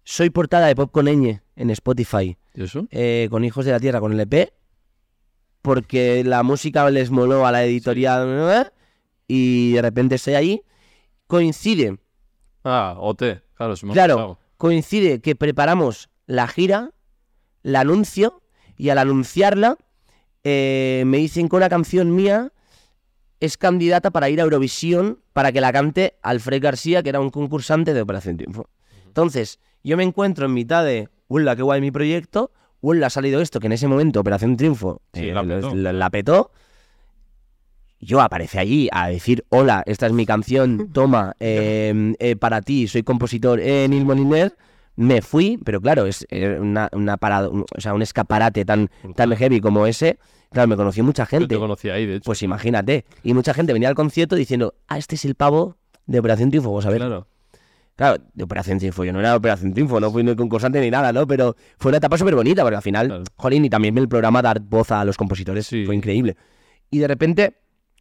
[0.04, 2.36] soy portada de Pop con Ñ en Spotify.
[2.54, 2.86] ¿Y eso?
[2.90, 4.52] eh, con Hijos de la Tierra, con el EP,
[5.62, 8.70] porque la música les moló a la editorial ¿eh?
[9.28, 10.62] y de repente estoy ahí.
[11.26, 11.98] Coincide,
[12.64, 13.22] Ah, OT,
[13.54, 14.38] claro, se me claro, pasado.
[14.58, 16.90] coincide que preparamos la gira,
[17.62, 18.42] la anuncio
[18.76, 19.76] y al anunciarla
[20.44, 22.52] eh, me dicen que una canción mía
[23.38, 27.30] es candidata para ir a Eurovisión para que la cante Alfred García, que era un
[27.30, 28.68] concursante de Operación Triunfo.
[29.06, 32.50] Entonces, yo me encuentro en mitad de, ¡Ulla, qué guay mi proyecto!
[32.80, 33.60] ¡Ulla, ha salido esto!
[33.60, 35.74] Que en ese momento Operación Triunfo Sí, eh, la petó.
[35.74, 36.50] la- la petó.
[38.02, 42.88] Yo aparece allí a decir, hola, esta es mi canción, toma, eh, eh, para ti,
[42.88, 44.56] soy compositor en Il Moliner.
[44.96, 48.90] Me fui, pero claro, es eh, una, una parada, un- o sea, un escaparate tan,
[49.14, 50.18] tan heavy como ese.
[50.50, 51.46] Claro, me conoció mucha Yo gente.
[51.54, 52.24] te conocí ahí, de hecho.
[52.24, 53.04] Pues imagínate.
[53.22, 55.76] Y mucha gente venía al concierto diciendo, ah, este es el pavo
[56.06, 56.70] de Operación Triunfo.
[56.70, 56.98] Vamos a ver.
[56.98, 57.26] Claro,
[58.00, 58.22] Claro.
[58.32, 59.04] de Operación Triunfo.
[59.04, 61.26] Yo no era Operación Triunfo, no fui ni concursante ni nada, ¿no?
[61.26, 63.24] Pero fue una etapa súper bonita, porque al final, Claro.
[63.36, 65.84] jolín, y también el programa dar voz a los compositores Sí.
[65.84, 66.34] fue increíble.
[66.90, 67.58] Y de repente,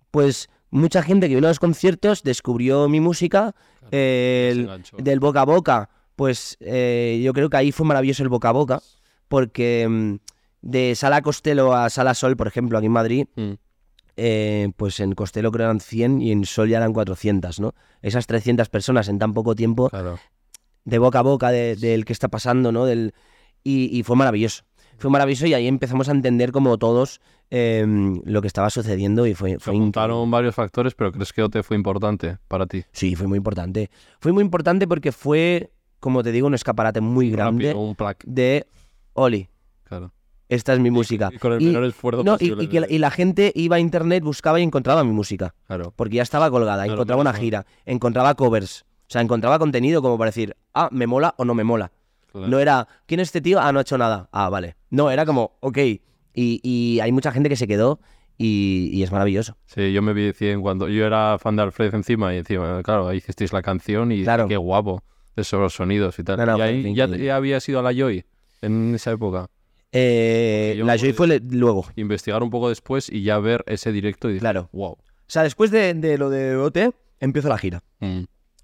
[0.10, 3.54] pues mucha gente que vino a los conciertos descubrió mi música,
[3.92, 5.90] eh, Se el- del boca a boca.
[6.16, 8.80] Pues eh, yo creo que ahí fue maravilloso el boca a boca,
[9.28, 10.16] porque mm,
[10.62, 13.52] de Sala Costello a Sala Sol, por ejemplo, aquí en Madrid, Mm.
[14.20, 17.74] Eh, pues en Costello creo eran 100 y en Sol ya eran 400, ¿no?
[18.02, 20.20] Esas 300 personas en tan poco tiempo, Claro.
[20.86, 22.86] de boca a boca de- del que está pasando, ¿no?
[22.86, 23.14] Del,
[23.64, 24.64] y, y fue maravilloso.
[24.98, 27.86] Fue maravilloso y ahí empezamos a entender como todos eh,
[28.26, 31.78] lo que estaba sucediendo y fue, fue juntaron varios factores, pero ¿crees que OT fue
[31.78, 32.84] importante para ti?
[32.92, 33.90] Sí, fue muy importante.
[34.20, 37.96] Fue muy importante porque fue, como te digo, un escaparate muy grande Rápido, un
[38.26, 38.68] de
[39.14, 39.48] Oli.
[40.50, 41.30] Esta es mi música.
[41.32, 42.64] Y con el Y- menor esfuerzo no, posible.
[42.64, 45.54] y que la, y la gente iba a internet, buscaba y encontraba mi música.
[45.68, 45.94] Claro.
[45.96, 50.02] porque ya estaba colgada, Claro, encontraba claro, una gira, encontraba covers, o sea, encontraba contenido
[50.02, 51.92] como para decir, ah, me mola o no me mola.
[52.34, 53.60] No era, ¿quién es este tío?
[53.60, 54.30] Ah, no ha hecho nada.
[54.32, 54.76] Ah, vale.
[54.92, 55.78] No, era como, ok.
[55.80, 56.00] Y,
[56.64, 58.00] y hay mucha gente que se quedó
[58.38, 59.58] y, y es maravilloso.
[59.66, 63.08] Sí, yo me vi en cuando yo era fan de Alfred encima y encima, claro,
[63.08, 64.48] ahí hicisteis la canción y Claro.
[64.48, 65.02] qué guapo,
[65.36, 66.38] esos sonidos y tal.
[66.38, 68.24] No, no, y ahí ya, ya había sido a la Joy
[68.62, 69.48] en esa época.
[69.92, 71.86] Eh, yo la Joy fue le- luego.
[71.96, 74.70] Investigar un poco después y ya ver ese directo y dije, Claro.
[74.72, 74.92] wow.
[74.92, 74.98] O
[75.32, 76.78] sea, después de, de lo de OT,
[77.20, 77.84] empiezo la gira.
[78.00, 78.24] Mm,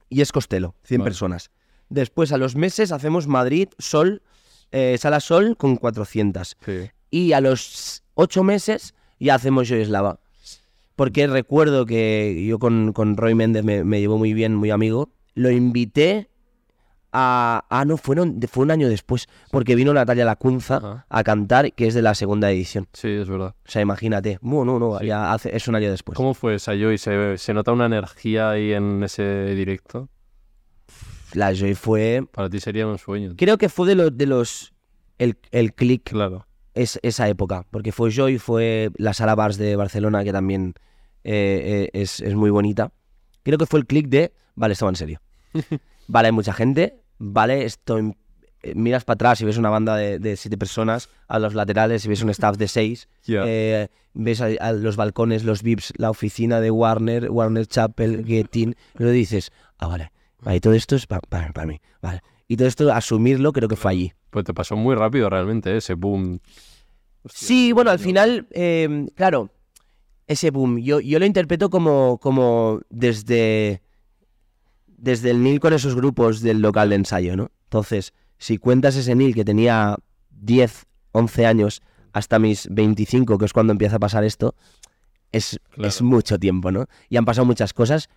[0.10, 1.10] Y es Costello, 100 Vale.
[1.10, 1.52] personas.
[1.90, 4.22] Después, a los meses, hacemos Madrid, Sol,
[4.72, 6.58] eh, Sala Sol con 400.
[6.66, 6.90] sí.
[7.12, 10.20] y a los ocho meses ya hacemos Yo Eslava.
[10.98, 15.10] Porque recuerdo que yo con, con Roy Méndez me, me llevo muy bien, muy amigo.
[15.34, 16.30] Lo invité
[17.18, 17.66] a...
[17.70, 19.28] Ah, no, fueron, fue un año después.
[19.52, 21.06] Porque vino Natalia Lacunza Ajá.
[21.10, 22.88] a cantar, que es de la segunda edición.
[22.94, 23.56] Sí, es verdad.
[23.66, 24.38] O sea, imagínate.
[24.42, 25.06] No, no, no, Sí.
[25.08, 26.16] ya hace, es un año después.
[26.18, 26.98] ¿Cómo fue esa Joy?
[26.98, 30.10] ¿Se, se nota una energía ahí en ese directo?
[31.34, 32.26] La Joy fue...
[32.32, 33.34] Para ti sería un sueño.
[33.38, 34.18] Creo que fue de los...
[34.18, 34.74] De los
[35.18, 36.46] el, el click Claro.
[36.74, 40.74] es esa época, porque fue Joy, fue la Sala Bars de Barcelona, que también
[41.24, 42.92] eh, eh, es, es muy bonita.
[43.44, 45.22] Creo que fue el click de, vale, esto va en serio.
[46.08, 47.98] Vale, hay mucha gente, vale, esto...
[47.98, 48.14] em-
[48.64, 52.04] eh, Miras para atrás y ves una banda de, de siete personas, a los laterales
[52.06, 56.10] y ves un staff de seis, eh, ves a, a los balcones, los VIPs, la
[56.10, 61.06] oficina de Warner, Warner Chapel, Getin, y lo dices, ah, vale, vale, todo esto es
[61.06, 62.22] para mí, vale.
[62.48, 64.14] Y todo esto, asumirlo, creo que fue allí.
[64.32, 65.78] Pues te pasó muy rápido realmente ¿eh?
[65.78, 66.40] ese boom.
[67.24, 69.50] Hostia, Sí, bueno, al final, eh, claro,
[70.28, 70.80] ese boom.
[70.80, 73.82] Yo, yo lo interpreto como, como desde,
[74.98, 77.52] desde el Nil con esos grupos del local de ensayo, ¿no?
[77.66, 79.98] Entonces, si cuentas ese Nil que tenía
[80.32, 81.82] 10, 11 años
[82.14, 84.56] hasta mis 25, que es cuando empieza a pasar esto,
[85.32, 85.88] es, Claro.
[85.90, 86.86] es mucho tiempo, ¿no?
[87.10, 88.10] Y han pasado muchas cosas,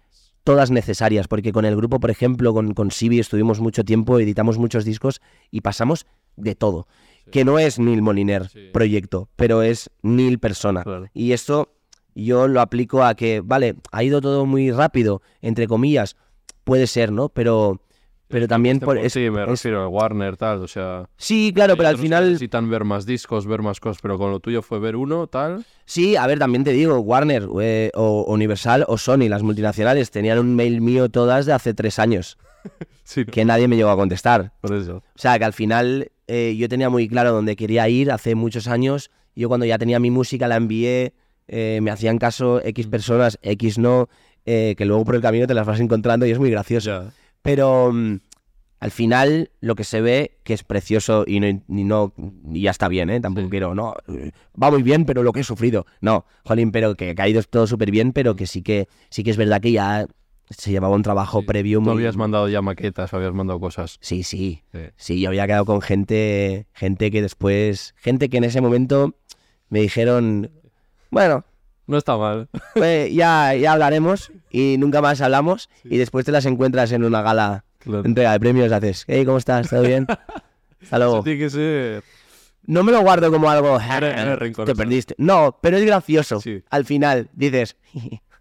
[0.45, 4.57] todas necesarias, porque con el grupo, por ejemplo, con, con Sibi estuvimos mucho tiempo, editamos
[4.59, 5.21] muchos discos
[5.51, 6.07] y pasamos
[6.37, 6.87] de todo.
[7.33, 8.71] Que no es Neil Moliner Sí.
[8.73, 10.83] proyecto, pero es Neil persona.
[10.85, 11.07] Claro.
[11.13, 11.75] Y esto
[12.15, 16.17] yo lo aplico a que, vale, ha ido todo muy rápido, entre comillas,
[16.69, 17.31] puede ser, ¿no?
[17.31, 17.81] Pero,
[18.29, 21.09] pero también por, es, sí, me refiero a Warner, tal, o sea...
[21.17, 22.27] Sí, claro, pero al final...
[22.27, 25.65] Necesitan ver más discos, ver más cosas, pero con lo tuyo fue ver uno, tal...
[25.87, 30.39] Sí, a ver, también te digo, Warner eh, o Universal o Sony, las multinacionales, tenían
[30.39, 32.37] un mail mío todas de hace tres años,
[33.03, 34.53] Sí, que nadie me llegó a contestar.
[34.61, 34.97] por eso.
[34.97, 38.69] O sea, que al final eh, yo tenía muy claro dónde quería ir hace muchos
[38.69, 39.11] años.
[39.35, 41.15] Yo cuando ya tenía mi música la envié,
[41.47, 44.11] eh, me hacían caso X personas, X no,
[44.51, 47.11] eh, que luego por el camino te las vas encontrando y es muy gracioso.
[47.43, 48.17] Pero mm,
[48.81, 52.15] al final lo que se ve que es precioso y no, y no
[52.53, 53.21] y ya está bien, ¿eh?
[53.21, 53.51] Tampoco Sí.
[53.51, 53.95] quiero, no,
[54.61, 55.85] va muy bien, pero lo que he sufrido.
[56.01, 59.23] No, jolín, pero que, que ha ido todo súper bien, pero que sí que sí
[59.23, 60.07] que es verdad que ya
[60.51, 61.47] se llevaba un trabajo Sí.
[61.47, 61.93] previo Tú muy...
[61.95, 63.99] habías mandado ya maquetas, habías mandado cosas.
[64.01, 64.63] Sí, sí.
[64.73, 64.79] Sí.
[64.97, 69.15] Sí, yo había quedado con gente, gente que después, gente que en ese momento
[69.69, 70.51] me dijeron,
[71.11, 71.45] bueno,
[71.89, 72.49] No está mal.
[72.75, 77.23] pues ya, ya hablaremos y nunca más hablamos y después te las encuentras en una
[77.23, 78.05] gala Claro.
[78.05, 79.71] entrega de premios, haces, hey, ¿cómo estás?
[79.71, 80.07] ¿Todo bien?
[80.83, 81.23] Hasta Eso luego.
[81.23, 82.03] tiene que ser...
[82.67, 83.79] No me lo guardo como algo,
[84.67, 85.15] te perdiste.
[85.17, 86.39] No, pero es gracioso.
[86.41, 86.63] Sí.
[86.69, 87.77] Al final dices,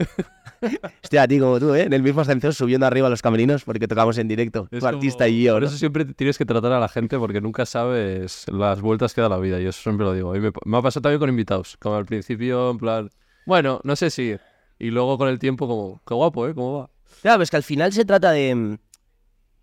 [1.01, 1.83] estoy a ti como tú, ¿eh?
[1.83, 4.87] En el mismo ascensor subiendo arriba a los camerinos porque tocamos en directo, Es tu
[4.87, 5.53] artista como- y yo.
[5.53, 5.67] Por ¿no?
[5.69, 9.29] eso siempre tienes que tratar a la gente porque nunca sabes las vueltas que da
[9.29, 9.59] la vida.
[9.59, 10.35] Yo eso siempre lo digo.
[10.35, 11.77] Y me, me ha pasado también con invitados.
[11.79, 13.09] Como al principio, en plan,
[13.47, 14.35] bueno, no sé si.
[14.77, 16.53] Y luego con el tiempo, como, qué guapo, ¿eh?
[16.53, 16.89] ¿Cómo va?
[17.21, 18.53] Claro, es que al final se trata de...
[18.53, 18.77] mm,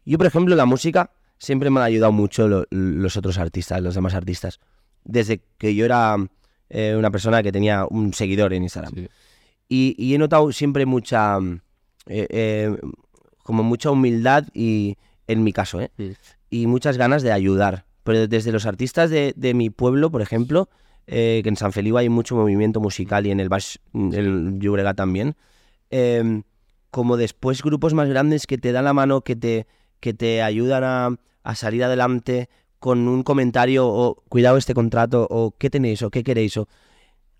[0.07, 3.95] Yo, por ejemplo, la música siempre me han ayudado mucho lo- los otros artistas, los
[3.95, 4.59] demás artistas.
[5.05, 6.16] Desde que yo era
[6.70, 8.95] eh, una persona que tenía un seguidor en Instagram.
[8.95, 9.09] Sí.
[9.68, 11.39] Y, y he notado siempre mucha...
[11.39, 11.61] mm,
[12.07, 12.76] eh, eh,
[13.43, 14.97] como mucha humildad y...
[15.26, 15.91] En mi caso, ¿eh?
[15.97, 16.14] Sí.
[16.51, 17.87] Y muchas ganas de ayudar.
[18.03, 20.68] Pero desde los artistas de, de mi pueblo, por ejemplo,
[21.07, 24.97] eh, que en San Feliu hay mucho movimiento musical y en el Baix, el Llobregat
[24.97, 25.37] también,
[25.91, 26.43] eh,
[26.91, 29.67] como después grupos más grandes que te dan la mano, que te,
[30.01, 32.49] que te ayudan a, a salir adelante
[32.79, 36.57] con un comentario o cuidado este contrato o qué tenéis o qué queréis.
[36.57, 36.69] O...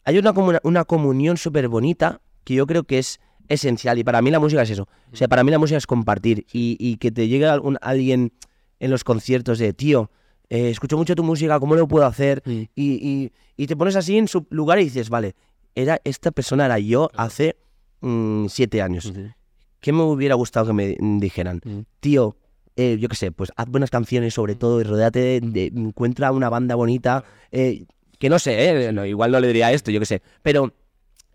[0.05, 4.31] Hay una, una comunión súper bonita que yo creo que es esencial y para mí
[4.31, 4.89] la música es eso.
[5.13, 8.33] O sea, para mí la música es compartir y, y que te llegue algún, alguien
[8.81, 10.11] en los conciertos de, tío,
[10.51, 12.43] eh, escucho mucho tu música, ¿cómo lo puedo hacer?
[12.45, 12.51] Mm.
[12.51, 15.35] Y, y- y te pones así en su lugar y dices, vale,
[15.75, 17.57] era, esta persona era yo hace
[18.01, 19.13] mm, siete años.
[19.81, 21.61] ¿Qué me hubiera gustado que me dijeran?
[21.65, 21.81] Mm.
[22.01, 22.37] Tío,
[22.77, 26.33] eh, yo qué sé, pues haz buenas canciones sobre todo y rodéate de, de- encuentra
[26.33, 27.25] una banda bonita.
[27.53, 27.85] eh,
[28.19, 30.23] que no sé, no, igual no le diría esto, yo qué sé.
[30.43, 30.73] Pero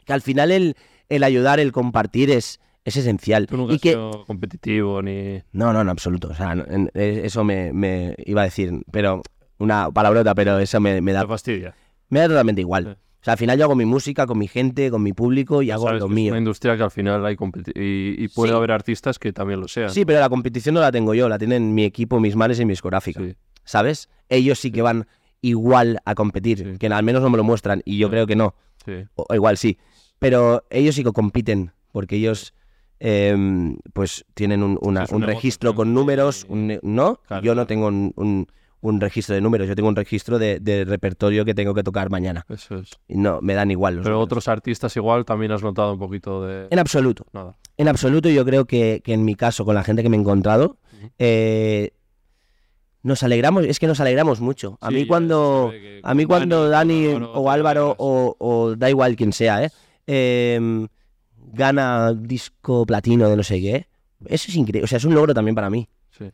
[0.05, 0.76] que al final el,
[1.10, 3.48] el ayudar, el compartir es, es esencial.
[3.48, 5.42] Tú nunca y has que, sido competitivo ni.
[5.52, 6.30] no, no, en absoluto.
[6.30, 9.22] O sea, no, en- eso me, me iba a decir, pero
[9.58, 11.76] una palabrota, pero eso me, me da Te fastidia.
[12.10, 12.84] me da totalmente igual.
[12.86, 12.90] Sí.
[13.22, 15.72] O sea, al final yo hago mi música con mi gente, con mi público y
[15.72, 16.32] hago Sabes lo que Es mío.
[16.32, 17.36] una industria que al final hay
[17.76, 18.56] y, y puede Sí.
[18.56, 19.90] haber artistas que también lo sean.
[19.90, 22.66] Sí, pero la competición no la tengo yo, la tienen mi equipo, mis manes y
[22.66, 23.20] mi discográfica.
[23.20, 23.36] Sí.
[23.66, 24.08] ¿Sabes?
[24.30, 25.06] Ellos sí que van
[25.42, 28.56] igual a competir, que al menos no me lo muestran y yo creo que no.
[29.16, 29.78] o igual sí.
[30.18, 32.54] Pero ellos sí que compiten, porque ellos
[33.00, 37.18] em, pues tienen un, una- un registro con números, un ¿no?
[37.28, 38.14] Claro, yo no tengo un,
[38.82, 42.10] un- registro de números, yo tengo un registro de, de repertorio que tengo que tocar
[42.10, 42.45] mañana.
[42.50, 42.91] Eso es.
[43.08, 44.26] No, me dan igual los Pero números.
[44.28, 46.68] otros artistas igual también has notado un poquito de.
[46.70, 47.26] En absoluto.
[47.34, 47.58] Nada.
[47.78, 50.20] En absoluto, yo creo que, que en mi caso, con la gente que me he
[50.20, 50.78] encontrado,
[51.18, 51.91] eh,
[53.02, 54.78] nos alegramos, es que nos alegramos mucho.
[54.82, 55.72] A Sí, mí cuando,
[56.04, 59.70] a mí cuando Dani, o te Álvaro o, o da igual quien sea, ¿eh?
[60.08, 60.88] em,
[61.54, 63.88] gana disco platino de no sé qué,
[64.26, 65.88] eso es increíble, o sea, es un logro también para mí.
[66.18, 66.26] Sí.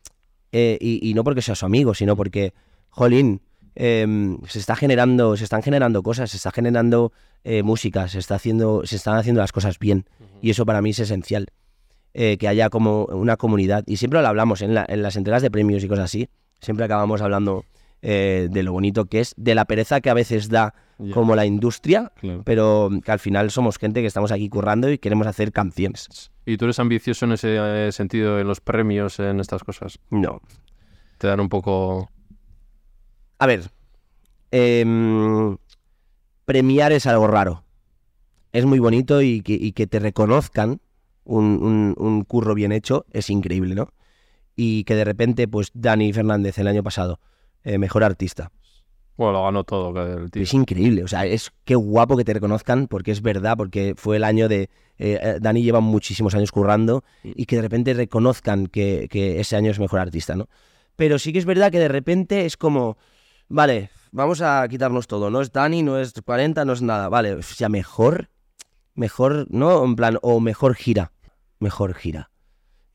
[0.52, 2.54] Eh, y, y no porque sea su amigo, sino porque,
[2.90, 3.42] jolín,
[3.76, 7.12] em, se está generando, se están generando cosas, se está generando
[7.44, 10.06] eh, música, se está haciendo, se están haciendo las cosas bien.
[10.42, 11.48] Y eso para mí es esencial.
[12.18, 13.84] eh, que haya como una comunidad.
[13.88, 16.30] Y siempre lo hablamos en, la- en las entregas de premios y cosas así.
[16.62, 17.66] Siempre acabamos hablando
[18.02, 20.74] eh, de lo bonito que es, de la pereza que a veces da
[21.14, 22.42] como la industria, claro.
[22.46, 26.32] pero que al final somos gente que estamos aquí currando y queremos hacer canciones.
[26.46, 30.00] ¿Y tú eres ambicioso en ese eh, sentido, en los premios, en estas cosas?
[30.10, 30.42] No.
[31.18, 32.10] Te dan un poco.
[33.40, 33.70] A ver,
[34.52, 35.58] em,
[36.46, 37.64] premiar es algo raro.
[38.54, 40.80] es muy bonito y que, y que te reconozcan
[41.26, 43.90] un, un- un curro bien hecho es increíble, ¿no?
[44.56, 47.20] Y que de repente, pues Dani Fernández el año pasado,
[47.66, 48.52] eh, mejor artista.
[49.18, 50.44] Bueno, lo ganó todo el tío.
[50.44, 54.18] Es increíble, o sea, es qué guapo que te reconozcan porque es verdad, porque fue
[54.18, 54.64] el año de...
[54.98, 59.56] eh, eh, Dani lleva muchísimos años currando y que de repente reconozcan que, que ese
[59.56, 60.48] año es mejor artista, ¿no?
[60.98, 62.98] Pero sí que es verdad que de repente es como,
[63.48, 67.34] vale, vamos a quitarnos todo, no es Dani, no es 40, no es nada, vale,
[67.36, 68.30] o sea, mejor,
[68.96, 69.84] mejor, ¿no?
[69.84, 71.12] En plan, o mejor gira,
[71.60, 72.32] mejor gira.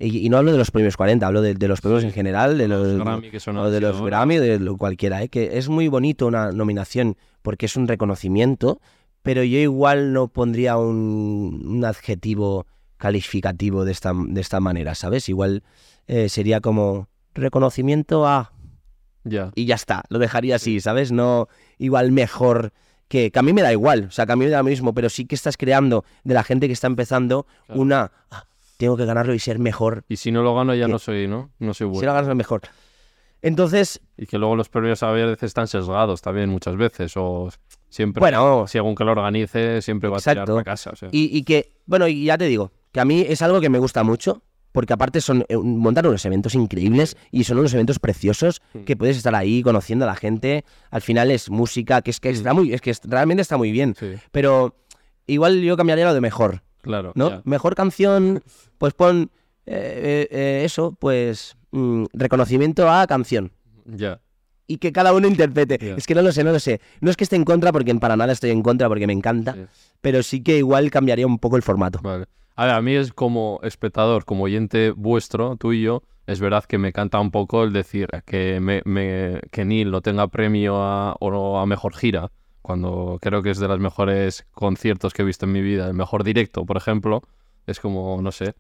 [0.01, 2.57] Y, y no hablo de los premios 40, hablo de, de los premios en general,
[2.59, 4.01] de los, Grammy que son o de los.
[4.01, 5.28] Grammy, de lo cualquiera, ¿eh?
[5.28, 8.80] que es muy bonito una nominación porque es un reconocimiento,
[9.22, 15.28] pero yo igual no pondría un, un adjetivo calificativo de esta, de esta manera, ¿sabes?
[15.28, 15.62] Igual
[16.07, 18.53] eh, sería como reconocimiento a...
[19.22, 19.51] Ya.
[19.55, 21.12] y ya está, lo dejaría así, ¿sabes?
[21.12, 22.72] No igual mejor
[23.09, 24.64] que, que a mí me da igual, o sea, que a mí me da lo
[24.64, 27.80] mismo, pero sí que estás creando de la gente que está empezando Claro.
[27.82, 28.12] una...
[28.30, 28.44] "Ah,
[28.80, 30.02] tengo que ganarlo y ser mejor.
[30.08, 30.92] Y si no lo gano ya ¿Qué?
[30.92, 31.50] no soy, ¿no?
[31.60, 32.08] No soy Si bueno.
[32.08, 32.62] lo ganas, mejor.
[33.42, 37.12] Entonces, Y que luego los premios a veces están sesgados también muchas veces.
[37.16, 37.50] O
[37.88, 40.44] siempre, bueno, según que lo organice, siempre va a Exacto.
[40.44, 40.90] tirar para casa.
[40.90, 41.08] o sea.
[41.12, 43.78] Y, y que, bueno, y ya te digo, que a mí es algo que me
[43.78, 48.60] gusta mucho, porque aparte son eh, montan unos eventos increíbles y son unos eventos preciosos
[48.74, 48.80] Mm.
[48.84, 50.64] que puedes estar ahí conociendo a la gente.
[50.90, 52.34] Al final es música, que es que Mm.
[52.34, 53.94] está muy, es que realmente está muy bien.
[53.98, 54.76] Sí, Pero
[55.26, 57.12] igual yo cambiaría lo de mejor, claro.
[57.14, 57.42] ¿no?
[57.44, 58.42] Mejor canción,
[58.78, 59.30] pues pon
[59.66, 63.52] eh, eh, eh, eso, pues mm, reconocimiento a canción.
[63.84, 64.20] Ya.
[64.66, 65.94] Y que cada uno interprete.
[65.96, 66.80] Es que no lo sé, no lo sé.
[67.00, 69.56] No es que esté en contra, porque para nada estoy en contra, porque me encanta.
[70.00, 71.98] Pero sí que igual cambiaría un poco el formato.
[72.02, 72.26] Vale.
[72.56, 76.64] A ver, a mí es como espectador, como oyente vuestro, tú y yo, es verdad
[76.64, 80.76] que me canta un poco el decir que, me, me- que Neil no tenga premio
[80.76, 82.30] a, o a mejor gira,
[82.62, 85.94] cuando creo que es de los mejores conciertos que he visto en mi vida, el
[85.94, 87.22] mejor directo, por ejemplo,
[87.66, 88.54] es como, no sé,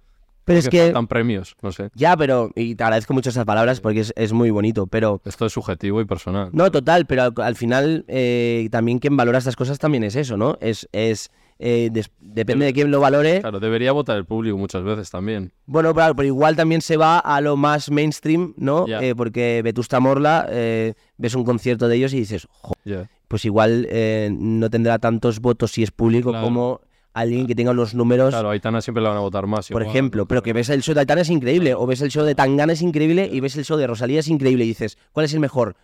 [0.44, 1.90] Pero es que faltan premios, no sé.
[1.94, 5.46] Ya, pero, y te agradezco mucho esas palabras porque es, es muy bonito, pero, Esto
[5.46, 6.48] es subjetivo y personal.
[6.52, 10.36] no, total, pero al, al final eh, también quien valora estas cosas también es eso,
[10.36, 10.56] ¿no?
[10.60, 11.30] Es, es
[11.62, 13.40] eh, des- depende de quién lo valore.
[13.42, 15.52] Claro, debería votar el público muchas veces también.
[15.66, 18.86] Bueno, claro, pero igual también se va a lo más mainstream, ¿no?
[18.88, 23.08] Eh, porque Vetusta Morla, eh, ves un concierto de ellos y dices, "Jo, Ya.
[23.30, 26.44] Pues igual eh, no tendrá tantos votos si es público Claro.
[26.44, 26.80] como
[27.14, 29.68] alguien que tenga unos números Claro, Aitana siempre la van a votar más.
[29.68, 32.10] por igual, ejemplo, pero que ves el show de Aitana es increíble, o ves el
[32.10, 34.98] show de Tangana es increíble, y ves el show de Rosalía es increíble, y dices,
[35.12, 35.76] ¿cuál es el mejor?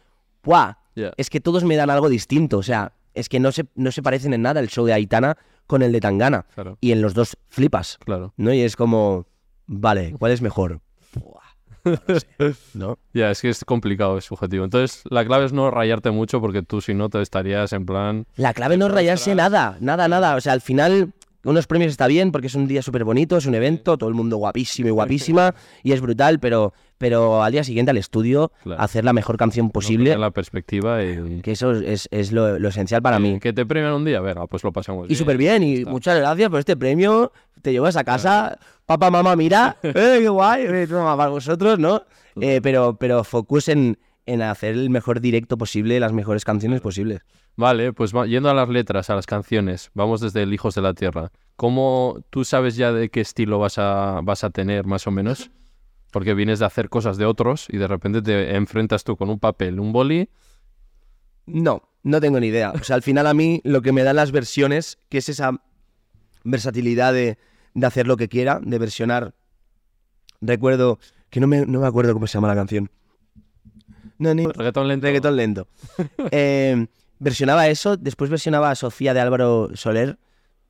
[0.43, 0.75] ¡Buah!
[0.97, 1.13] Ya.
[1.17, 4.03] Es que todos me dan algo distinto, o sea, es que no se, no se
[4.03, 5.37] parecen en nada el show de Aitana
[5.69, 8.35] con el de Tangana, Claro, y en los dos flipas, claro.
[8.37, 8.53] ¿no?
[8.53, 9.27] Y es como,
[9.67, 10.81] vale, ¿cuál es mejor?
[11.87, 12.99] Buah, no lo sé, ¿no?
[13.13, 14.65] Ya, es que es complicado, es subjetivo.
[14.65, 18.27] Entonces, la clave es no rayarte mucho porque tú si no te estarías en plan...
[18.37, 20.37] La clave no es rayarse nada, nada, nada.
[20.37, 21.13] O sea, al final,
[21.51, 24.15] unos premios está bien porque es un día súper bonito, es un evento, todo el
[24.15, 28.81] mundo guapísimo y guapísima, y es brutal, pero, pero al día siguiente al estudio, Claro.
[28.83, 31.41] hacer la mejor canción no posible, perder la perspectiva y...
[31.43, 33.39] que eso es, es lo, lo esencial para mí.
[33.41, 35.91] Que te premian un día, venga, pues lo pasamos Y súper bien, y está.
[35.91, 37.33] muchas gracias por este premio.
[37.63, 40.65] Te llevas a casa, papá, mamá, mira, ¡eh, qué guay!
[40.67, 42.03] eh, para vosotros, ¿no?
[42.41, 47.23] Eh, pero, pero focus en, en hacer el mejor directo posible, las mejores canciones posibles.
[47.57, 50.83] Vale, pues va- yendo a las letras, a las canciones, vamos desde el Hijos de
[50.83, 51.31] la Tierra.
[51.57, 55.51] ¿Cómo tú sabes ya de qué estilo vas a, vas a tener, más o menos?
[56.13, 59.39] Porque vienes de hacer cosas de otros y de repente te enfrentas tú con un
[59.39, 60.29] papel, un boli.
[61.47, 62.73] No, no tengo ni idea.
[62.73, 65.53] O sea, al final a mí lo que me dan las versiones, que es esa
[66.45, 67.39] versatilidad de,
[67.75, 69.35] de hacer lo que quiera, de versionar.
[70.43, 70.99] Recuerdo
[71.31, 72.91] que no me, no me acuerdo cómo se llama la canción.
[74.19, 75.07] No, ni Reggaetón lento.
[75.07, 75.69] reggaetón lento.
[76.31, 76.87] Eh,
[77.19, 80.19] versionaba eso, después versionaba a Sofía de Álvaro Soler,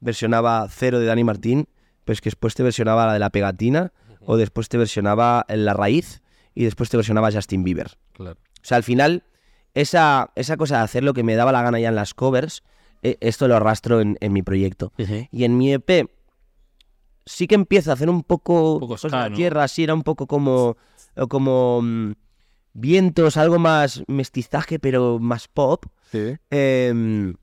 [0.01, 1.68] versionaba Cero de Dani Martín,
[2.05, 6.22] pues que después te versionaba la de la pegatina, o después te versionaba La Raíz,
[6.55, 7.99] y después te versionaba Justin Bieber.
[8.12, 8.38] Claro.
[8.40, 9.24] O sea, al final,
[9.74, 12.62] esa, esa cosa de hacer lo que me daba la gana ya en las covers,
[13.03, 14.92] eh, esto lo arrastro en, en mi proyecto.
[15.30, 16.09] Y en mi EP
[17.26, 19.36] sí que empiezo a hacer un poco, Un poco ska, de ¿no?
[19.36, 20.76] tierra, así era un poco como,
[21.28, 22.12] como mm,
[22.77, 25.87] vientos, algo más mestizaje, pero más pop.
[26.12, 26.37] Sí.
[26.51, 27.35] Em,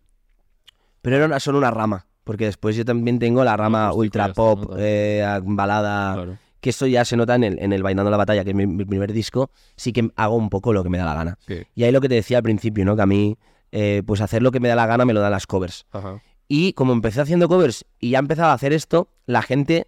[1.02, 4.74] pero era una- solo una rama, porque después yo también tengo la rama ultra pop,
[4.78, 6.38] eh, balada, Claro.
[6.62, 8.66] que eso ya se nota en el, en el Bailando la Batalla, que es mi,
[8.68, 11.38] mi primer disco, sí que hago un poco lo que me da la gana.
[11.46, 11.64] Sí.
[11.76, 12.96] Y ahí lo que te decía al principio, ¿no?
[12.96, 13.38] Que a mí,
[13.72, 15.86] eh, pues hacer lo que me da la gana me lo dan las covers.
[15.92, 16.22] Ajá.
[16.48, 19.88] Y como empecé haciendo covers y ya empezaba a hacer esto, la gente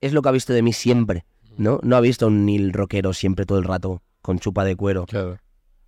[0.00, 1.24] es lo que ha visto de mí siempre,
[1.56, 1.78] ¿no?
[1.82, 5.06] No ha visto un Neil rockero siempre todo el rato con chupa de cuero.
[5.06, 5.38] Claro.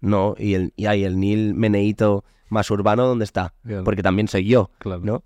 [0.00, 3.52] No, y el, y hay el Neil meneíto más urbano, ¿dónde está?
[3.66, 3.84] Claro.
[3.84, 5.02] Porque también soy yo, Claro.
[5.04, 5.24] ¿no?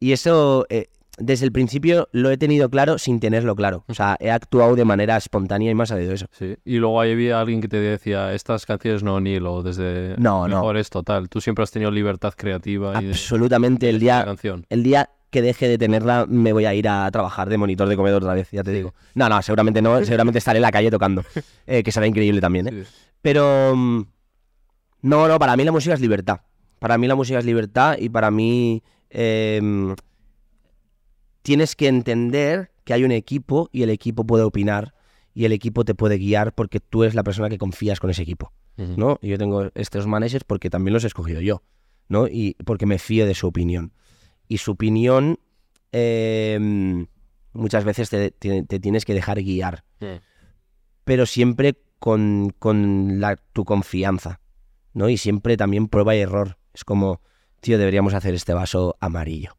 [0.00, 0.86] Y eso, eh,
[1.18, 3.84] desde el principio lo he tenido claro sin tenerlo claro.
[3.86, 6.24] O sea, he actuado de manera espontánea y me ha salido eso.
[6.32, 6.56] Sí.
[6.64, 10.48] Y luego ahí había alguien que te decía, estas canciones no, Neil, o desde No,
[10.48, 10.56] no.
[10.56, 11.28] mejor esto, tal.
[11.28, 13.90] Tú siempre has tenido libertad creativa y de, Absolutamente.
[13.90, 14.64] El de la día, canción.
[14.70, 17.96] el día que deje de tenerla, me voy a ir a trabajar de monitor de
[17.96, 18.94] comedor otra vez, ya te digo.
[19.16, 19.98] No, no, seguramente no.
[20.04, 21.24] Seguramente estaré en la calle tocando.
[21.66, 22.84] eh, que será increíble también, ¿eh?
[22.84, 22.94] Sí.
[23.20, 24.04] Pero mm,
[25.02, 26.42] no, no, para mí la música es libertad.
[26.78, 29.96] Para mí la música es libertad y para mí em,
[31.42, 34.94] tienes que entender que hay un equipo y el equipo puede opinar
[35.34, 38.22] y el equipo te puede guiar porque tú eres la persona que confías con ese
[38.22, 38.52] equipo.
[38.76, 39.18] ¿no?
[39.20, 41.62] Y yo tengo estos managers porque también los he escogido yo,
[42.08, 42.28] ¿no?
[42.28, 43.92] Y porque me fío de su opinión.
[44.48, 45.38] Y su opinión
[45.92, 47.06] em,
[47.52, 49.84] muchas veces te, te- te tienes que dejar guiar
[51.04, 54.40] pero siempre con, con la, tu confianza,
[54.94, 55.08] ¿no?
[55.10, 56.56] Y siempre también prueba y error.
[56.72, 57.20] Es como,
[57.60, 59.56] tío, deberíamos hacer este vaso amarillo,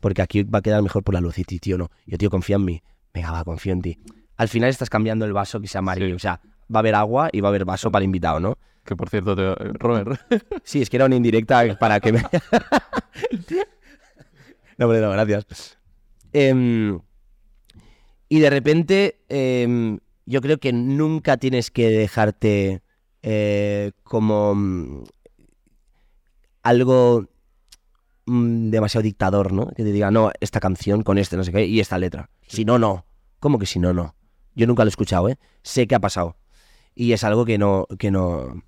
[0.00, 1.90] porque aquí va a quedar mejor por la luz y tío, no.
[2.06, 2.82] Yo, tío, confía en mí.
[3.12, 3.98] Venga, va, confío en ti.
[4.36, 6.12] Al final estás cambiando el vaso que sea amarillo, Sí.
[6.14, 6.40] o sea,
[6.72, 8.56] va a haber agua y va a haber vaso para el invitado, ¿no?
[8.84, 9.54] Que por cierto, te...
[9.78, 10.20] Robert.
[10.64, 12.22] Sí, es que era una indirecta para que me...
[14.78, 15.78] no, no, gracias.
[16.32, 17.00] Em,
[18.28, 22.82] y de repente, em, yo creo que nunca tienes que dejarte
[23.22, 25.04] eh, como mm,
[26.62, 27.26] algo
[28.26, 29.68] mm, demasiado dictador, ¿no?
[29.68, 32.30] Que te diga, no, esta canción con este, no sé qué, y esta letra.
[32.46, 33.06] Si no, no.
[33.38, 34.14] ¿Cómo que si no, no?
[34.54, 35.38] Yo nunca lo he escuchado, ¿eh?
[35.62, 36.36] Sé que ha pasado.
[36.94, 38.62] Y es algo que no, que no,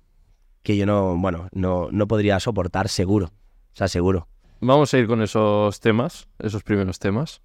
[0.63, 3.27] que yo no, bueno, no, no podría soportar seguro.
[3.27, 4.27] O sea, seguro.
[4.59, 7.41] Vamos a ir con esos temas, esos primeros temas.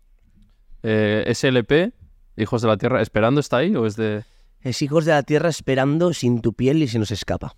[0.83, 1.93] Eh, SLP,
[2.37, 4.25] Hijos de la Tierra, ¿esperando está ahí o es de...?
[4.63, 7.57] Es hijos de la tierra esperando sin tu piel y se nos escapa.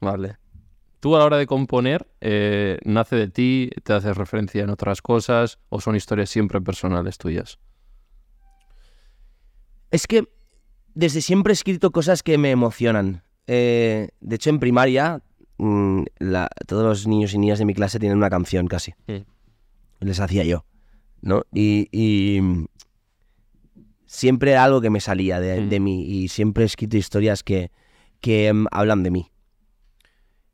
[0.00, 0.38] Vale.
[1.00, 3.70] Tú a la hora de componer, eh, ¿nace de ti?
[3.82, 5.58] ¿Te haces referencia en otras cosas?
[5.68, 7.58] ¿O son historias siempre personales tuyas?
[9.90, 10.28] Es que
[10.94, 13.24] desde siempre he escrito cosas que me emocionan.
[13.48, 15.22] Eh, de hecho, en primaria,
[15.58, 18.94] la- todos los niños y niñas de mi clase tienen una canción casi.
[19.06, 19.24] Mm.
[20.00, 20.64] Les hacía yo,
[21.22, 21.42] ¿no?
[21.52, 22.66] Y, y, mm,
[24.06, 25.68] siempre era algo que me salía de, Mm.
[25.68, 27.70] de mí y siempre he escrito historias que,
[28.20, 29.30] que mm, hablan de mí.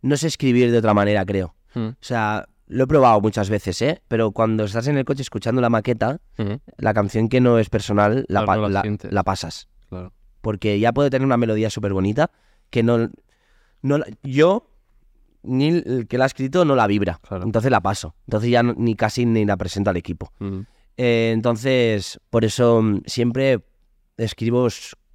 [0.03, 1.55] No sé escribir de otra manera, creo.
[1.75, 4.03] Mm, O sea, lo he probado muchas veces, ¿eh?
[4.09, 7.69] Pero cuando estás en el coche escuchando la maqueta, mm, la canción que no es
[7.69, 9.13] personal la, Claro, pa- no la la- sientes.
[9.13, 10.13] la pasas Claro.
[10.41, 12.31] porque ya puede tener una melodía súper bonita
[12.71, 13.11] que no,
[13.83, 14.70] no la- yo
[15.43, 17.45] ni el que la ha escrito no la vibra Claro.
[17.45, 20.61] entonces la paso entonces ya no- ni casi ni la presento al equipo Mm,
[20.97, 23.65] Eh, entonces por eso mm, siempre
[24.19, 24.69] escribo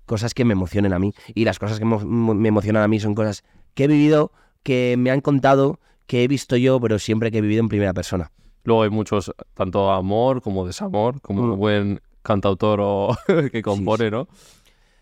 [0.05, 3.13] cosas que me emocionen a mí y las cosas que me emocionan a mí son
[3.15, 3.43] cosas
[3.76, 4.32] que he vivido
[4.63, 7.93] que me han contado que he visto yo pero siempre que he vivido en primera
[7.93, 8.32] persona
[8.63, 11.51] Luego hay muchos, tanto amor como desamor, como Mm.
[11.51, 13.15] un buen cantautor o
[13.51, 14.28] que compone, ¿no?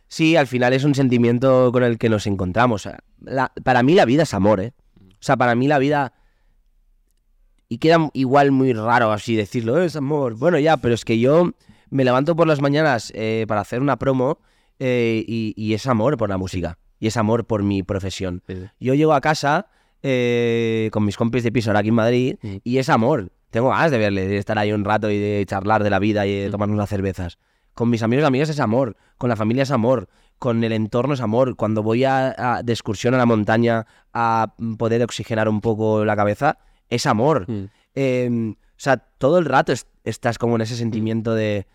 [0.10, 2.90] Sí, al final es un sentimiento con el que nos encontramos.
[3.22, 4.74] La- para mí la vida es amor, ¿eh?
[5.24, 6.12] O sea, para mí la vida...
[7.70, 10.36] Y queda igual muy raro así decirlo, "Eh, es amor.
[10.36, 11.52] Bueno, ya, pero es que yo
[11.90, 14.40] me levanto por las mañanas eh, para hacer una promo
[14.80, 16.78] eh, y, y es amor por la música.
[17.00, 18.44] Y es amor por mi profesión.
[18.48, 18.66] Sí.
[18.82, 19.68] Yo llego a casa
[20.04, 22.56] eh, con mis compis de piso ahora aquí en Madrid Mm.
[22.66, 23.32] y es amor.
[23.50, 26.28] Tengo ganas de verle, de estar ahí un rato y de charlar de la vida
[26.28, 26.52] y de Mm.
[26.52, 27.38] tomarnos unas cervezas.
[27.74, 30.10] Con mis amigos y amigas es amor, con la familia es amor,
[30.40, 31.56] con el entorno es amor.
[31.56, 36.04] Cuando voy a, a- de excursión a la montaña a mm, poder oxigenar un poco
[36.06, 36.58] la cabeza,
[36.90, 37.50] es amor.
[37.50, 37.66] Mm.
[37.96, 41.66] Eh, o sea, todo el rato es- estás como en ese sentimiento de,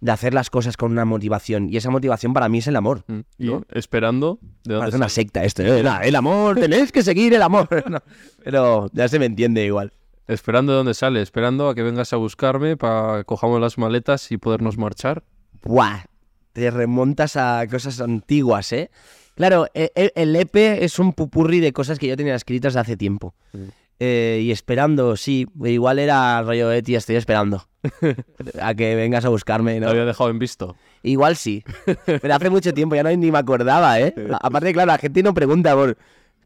[0.00, 1.68] de hacer las cosas con una motivación.
[1.70, 3.04] Y esa motivación para mí es el amor.
[3.06, 3.20] Mm.
[3.38, 3.62] Y ¿No?
[3.70, 5.82] esperando, ¿de dónde Parece una secta esto, ¿eh?
[6.02, 7.68] El amor, tenéis que seguir el amor.
[7.90, 8.00] No,
[8.44, 9.92] pero ya se me entiende igual.
[10.28, 14.30] Esperando de dónde sale, esperando a que vengas a buscarme para que cojamos las maletas
[14.30, 15.24] y podernos marchar.
[15.64, 16.04] Buah,
[16.52, 18.90] te remontas a cosas antiguas, ¿eh?
[19.34, 22.80] Claro, e- e- el EP es un pupurri de cosas que yo tenía escritas de
[22.80, 23.34] hace tiempo.
[23.52, 23.68] Mm.
[24.02, 27.68] Eh, y esperando, sí, igual era rollo Eti, estoy esperando
[28.62, 29.90] a que vengas a buscarme, ¿no?
[29.90, 30.74] había dejado en visto.
[31.02, 31.62] Igual sí,
[32.06, 34.14] pero hace mucho tiempo, ya no ni me acordaba, ¿eh?
[34.40, 35.98] Aparte, claro, la gente no pregunta por...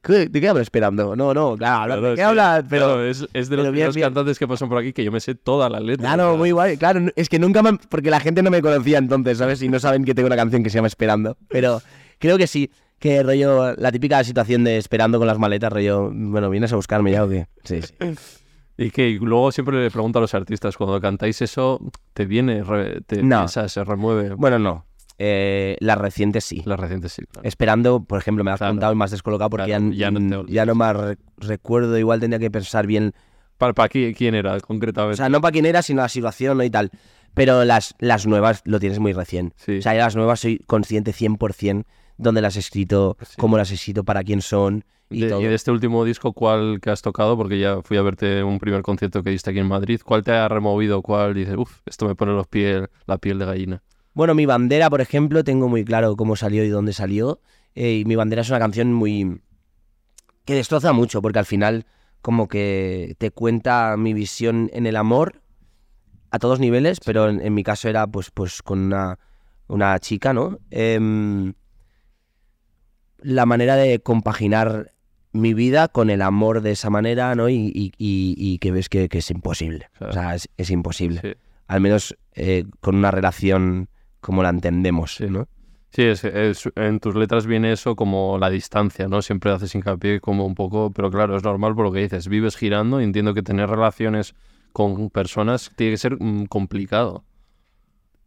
[0.05, 1.17] ¿qué- ¿De qué hablo esperando?
[1.17, 2.65] No, no, claro, ¿de qué hablas?
[2.69, 2.87] Pero...
[2.87, 5.35] claro, es, es de los bien, cantantes que pasan por aquí que yo me sé
[5.35, 6.07] toda la letra.
[6.15, 6.77] Claro, muy guay.
[6.77, 7.79] Claro, es que nunca me...
[7.89, 9.63] Porque la gente no me conocía entonces, ¿sabes?
[9.63, 11.37] Y no saben que tengo una canción que se llama Esperando.
[11.49, 11.81] Pero
[12.19, 13.75] creo que sí, que rollo...
[13.77, 16.11] La típica situación de esperando con las maletas, rollo...
[16.13, 17.47] Bueno, ¿vienes a buscarme ya o qué?
[17.65, 17.95] Sí, sí.
[18.77, 21.79] Y que luego siempre le pregunto a los artistas, cuando cantáis eso,
[22.13, 22.61] ¿te viene,
[23.07, 23.47] te No.
[23.47, 24.35] se remueve?
[24.35, 24.85] Bueno, no.
[25.19, 26.63] Eh, las recientes sí.
[26.65, 27.47] Las recientes sí, claro.
[27.49, 28.71] Esperando, por ejemplo, me has Claro.
[28.73, 31.97] preguntado y me has descolocado porque Claro, ya, ya no ya no re- recuerdo.
[31.99, 33.13] Igual tendría que pensar bien
[33.59, 35.17] ¿Para, para qui- quién era O concretamente?
[35.19, 36.65] sea, no para quién era, sino la situación ¿no?
[36.65, 36.91] y tal.
[37.35, 39.55] Pero las, las nuevas lo tienes muy recién.
[39.57, 39.79] Sí.
[39.79, 41.85] O sea, las nuevas soy consciente 100%
[42.17, 43.35] dónde las he escrito, Sí.
[43.39, 45.41] cómo las he escrito, para quién son y de, todo.
[45.41, 47.37] y de este último disco, ¿cuál que has tocado?
[47.37, 50.01] Porque ya fui a verte un primer concierto que diste aquí en Madrid.
[50.05, 51.03] ¿Cuál te ha removido?
[51.03, 53.83] ¿Cuál dices, uff, esto me pone los pies, la piel de gallina?
[54.15, 57.41] Bueno, mi bandera, por ejemplo, tengo muy claro cómo salió y dónde salió.
[57.75, 59.41] eh, y mi bandera es una canción muy.
[60.45, 61.87] que destroza mucho, porque al final,
[62.23, 65.41] como que te cuenta mi visión en el amor
[66.31, 69.19] a todos niveles, pero en, en mi caso era pues, pues con una,
[69.69, 70.59] una chica, ¿no?
[70.71, 71.55] Em,
[73.19, 74.93] la manera de compaginar
[75.33, 77.49] mi vida con el amor de esa manera, ¿no?
[77.49, 79.89] Y, y- y- y que ves que, que es imposible.
[79.99, 80.11] Claro.
[80.11, 81.33] O sea, es, es imposible Sí.
[81.67, 83.89] al menos eh, con una relación
[84.25, 85.27] como la entendemos, Sí.
[85.29, 85.47] ¿no?
[85.91, 89.23] Sí, es, es- en tus letras viene eso como la distancia, ¿no?
[89.23, 92.57] Siempre haces hincapié como un poco, pero claro, es normal por lo que dices, vives
[92.57, 94.35] girando y entiendo que tener relaciones
[94.73, 97.23] con personas tiene que ser mm, complicado.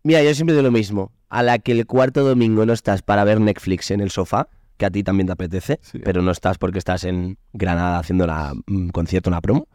[0.03, 1.11] Mira, yo siempre digo lo mismo.
[1.27, 4.85] A la que el cuarto domingo no estás para ver Netflix en el sofá, que
[4.85, 5.99] a ti también te apetece, Sí.
[6.05, 9.67] pero no estás porque estás en Granada haciendo una- un concierto, una promo.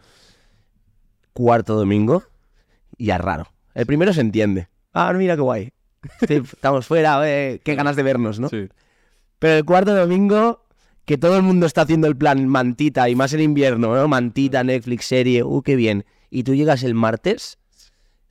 [1.35, 2.23] Cuarto domingo,
[2.99, 3.49] ya es raro.
[3.75, 4.69] El primero se entiende.
[4.95, 5.73] Ah, mira qué guay.
[6.29, 8.49] Estamos fuera, eh, qué ganas de vernos, ¿no?
[8.49, 8.69] Sí.
[9.39, 10.65] Pero el cuarto domingo,
[11.05, 14.09] que todo el mundo está haciendo el plan mantita, y más en invierno, ¿no?
[14.09, 16.05] Mantita, Netflix, serie, uh, qué bien.
[16.31, 17.59] Y tú llegas el martes,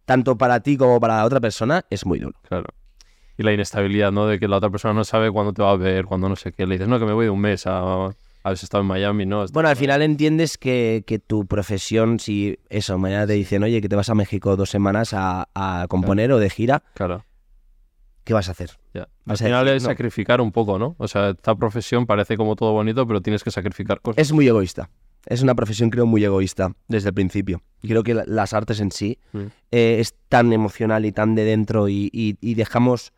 [0.05, 2.37] tanto para ti como para la otra persona, es muy duro.
[2.47, 2.67] Claro.
[3.37, 4.27] Y la inestabilidad, ¿no?
[4.27, 6.51] De que la otra persona no sabe cuándo te va a ver, cuándo no sé
[6.51, 6.65] qué.
[6.65, 8.13] Le dices, no, que me voy de un mes a
[8.43, 9.45] haber estado en Miami, ¿no?
[9.47, 13.89] Bueno, al final entiendes que, que tu profesión, si eso, mañana te dicen, oye, que
[13.89, 17.23] te vas a México dos semanas a, a componer o de gira, Claro,
[18.23, 18.71] ¿qué vas a hacer?
[18.93, 19.07] ya.
[19.25, 19.89] Al final es no.
[19.89, 20.95] sacrificar un poco, ¿no?
[20.97, 24.21] O sea, esta profesión parece como todo bonito, pero tienes que sacrificar cosas.
[24.21, 24.89] Es muy egoísta.
[25.25, 27.61] Es una profesión, creo, muy egoísta desde el principio.
[27.81, 29.39] Creo que la- las artes en sí Mm.
[29.71, 33.13] eh, es tan emocional y tan de dentro y, y- y dejamos...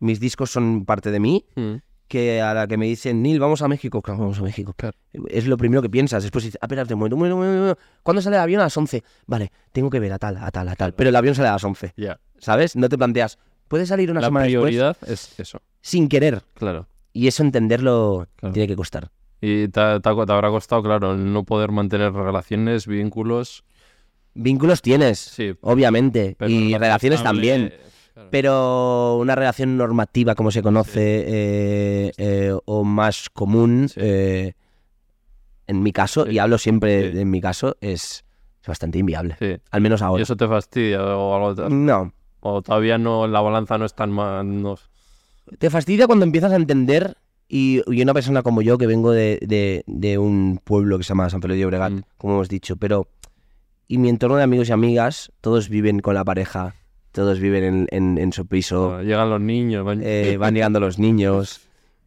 [0.00, 1.74] Mis discos son parte de mí, Mm.
[2.06, 4.72] que a la que me dicen, Neil, vamos a México, claro, vamos a México.
[4.76, 4.96] Claro.
[5.28, 6.22] Es lo primero que piensas.
[6.22, 7.80] Después dices, ah, espérate un momento, un momento, un momento.
[8.04, 8.60] ¿Cuándo sale el avión?
[8.60, 9.02] A las 11.
[9.26, 10.92] Vale, tengo que ver a tal, a tal, a tal.
[10.94, 12.20] Pero el avión sale a las 11, Ya.
[12.38, 12.76] ¿sabes?
[12.76, 13.38] No te planteas,
[13.68, 16.42] puede salir una La semana después prioridad es eso, sin querer.
[16.54, 16.86] claro.
[17.12, 18.52] Y eso entenderlo Claro.
[18.52, 19.10] tiene que costar.
[19.40, 23.64] Y te, te- te habrá costado, claro, el no poder mantener relaciones, vínculos.
[24.34, 27.68] Vínculos tienes, Sí, obviamente, y relaciones también.
[28.14, 28.28] claro.
[28.30, 34.00] Pero una relación normativa, como se conoce, eh, eh, o más común, Sí.
[34.02, 34.52] eh,
[35.66, 38.24] en mi caso, y hablo siempre en mi caso, es,
[38.62, 39.36] es bastante inviable.
[39.38, 39.56] Sí.
[39.70, 40.22] Al menos ¿Y ahora.
[40.22, 41.68] eso te fastidia o algo?
[41.68, 42.12] No.
[42.40, 44.62] O todavía no, la balanza no es tan mal.
[44.62, 44.76] No...
[45.58, 47.16] Te fastidia cuando empiezas a entender,
[47.48, 51.08] y, y una persona como yo, que vengo de, de- de un pueblo que se
[51.08, 52.00] llama San Felipe de Llobregat, Mm.
[52.18, 53.08] como hemos dicho, pero.
[53.90, 56.74] Y mi entorno de amigos y amigas, todos viven con la pareja,
[57.12, 59.84] todos viven en, en- en su piso, Llegan los niños.
[59.84, 61.62] van- eh, van llegando los niños.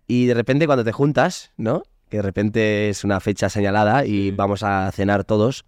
[0.07, 1.81] Y de repente, cuando te juntas, ¿no?
[2.09, 4.31] Que de repente es una fecha señalada y Sí.
[4.31, 5.65] vamos a cenar todos.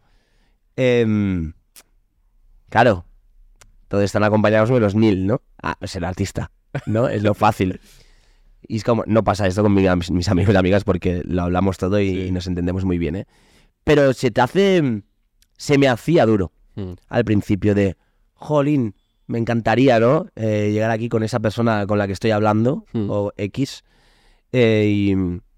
[0.75, 1.53] em,
[2.69, 3.05] claro,
[3.93, 5.43] todos están acompañados de los Nil, ¿no?
[5.61, 6.49] Ah, es el artista,
[6.87, 7.07] ¿no?
[7.09, 7.79] Es lo fácil.
[8.67, 11.77] Y es como, no pasa esto con mi- mis, amigos y amigas porque lo hablamos
[11.77, 12.21] todo y, Sí.
[12.23, 13.25] y nos entendemos muy bien, ¿eh?
[13.83, 15.03] Pero se te hace,
[15.57, 16.93] se me hacía duro Mm.
[17.07, 17.95] al principio de,
[18.33, 18.95] jolín,
[19.27, 20.25] me encantaría, ¿no?
[20.35, 23.11] Eh, llegar aquí con esa persona con la que estoy hablando, Hmm.
[23.11, 23.83] o X,
[24.53, 25.15] eh, y,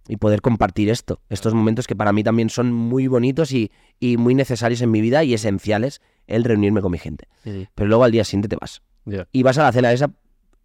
[0.10, 1.22] y poder compartir esto.
[1.30, 5.00] Estos momentos que para mí también son muy bonitos y, y muy necesarios en mi
[5.00, 7.28] vida y esenciales, el reunirme con mi gente.
[7.76, 8.82] Pero luego al día siguiente te vas.
[9.32, 10.11] Y vas a la cena esa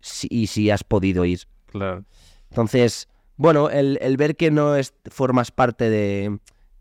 [0.00, 1.40] si- y si has podido ir.
[1.66, 2.04] claro.
[2.50, 6.38] Entonces, bueno, el, el ver que no es, formas parte de,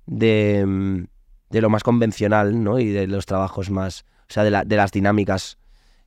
[0.07, 1.03] de, mm,
[1.51, 2.79] de lo más convencional, ¿no?
[2.79, 5.57] Y de los trabajos más, o sea, de, la- de las dinámicas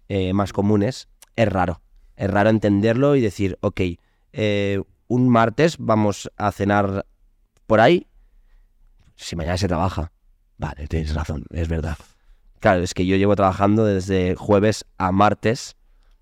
[0.08, 1.80] eh, más comunes, es raro.
[2.16, 3.80] Es raro entenderlo y decir, ok,
[4.32, 7.06] eh, un martes vamos a cenar
[7.66, 8.06] por ahí,
[9.16, 10.12] si mañana se trabaja.
[10.58, 11.96] Vale, tienes razón, es verdad.
[12.62, 15.76] Claro, es que yo llevo trabajando desde jueves a martes,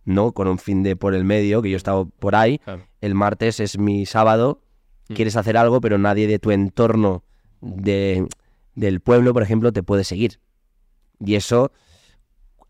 [0.04, 0.32] ¿no?
[0.32, 2.58] Con un fin de por el medio, que yo he estado por ahí.
[2.58, 2.82] claro.
[3.00, 4.60] El martes es mi sábado,
[5.08, 5.14] Mm.
[5.14, 7.24] quieres hacer algo, pero nadie de tu entorno
[7.60, 8.26] de,
[8.74, 10.40] del pueblo, por ejemplo, te puede seguir.
[11.18, 11.72] Y eso,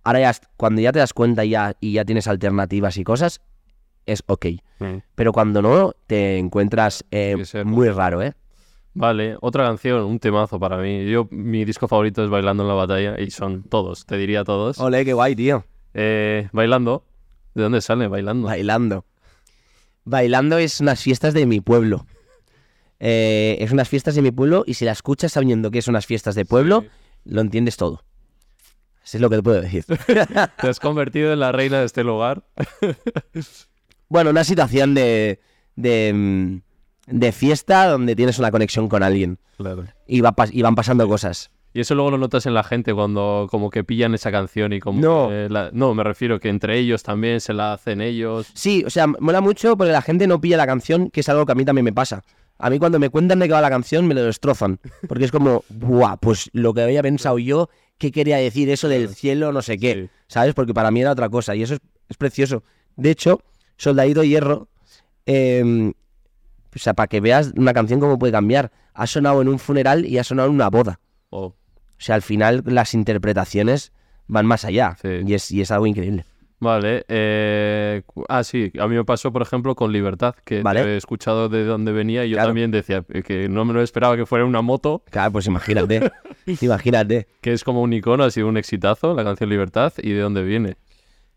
[0.03, 3.41] ahora ya, cuando ya te das cuenta ya, y ya tienes alternativas y cosas,
[4.07, 4.47] es ok.
[4.81, 4.97] Mm.
[5.15, 8.35] Pero cuando no, te encuentras eh, muy raro, ¿eh?
[8.93, 11.09] Vale, otra canción, un temazo para mí.
[11.09, 14.79] Yo, mi disco favorito es Bailando en la Batalla y son todos, te diría todos.
[14.79, 15.65] Ole, qué guay, tío.
[15.95, 17.05] Eh, bailando,
[17.55, 18.49] ¿de dónde sale Bailando?
[18.49, 19.05] Bailando.
[20.05, 22.07] Bailando es unas fiestas de mi pueblo.
[22.99, 26.05] Eh, es unas fiestas de mi pueblo y si la escuchas sabiendo que es unas
[26.05, 26.85] fiestas de pueblo,
[27.25, 28.03] lo entiendes todo.
[29.05, 29.85] Eso es lo que te puedo decir.
[30.61, 32.45] Te has convertido en la reina de este lugar.
[34.09, 35.41] bueno, una situación de,
[35.77, 36.70] de, mm,
[37.11, 39.85] de fiesta donde tienes una conexión con alguien Claro.
[40.07, 41.51] y, va pas- y van pasando cosas.
[41.73, 44.81] Y eso luego lo notas en la gente cuando como que pillan esa canción y
[44.81, 45.01] como...
[45.01, 45.31] No.
[45.49, 48.49] la- no, me refiero que entre ellos también se la hacen ellos.
[48.55, 51.47] Sí, o sea, mola mucho porque la gente no pilla la canción, que es algo
[51.47, 52.23] que a mí también me pasa.
[52.59, 54.81] A mí cuando me cuentan de qué va la canción me lo destrozan.
[55.09, 59.09] Porque es como, buah, pues lo que había pensado yo, ¿qué quería decir eso del
[59.09, 59.95] cielo, no sé qué?
[59.95, 60.11] Sí.
[60.27, 60.55] ¿Sabes?
[60.55, 62.65] Porque para mí era otra cosa y eso es, es precioso.
[62.97, 63.41] De hecho,
[63.77, 64.67] Soldadito Hierro,
[65.25, 65.93] eh,
[66.75, 68.71] o sea, para que veas una canción cómo puede cambiar.
[68.95, 71.01] Ha sonado en un funeral y ha sonado en una boda.
[71.31, 71.55] Oh, O
[71.99, 73.93] sea, al final las interpretaciones
[74.27, 75.09] van más allá Sí.
[75.27, 76.25] y, es, y es algo increíble.
[76.63, 77.05] Vale.
[77.09, 78.71] eh, ah, sí.
[78.79, 80.83] A mí me pasó, por ejemplo, con Libertad, que Vale.
[80.83, 82.49] he escuchado de dónde venía y yo Claro.
[82.51, 86.11] también decía que no me lo esperaba que fuera una moto, Claro, pues imagínate,
[86.61, 87.27] imagínate.
[87.41, 90.43] que es como un icono, ha sido un exitazo, la canción Libertad, y de dónde
[90.43, 90.77] viene.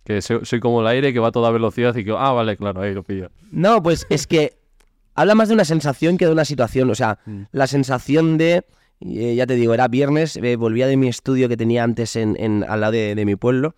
[0.03, 2.57] Que soy, soy como el aire que va a toda velocidad y que, ah, vale,
[2.57, 3.29] claro, ahí lo pillo.
[3.51, 4.53] No, pues es que
[5.15, 6.89] habla más de una sensación que de una situación.
[6.89, 7.41] O sea, Mm.
[7.51, 8.65] la sensación de,
[9.01, 12.35] eh, ya te digo, era viernes, eh, volvía de mi estudio que tenía antes en,
[12.39, 13.75] en- al lado de, de mi pueblo.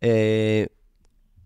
[0.00, 0.68] eh,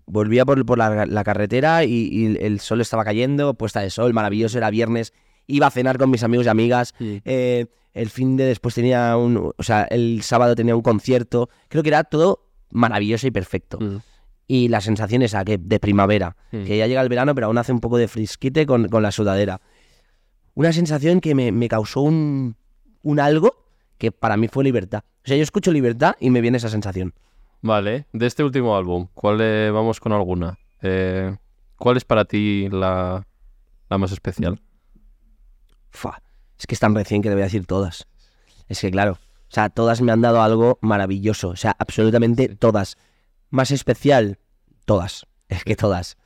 [0.07, 4.12] volvía por, por la, la carretera y, y el sol estaba cayendo, puesta de sol,
[4.12, 5.12] maravilloso, era viernes.
[5.47, 6.95] Iba a cenar con mis amigos y amigas.
[7.01, 9.53] eh, el fin de después tenía un.
[9.57, 11.49] O sea, el sábado tenía un concierto.
[11.68, 13.78] Creo que era todo maravilloso y perfecto.
[13.80, 13.97] Mm.
[14.47, 16.64] Y la sensación esa que de primavera, Mm.
[16.64, 19.11] que ya llega el verano, pero aún hace un poco de frisquite con, con la
[19.11, 19.61] sudadera.
[20.55, 22.57] Una sensación que me, me causó un,
[23.03, 23.57] un algo
[23.99, 25.03] que para mí fue libertad.
[25.24, 27.14] O sea, yo escucho libertad y me viene esa sensación.
[27.62, 30.59] Vale, de este último álbum, ¿cuál eh, vamos con alguna?
[30.82, 31.34] Eh,
[31.78, 33.26] ¿Cuál es para ti la,
[33.88, 34.61] la más especial?
[35.90, 36.20] Fua,
[36.59, 38.07] es que es tan recién que te voy a decir todas.
[38.68, 41.49] Es que claro, o sea, todas me han dado algo maravilloso.
[41.51, 42.97] O sea, absolutamente todas.
[43.55, 44.38] Más especial,
[44.84, 45.26] todas.
[45.48, 46.16] Es que todas.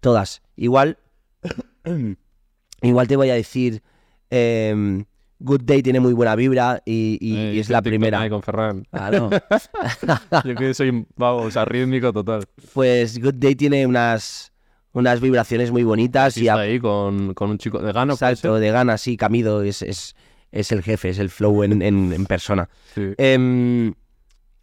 [0.00, 0.42] Todas.
[0.56, 0.98] Igual,
[2.82, 3.82] igual te voy a decir,
[4.28, 5.06] em,
[5.40, 8.28] Good Day tiene muy buena vibra y, y- Eh, y es la primera.
[8.28, 8.84] con Ferran.
[8.90, 9.30] Claro.
[10.44, 12.44] Yo que soy, vamos, arrítmico total.
[12.74, 14.52] Pues Good Day tiene unas,
[14.92, 18.12] unas vibraciones muy bonitas Sí, y está a- ahí con, con un chico de puede
[18.12, 20.14] Exacto, de ganas, sí, Camido es, es,
[20.52, 22.68] es el jefe, es el flow en, en- en persona.
[22.94, 23.14] Sí.
[23.16, 23.94] Em,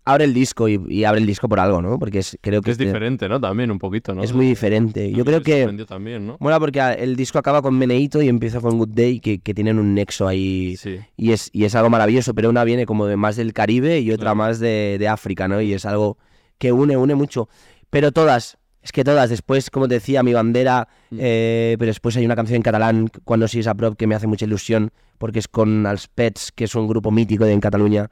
[0.05, 1.97] abre el disco y, y abre el disco por algo, ¿no?
[1.97, 3.41] Porque es, creo que es este- diferente, ¿no?
[3.41, 4.23] También un poquito, ¿no?
[4.23, 5.11] es muy diferente.
[5.11, 6.37] Yo creo que también, ¿no?
[6.39, 9.79] mola porque el disco acaba con Meneito y empieza con Good Day, que, que tienen
[9.79, 10.99] un nexo ahí Sí.
[11.17, 14.11] y es, y es algo maravilloso, pero una viene como de más del Caribe y
[14.11, 14.35] otra Claro.
[14.35, 15.59] más de, de África, ¿no?
[15.59, 16.17] Y es algo
[16.59, 17.49] que une, une mucho.
[17.89, 21.17] Pero todas, es que todas, después, como te decía, mi bandera, Mm.
[21.19, 24.27] eh, pero después hay una canción en catalán, Cuando sigues a prop, que me hace
[24.27, 28.09] mucha ilusión, porque es con Els Pets, que es un grupo mítico de en Cataluña,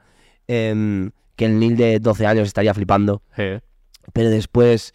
[0.48, 3.22] em, que el Nil de 12 años estaría flipando.
[4.12, 4.94] Pero después,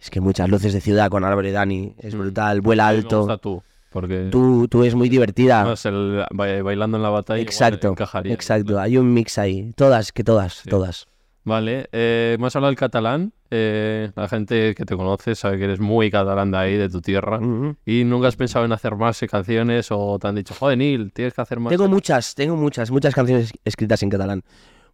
[0.00, 2.18] es que muchas luces de ciudad con Álvaro y Dani, es Mm.
[2.18, 3.38] brutal, vuela a mí me gusta alto.
[3.38, 5.74] tú, porque Tú, tú es muy divertida.
[5.84, 6.24] el
[6.62, 8.32] bailando en la batalla Exacto, encajaría.
[8.34, 8.78] exacto.
[8.80, 9.72] Hay un mix ahí.
[9.76, 10.68] Todas, que todas, Sí.
[10.70, 11.06] todas.
[11.44, 13.32] Vale, eh, has hablado del catalán.
[13.52, 17.00] eh, la gente que te conoce sabe que eres muy catalán de ahí, de tu
[17.00, 17.38] tierra.
[17.86, 21.32] ¿Y nunca has pensado en hacer más canciones o te han dicho, joder, Neil, tienes
[21.32, 21.70] que hacer más?
[21.70, 24.42] Tengo muchas, tengo muchas, muchas canciones escritas en catalán.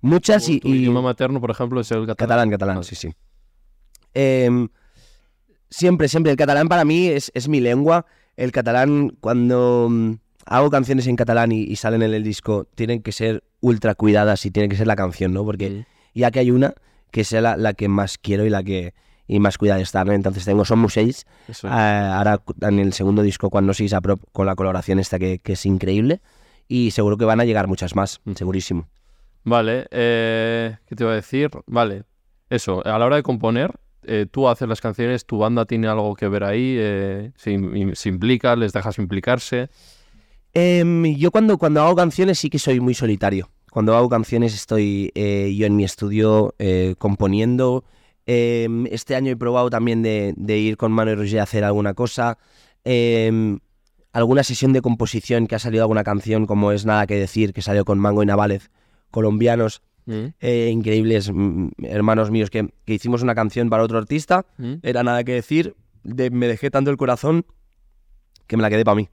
[0.02, 2.50] Muchas y, tu y- idioma materno, por ejemplo, es el catalán.
[2.50, 3.12] catalán, sí, sí.
[4.14, 4.68] Em,
[5.70, 6.30] siempre, siempre.
[6.32, 8.06] El catalán para mí es, es mi lengua.
[8.36, 10.12] El catalán, cuando mm,
[10.46, 14.44] hago canciones en catalán y, y salen en el disco, tienen que ser ultra cuidadas
[14.46, 15.44] y tiene que ser la canción, ¿no?
[15.44, 15.84] Porque Mm.
[16.14, 16.74] ya que hay una,
[17.10, 18.94] que sea la, la que más quiero y la que
[19.28, 20.12] y más cuidada de estar, ¿no?
[20.12, 21.72] Entonces tengo Son Musells, Eso es.
[21.72, 25.38] Ah, ahora en el segundo disco, cuando sigues a prop, con la colaboración esta que,
[25.38, 26.20] que es increíble.
[26.68, 28.36] Y seguro que van a llegar muchas más, Ujú.
[28.36, 28.88] segurísimo.
[29.44, 31.50] Vale, eh, ¿qué te iba a decir?
[31.66, 32.04] Vale,
[32.48, 33.72] eso, a la hora de componer,
[34.04, 37.58] eh, tú haces las canciones, tu banda tiene algo que ver ahí, eh, se,
[37.94, 39.68] se implica, les dejas implicarse.
[40.54, 43.50] Em, yo cuando, cuando hago canciones sí que soy muy solitario.
[43.70, 47.84] Cuando hago canciones estoy eh, yo en mi estudio eh, componiendo.
[48.26, 51.94] Em, este año he probado también de, ir con Mano y Roger a hacer alguna
[51.94, 52.36] cosa.
[52.84, 53.60] Em,
[54.12, 57.62] alguna sesión de composición que ha salido alguna canción como es Nada que decir, que
[57.62, 58.70] salió con Mango y Navález,
[59.12, 59.82] colombianos.
[60.06, 64.44] Mm, eh, increíbles mm, hermanos míos que, que hicimos una canción para otro artista.
[64.58, 65.76] mm, Era nada que decir.
[66.02, 67.46] de- me dejé tanto el corazón
[68.48, 69.08] que me la quedé para mí.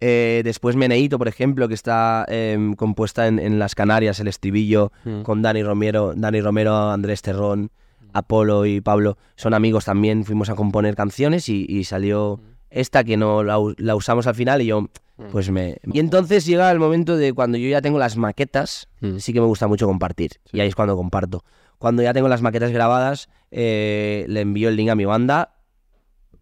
[0.00, 4.92] Eh, después Meneito, por ejemplo, que está em, compuesta en, en las Canarias, el estribillo,
[5.04, 5.22] mm.
[5.22, 7.70] con Dani Romero, Dani Romero, Andrés Terrón,
[8.12, 9.16] Apolo y Pablo.
[9.36, 12.40] Son amigos también, fuimos a componer canciones y, y salió
[12.72, 13.58] esta que no la,
[13.94, 14.88] usamos al final y yo
[15.30, 15.76] pues me...
[15.92, 19.18] Y entonces llega el momento de cuando yo ya tengo las maquetas, Mm.
[19.18, 20.32] sí que me gusta mucho compartir.
[20.52, 21.44] Y ahí es cuando comparto.
[21.78, 25.54] Cuando ya tengo las maquetas grabadas, eh, le envío el link a mi banda.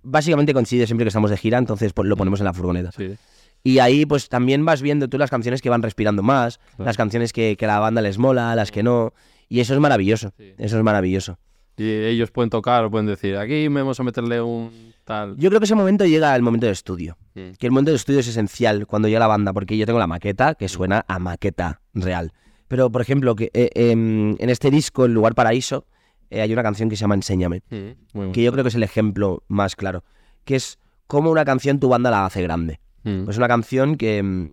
[0.02, 2.90] Básicamente coincide siempre que estamos de gira, entonces pues, lo ponemos en la furgoneta.
[2.92, 3.16] Sí.
[3.62, 6.84] Y ahí pues también vas viendo tú las canciones que van respirando más, Claro.
[6.84, 9.12] las canciones que, la banda les mola, las que no.
[9.48, 10.32] Y eso es maravilloso.
[10.38, 10.54] Sí.
[10.56, 11.38] Eso es maravilloso.
[11.80, 15.34] Y ellos pueden tocar o pueden decir, aquí vamos a meterle un tal.
[15.38, 17.16] Yo creo que ese momento llega el momento de estudio.
[17.34, 17.52] Mm.
[17.58, 20.06] Que el momento de estudio es esencial cuando llega la banda, porque yo tengo la
[20.06, 22.34] maqueta que suena a maqueta real.
[22.68, 25.86] Pero, por ejemplo, que eh, em, en este disco, El Lugar Paraíso,
[26.28, 27.76] eh, hay una canción que se llama Enséñame, Mm,
[28.12, 30.04] muy que yo creo que es el ejemplo más claro,
[30.44, 32.78] que es cómo una canción tu banda la hace grande.
[33.04, 33.24] Mm.
[33.24, 34.50] Pues una canción que, mm,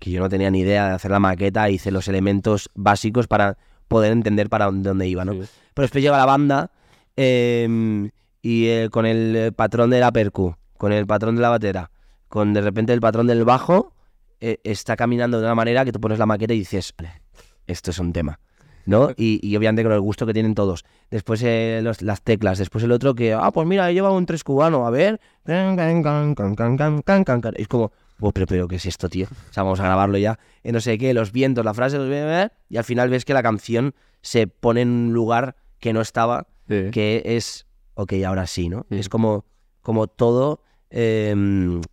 [0.00, 3.56] que yo no tenía ni idea de hacer la maqueta, hice los elementos básicos para
[3.88, 5.32] poder entender para dónde iba, ¿no?
[5.32, 5.48] Pero
[5.84, 6.70] después llega la banda
[7.16, 8.10] em,
[8.42, 11.90] y eh, con el patrón de la percu, con el patrón de la batera,
[12.28, 13.92] con de repente el patrón del bajo,
[14.40, 16.94] e, está caminando de una manera que tú pones la maqueta y dices,
[17.66, 18.38] esto es un tema.
[18.86, 19.10] ¿no?
[19.16, 20.84] Y, obviamente con el gusto que tienen todos.
[21.10, 24.44] Después eh, las teclas, después el otro que, ah, pues mira, he llevado un tres
[24.44, 25.20] cubano, a ver.
[27.56, 27.92] Es como,
[28.28, 29.26] oh, pero, pero, ¿qué es esto, tío?
[29.26, 30.38] O sea, vamos a grabarlo ya.
[30.62, 32.50] Eh, no sé qué, los vientos, la frase, los...
[32.68, 36.46] y al final ves que la canción se pone en un lugar que no estaba
[36.68, 36.90] Sí.
[36.92, 38.86] que es, ok, ahora sí, ¿no?
[38.88, 39.44] Es como,
[39.82, 40.62] como todo
[40.96, 41.34] eh,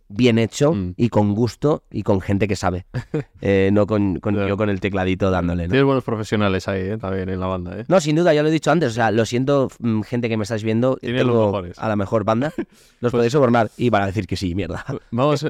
[0.08, 0.94] bien hecho Mm.
[0.96, 2.86] y con gusto y con gente que sabe.
[3.44, 4.48] Eh, no con, con Claro.
[4.48, 5.70] yo con el tecladito dándole, ¿no?
[5.70, 6.96] Tienes buenos profesionales ahí, ¿eh?
[6.98, 7.76] también en la banda.
[7.80, 7.84] ¿eh?
[7.88, 8.90] No, sin duda, ya lo he dicho antes.
[8.90, 10.94] O sea, lo siento, mm, gente que me estáis viendo.
[10.98, 11.78] Tienes los tengo mejores.
[11.80, 12.52] a la mejor banda.
[13.00, 14.84] Los Pues- podéis sobornar y van a decir que sí, mierda.
[15.10, 15.44] Vamos.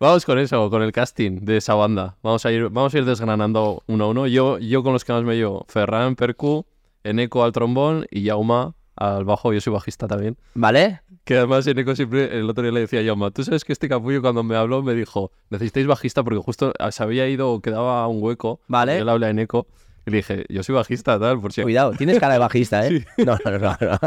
[0.00, 2.16] Vamos con eso, con el casting de esa banda.
[2.22, 4.26] Vamos a ir, vamos a ir desgranando uno a uno.
[4.26, 6.66] Yo, yo con los que más me llevo, Ferran, Percu,
[7.04, 9.52] Eneco al trombón y Yauma al bajo.
[9.52, 10.36] Yo soy bajista también.
[10.54, 11.00] ¿Vale?
[11.24, 13.88] Que además Eneco siempre, el otro día le decía a Yauma, tú sabes que este
[13.88, 18.22] capullo cuando me habló me dijo, necesitáis bajista porque justo se había ido, quedaba un
[18.22, 18.60] hueco.
[18.68, 18.98] Vale.
[18.98, 19.66] Yo le hablé a Eneco
[20.06, 21.62] y le dije, yo soy bajista, tal, por si...
[21.62, 23.04] Cuidado, tienes cara de bajista, ¿eh?
[23.18, 23.98] No, no, no, no.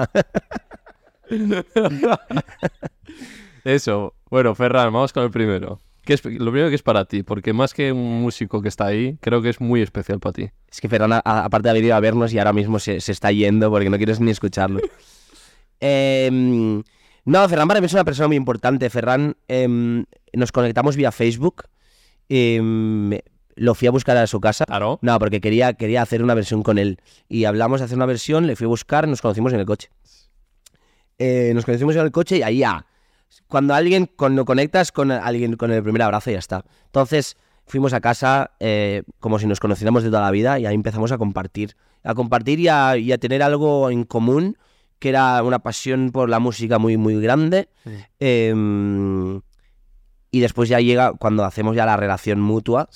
[3.63, 4.13] Eso.
[4.29, 5.79] Bueno, Ferran, vamos con el primero.
[6.05, 8.85] ¿Qué es, lo primero que es para ti, porque más que un músico que está
[8.85, 10.49] ahí, creo que es muy especial para ti.
[10.71, 13.31] Es que Ferran, aparte de haber ido a vernos y ahora mismo se, se está
[13.31, 14.79] yendo porque no quieres ni escucharlo.
[15.81, 16.81] Em,
[17.25, 18.89] no, Ferran para mí es una persona muy importante.
[18.89, 21.63] Ferran, em, nos conectamos vía Facebook.
[22.29, 23.19] em,
[23.55, 24.65] lo fui a buscar a su casa.
[24.65, 24.99] Claro.
[25.01, 26.99] No, porque quería, quería hacer una versión con él.
[27.27, 29.89] Y hablamos de hacer una versión, le fui a buscar, nos conocimos en el coche.
[31.17, 32.85] Eh, nos conocimos en el coche y ahí ya.
[33.47, 36.63] Cuando alguien, cuando conectas con alguien con el primer abrazo, ya está.
[36.85, 40.75] Entonces fuimos a casa eh, como si nos conociéramos de toda la vida y ahí
[40.75, 41.75] empezamos a compartir.
[42.03, 44.57] A compartir y a, y a tener algo en común,
[44.99, 47.69] que era una pasión por la música muy, muy grande.
[47.83, 47.91] Sí.
[48.19, 49.41] Em,
[50.31, 52.89] y después ya llega cuando hacemos ya la relación mutua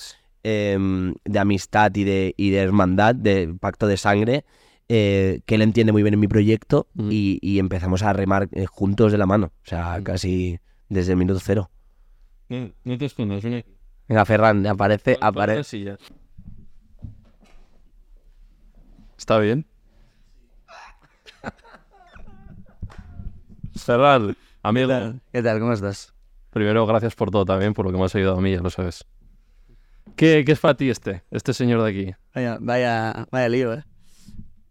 [0.44, 4.46] em, de amistad y de, y de hermandad, de pacto de sangre,
[4.90, 7.10] eh, que él entiende muy bien en mi proyecto Mm.
[7.12, 10.04] y, y empezamos a remar eh, juntos de la mano, o sea, Mm.
[10.04, 10.60] casi
[10.90, 11.70] desde el minuto cero.
[12.50, 13.70] No te escondas, ven aquí.
[14.08, 15.98] Venga, Ferran, aparece, aparece.
[19.18, 19.66] Está bien.
[23.76, 25.60] Ferran, amigo, ¿Qué tal?
[25.60, 26.14] ¿Cómo estás?
[26.52, 28.70] primero gracias por todo también, por lo que me has ayudado a mí, ya lo
[28.72, 29.06] sabes.
[30.16, 32.16] ¿Qué, qué es para ti este, este señor de aquí?
[32.34, 33.84] Vaya, vaya, vaya lío, ¿eh?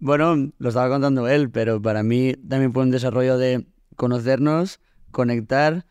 [0.01, 3.66] Bueno, lo estaba contando él, pero para mí también fue un desarrollo de
[3.97, 4.81] conocernos,
[5.11, 5.87] conectar,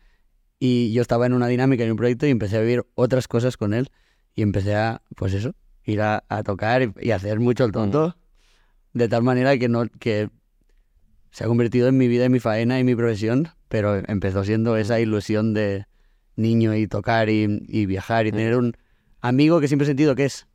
[0.58, 3.56] y yo estaba en una dinámica, en un proyecto, y empecé a vivir otras cosas
[3.56, 3.90] con él,
[4.34, 5.54] y empecé a, pues eso,
[5.84, 8.16] ir a, a tocar y, y hacer mucho el tonto,
[8.94, 10.30] de tal manera que no que
[11.30, 14.78] se ha convertido en mi vida y mi faena y mi profesión, pero empezó siendo
[14.78, 15.86] esa ilusión de
[16.34, 18.74] niño y tocar y, y viajar y tener un
[19.20, 20.46] amigo que siempre he sentido que es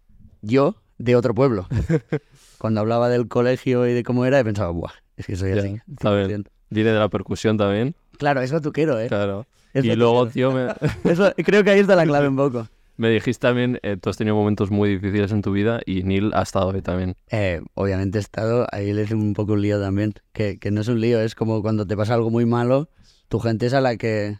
[0.41, 1.67] yo de otro pueblo.
[2.63, 5.59] Cuando hablaba del colegio y de cómo era, he pensado, buah, es que soy Ya,
[5.59, 5.81] así.
[5.99, 6.49] 100%".
[6.69, 9.09] Viene de la percusión también, Claro, es lo quiero, ¿eh?
[9.09, 9.45] claro.
[9.73, 10.53] Es Y luego, tuquero.
[10.53, 10.73] tío, me,
[11.11, 12.69] Eso- creo que ahí está la clave un poco.
[12.95, 16.31] me dijiste también, eh, tú has tenido momentos muy difíciles en tu vida y Neil
[16.33, 17.15] ha estado ahí también.
[17.31, 20.79] Eh, obviamente he estado, ahí le hice un poco un lío también, que, que no
[20.79, 22.87] es un lío, es como cuando te pasa algo muy malo,
[23.27, 24.37] tu gente es a la que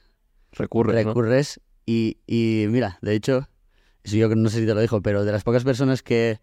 [0.54, 1.10] Recurre, ¿no?
[1.10, 3.50] recurres y, y mira, de hecho,
[4.02, 6.40] eso yo no sé si te lo dijo, pero de las pocas personas que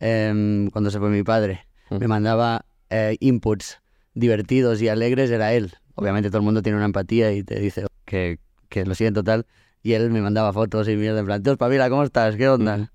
[0.00, 1.96] em, cuando se fue mi padre Mm.
[1.98, 3.80] me mandaba eh, inputs
[4.14, 5.72] divertidos y alegres era él.
[5.96, 9.46] Obviamente todo el mundo tiene una empatía y te dice que, que lo siento tal.
[9.82, 12.36] Y él me mandaba fotos y mierda en plan, "Tío, Pavila, ¿cómo estás?
[12.36, 12.92] ¿Qué onda?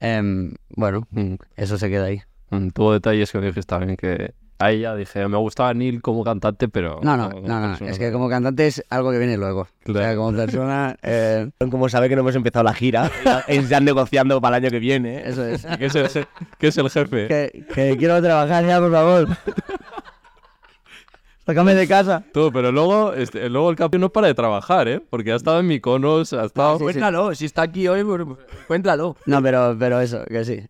[0.00, 1.34] Em, bueno, Mm.
[1.56, 2.20] eso se queda ahí.
[2.50, 4.34] Mm, Tuvo detalles que me dijiste también que
[4.64, 7.00] ahí ya dije, me gustaba Neil como cantante, pero...
[7.02, 9.60] No, no, no, no, Es que como cantante es algo que viene luego.
[9.62, 10.16] O sea, Claro.
[10.18, 13.10] como persona, eh, Como sabe que no hemos empezado la gira,
[13.68, 15.18] ya negociando para el año que viene.
[15.18, 15.22] ¿eh?
[15.26, 15.66] eso es.
[15.78, 16.26] ¿Qué es el,
[16.58, 17.26] qué es el jefe?
[17.28, 19.28] que, que quiero trabajar ya, por favor.
[21.46, 22.24] Sácame de casa.
[22.32, 25.02] Tú, pero luego, este, luego el campeón no para de trabajar, ¿eh?
[25.10, 26.78] Porque ha estado en Mykonos, ha estado...
[26.78, 26.84] sí, sí.
[26.84, 28.22] Cuéntalo, si está aquí hoy, pues,
[28.66, 29.14] cuéntalo.
[29.26, 30.66] No, pero, pero eso, que sí.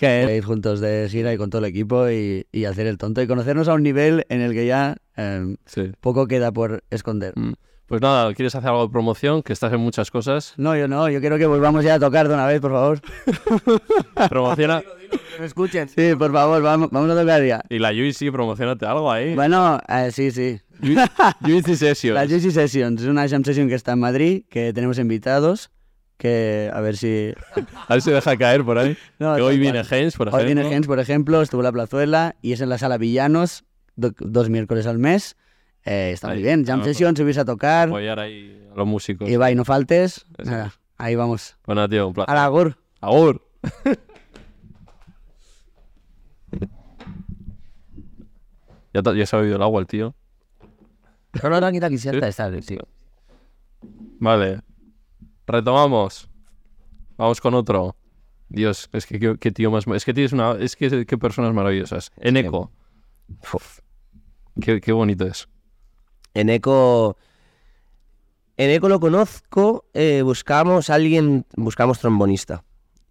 [0.00, 3.22] Que ir juntos de gira y con todo el equipo y, y hacer el tonto
[3.22, 5.92] y conocernos a un nivel en el que ya eh, Sí.
[6.00, 7.32] poco queda por esconder.
[7.36, 7.52] Mm.
[7.86, 9.42] Pues nada, ¿quieres hacer algo de promoción?
[9.42, 10.54] Que estás en muchas cosas.
[10.56, 13.00] No, yo no, yo quiero que volvamos ya a tocar de una vez, por favor.
[14.28, 14.80] Promociona...
[14.80, 15.88] Que me escuchen.
[15.88, 17.62] Sí, por favor, vamos, vamos a tocar ya.
[17.68, 19.34] Y la sí, promocionate algo ahí.
[19.34, 20.60] Bueno, eh, sí, sí.
[21.40, 22.14] Juicy Sessions.
[22.14, 25.70] La Juicy Sessions es una jam session que está en Madrid, que tenemos invitados,
[26.20, 27.32] que a ver si...
[27.88, 28.96] A ver si deja caer por ahí.
[29.18, 29.80] No, que hoy viene.
[29.90, 30.54] Hens, por Hoy ejemplo.
[30.54, 33.64] viene Gens, por ejemplo, estuvo en la plazuela y es en la sala Villanos,
[33.96, 35.36] do- dos miércoles al mes.
[35.84, 36.64] Eh, está Ahí, muy bien.
[36.66, 37.88] Jam session, subirse a tocar.
[37.88, 39.28] Apoyar ahí a los músicos.
[39.28, 40.26] Y va, y no faltes.
[40.38, 41.56] Nada, ahí vamos.
[41.66, 42.30] Bueno, tío, un placer.
[42.30, 42.76] A la gur.
[43.00, 43.42] Agur.
[48.92, 50.14] ya, ya se ha bebido el agua el tío.
[51.42, 52.76] No, no, tranquila, aquí sí está, está, sí.
[54.18, 54.60] Vale.
[55.50, 56.28] Retomamos.
[57.16, 57.96] Vamos con otro.
[58.48, 59.86] Dios, es que qué, qué tío más...
[59.86, 60.52] Es que tienes una...
[60.52, 62.10] Es que qué personas maravillosas.
[62.16, 62.70] Eneco.
[64.60, 65.48] Qué, qué bonito es.
[66.34, 67.16] En Eco.
[68.56, 69.84] En Eco lo conozco.
[69.94, 71.46] eh, buscamos a alguien.
[71.56, 72.64] Buscamos trombonista.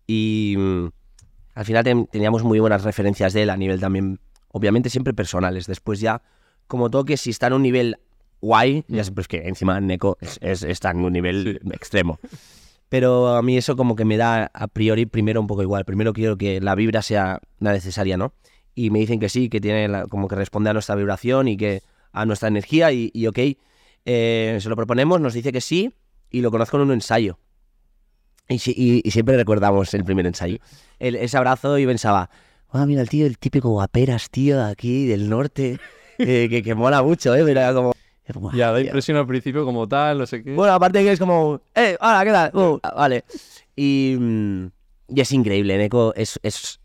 [0.07, 0.55] Y.
[0.57, 0.85] mm,
[1.55, 4.19] al final ten- teníamos muy buenas referencias de él a nivel también.
[4.49, 5.67] Obviamente siempre personales.
[5.67, 6.21] Después ya.
[6.67, 7.97] Como toque, si está en un nivel
[8.41, 8.83] guay.
[8.87, 12.19] Ya sé, pues que encima Neko es, es- está en un nivel extremo.
[12.89, 15.85] Pero a mí eso como que me da a priori primero un poco igual.
[15.85, 18.33] Primero quiero que la vibra sea la necesaria, ¿no?
[18.73, 21.57] Y me dicen que sí, que tiene la- como que responde a nuestra vibración y
[21.57, 23.37] que a nuestra energía y, y ok,
[24.05, 25.93] eh, se lo proponemos, nos dice que sí
[26.31, 27.37] y lo conozco en un ensayo.
[28.47, 30.57] Y, y- y siempre recordamos el primer ensayo.
[30.97, 32.29] El- ese abrazo y pensaba,
[32.71, 35.79] ah, mira el tío, el típico guaperas, tío, aquí del norte,
[36.17, 37.43] eh, que, que mola mucho, ¿eh?
[37.45, 37.91] Pero era como...
[38.37, 38.85] "Buah, Ya, da tío".
[38.87, 40.53] impresión al principio como tal, no sé qué.
[40.53, 42.51] Bueno, aparte que es como, eh, hola, ¿qué tal?
[42.55, 43.23] Uh, vale.
[43.75, 44.65] Y, mm,
[45.09, 46.79] y es increíble, Neko es, es,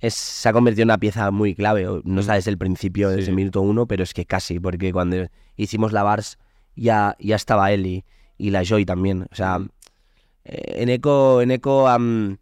[0.00, 1.86] es- se ha convertido en una pieza muy clave.
[2.04, 5.26] No está desde el principio, desde el minuto uno, pero es que casi, porque cuando
[5.56, 6.38] hicimos la Bars
[6.74, 8.04] ya, ya estaba él y,
[8.38, 9.26] y la Joy también.
[9.30, 9.58] O sea,
[10.44, 12.38] eh, Eneco, Eneco am,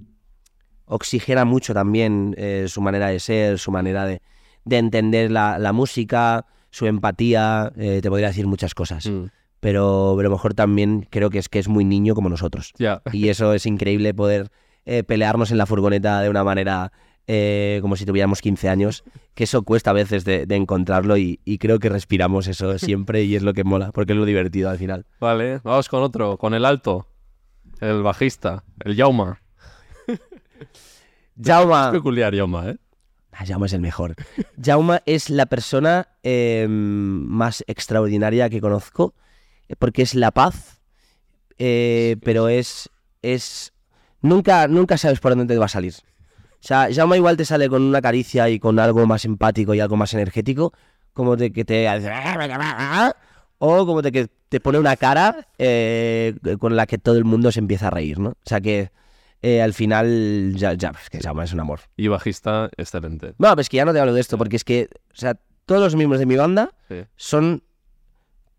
[0.86, 4.22] oxigena mucho también eh, su manera de ser, su manera de,
[4.64, 9.26] de entender la, la música, su empatía, eh, te podría decir muchas cosas Mm,
[9.60, 12.72] pero, a lo mejor también creo que es que es muy niño como nosotros.
[13.12, 14.50] Y eso es increíble poder
[14.86, 16.92] eh, pelearnos en la furgoneta de una manera
[17.26, 19.04] eh, como si tuviéramos 15 años,
[19.34, 23.24] que eso cuesta a veces de, de encontrarlo y, y creo que respiramos eso siempre
[23.24, 25.04] y es lo que mola, porque es lo divertido al final.
[25.20, 27.06] Vale, vamos con otro, con el alto.
[27.80, 29.40] El bajista, el Yauma.
[31.40, 32.76] Jauma, Peculiar Yauma, ¿eh?
[33.38, 34.16] Ah, Jaume es el mejor.
[34.60, 39.14] Jauma es la persona eh, más extraordinaria que conozco,
[39.68, 40.80] eh, porque es la paz,
[41.56, 42.90] eh, pero es,
[43.22, 43.72] es...
[44.22, 45.94] Nunca, nunca sabes por dónde te va a salir.
[46.54, 49.78] O sea, Jaume igual te sale con una caricia y con algo más empático y
[49.78, 50.72] algo más energético,
[51.12, 51.86] como de que te...
[53.60, 57.52] O como de que te pone una cara eh, con la que todo el mundo
[57.52, 58.30] se empieza a reír, ¿no?
[58.30, 58.90] O sea que
[59.42, 61.80] eh, al final, ya, ya, es que Jaume es un amor.
[61.96, 63.34] Y bajista, excelente.
[63.38, 65.80] No, pues que ya no te hablo de esto, porque es que, o sea, todos
[65.80, 66.96] los miembros de mi banda Sí.
[67.16, 67.62] son,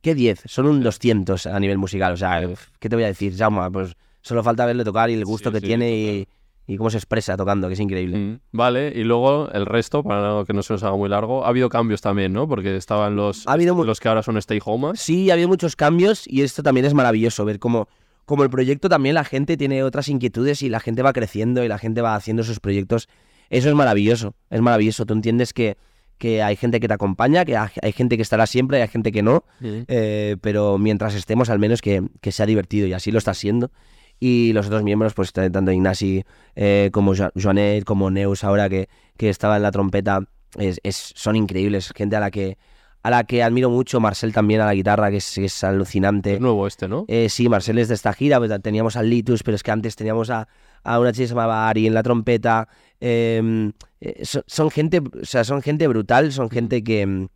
[0.01, 0.43] ¿qué 10?
[0.45, 2.13] Son un 200 a nivel musical.
[2.13, 2.41] O sea,
[2.79, 3.69] ¿qué te voy a decir, Jaume?
[3.71, 6.27] Pues solo falta verle tocar y el gusto Sí, que sí, tiene y,
[6.67, 8.17] y cómo se expresa tocando, que es increíble.
[8.17, 11.49] Mm, Vale, y luego el resto, para que no se nos haga muy largo, ha
[11.49, 12.47] habido cambios también, ¿no?
[12.47, 14.91] Porque estaban los, Ha habido los que ahora son Stay Home.
[14.95, 17.87] Sí, ha habido muchos cambios y esto también es maravilloso, ver cómo,
[18.29, 21.67] cómo el proyecto también la gente tiene otras inquietudes y la gente va creciendo y
[21.67, 23.09] la gente va haciendo sus proyectos.
[23.49, 25.07] Eso es maravilloso, es maravilloso.
[25.07, 25.77] Tú entiendes que,
[26.19, 29.11] que hay gente que te acompaña, que hay gente que estará siempre y hay gente
[29.11, 29.45] que no.
[29.87, 33.71] Eh, pero mientras estemos, al menos que, que sea divertido y así lo está siendo.
[34.19, 36.23] Y los otros miembros, pues tanto Ignasi
[36.55, 40.19] eh, como Jo- Joanet, como Neus ahora que, que estaba en la trompeta,
[40.59, 41.91] es, es- son increíbles.
[41.95, 42.59] Gente a la que
[43.01, 46.33] a la que admiro mucho, Marcel también a la guitarra, que es, es alucinante.
[46.35, 47.05] Es nuevo este, ¿no?
[47.07, 49.95] Eh, sí, Marcel es de esta gira, pues, teníamos al Litus, pero es que antes
[49.95, 50.47] teníamos a,
[50.83, 52.67] a una chica que se llamaba Ari en la trompeta.
[52.99, 53.71] eh,
[54.01, 57.27] eh, son, son gente, o sea, son gente brutal, son gente que mm,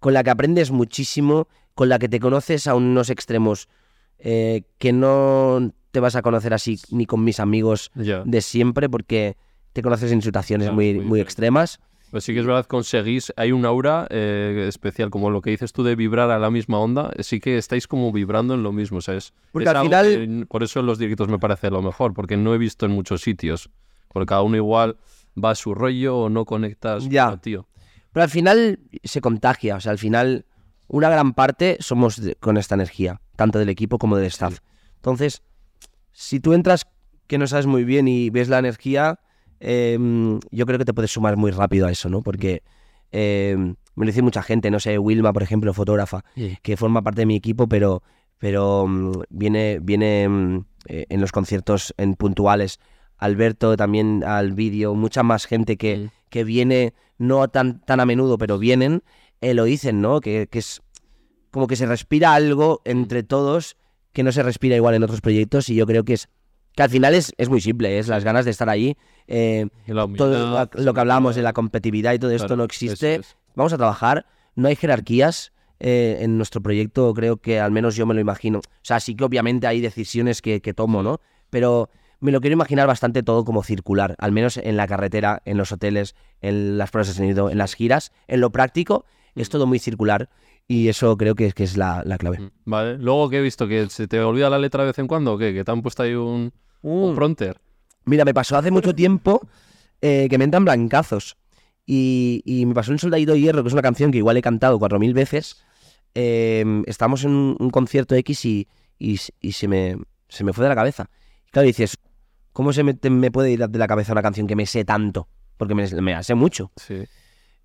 [0.00, 3.68] con la que aprendes muchísimo, con la que te conoces a unos extremos
[4.18, 9.36] eh, que no te vas a conocer así ni con mis amigos de siempre, porque
[9.72, 11.80] te conoces en situaciones muy, muy extremas.
[12.10, 15.72] Pues sí que es verdad, conseguís, hay un aura eh, especial, como lo que dices
[15.74, 19.00] tú de vibrar a la misma onda, sí que estáis como vibrando en lo mismo,
[19.02, 19.34] ¿sabes?
[19.52, 22.36] Porque Es al algo final- por eso en los directos me parece lo mejor, porque
[22.38, 23.68] no he visto en muchos sitios,
[24.08, 24.96] porque cada uno igual
[25.42, 27.26] va a su rollo o no conectas, Ya.
[27.26, 27.68] Bueno, tío.
[28.12, 30.46] Pero al final se contagia, o sea, al final
[30.86, 34.60] una gran parte somos de- con esta energía, tanto del equipo como del staff.
[34.96, 35.42] Entonces,
[36.12, 36.86] si tú entras
[37.26, 39.20] que no sabes muy bien y ves la energía,
[39.60, 39.98] eh,
[40.50, 42.22] yo creo que te puedes sumar muy rápido a eso, ¿no?
[42.22, 42.62] Porque
[43.12, 46.24] eh, me lo dice mucha gente, no sé, Wilma, por ejemplo, fotógrafa,
[46.62, 48.02] que forma parte de mi equipo, pero,
[48.38, 52.78] pero mm, viene, viene mm, eh, en los conciertos en puntuales.
[53.16, 58.38] Alberto también al vídeo, mucha más gente que, que viene, no tan, tan a menudo,
[58.38, 59.02] pero vienen,
[59.40, 60.20] eh, lo dicen, ¿no?
[60.20, 60.80] Que, que es
[61.50, 63.76] como que se respira algo entre todos
[64.12, 66.28] que no se respira igual en otros proyectos y yo creo que es
[66.78, 68.96] que al final es, es muy simple, es las ganas de estar ahí.
[69.26, 69.66] eh,
[70.16, 73.16] todo lo que hablamos de la competitividad y todo esto claro, no existe.
[73.16, 73.36] es.
[73.56, 75.52] Vamos a trabajar, no hay jerarquías.
[75.80, 78.58] eh, en nuestro proyecto creo que al menos yo me lo imagino.
[78.58, 81.20] O sea, sí que obviamente hay decisiones que, que tomo, ¿no?
[81.50, 81.88] Pero
[82.20, 85.70] me lo quiero imaginar bastante todo como circular, al menos en la carretera, en los
[85.72, 89.04] hoteles, en las pruebas de sonido, en las giras, en lo práctico,
[89.36, 90.28] es todo muy circular
[90.68, 92.50] y eso creo que, es- que es la, la clave.
[92.64, 95.34] Vale, luego que he visto que se te olvida la letra de vez en cuando
[95.34, 96.52] o qué, que te han puesto ahí un,
[96.82, 97.60] un pronter.
[98.04, 99.46] Mira, me pasó hace mucho tiempo
[100.00, 101.36] eh, que me entran blancazos.
[101.86, 104.42] Y, y me pasó en Soldadito de Hierro, que es una canción que igual he
[104.42, 105.62] cantado cuatro mil veces.
[106.14, 108.68] Eh, estábamos en un, un concierto X y,
[108.98, 109.96] y, se, me,
[110.28, 111.08] se me fue de la cabeza.
[111.46, 111.96] Y claro, dices,
[112.52, 114.84] ¿cómo se me, te- me puede ir de la cabeza una canción que me sé
[114.84, 115.28] tanto?
[115.56, 116.72] Porque me, me la sé mucho.
[116.76, 117.04] Sí.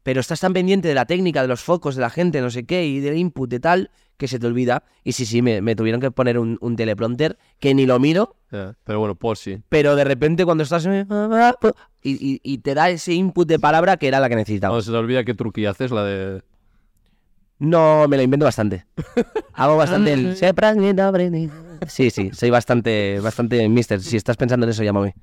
[0.04, 2.66] Pero estás tan pendiente de la técnica, de los focos, de la gente, no sé
[2.66, 4.84] qué, y del input, de tal, que se te olvida.
[5.04, 8.36] Y sí, sí, me, me tuvieron que poner un, un teleprompter que ni lo miro.
[8.84, 9.60] Pero bueno, por sí.
[9.70, 14.08] pero de repente cuando estás y, y- y te da ese input de palabra que
[14.08, 14.76] era la que necesitaba.
[14.76, 16.44] No se te olvida qué truqui haces, la de...
[17.60, 18.86] No, me lo invento bastante.
[19.54, 21.32] Hago bastante el "Se prende, abre".
[21.88, 24.02] Sí, sí, soy bastante, bastante mister.
[24.02, 25.16] Si estás pensando en eso, llámame.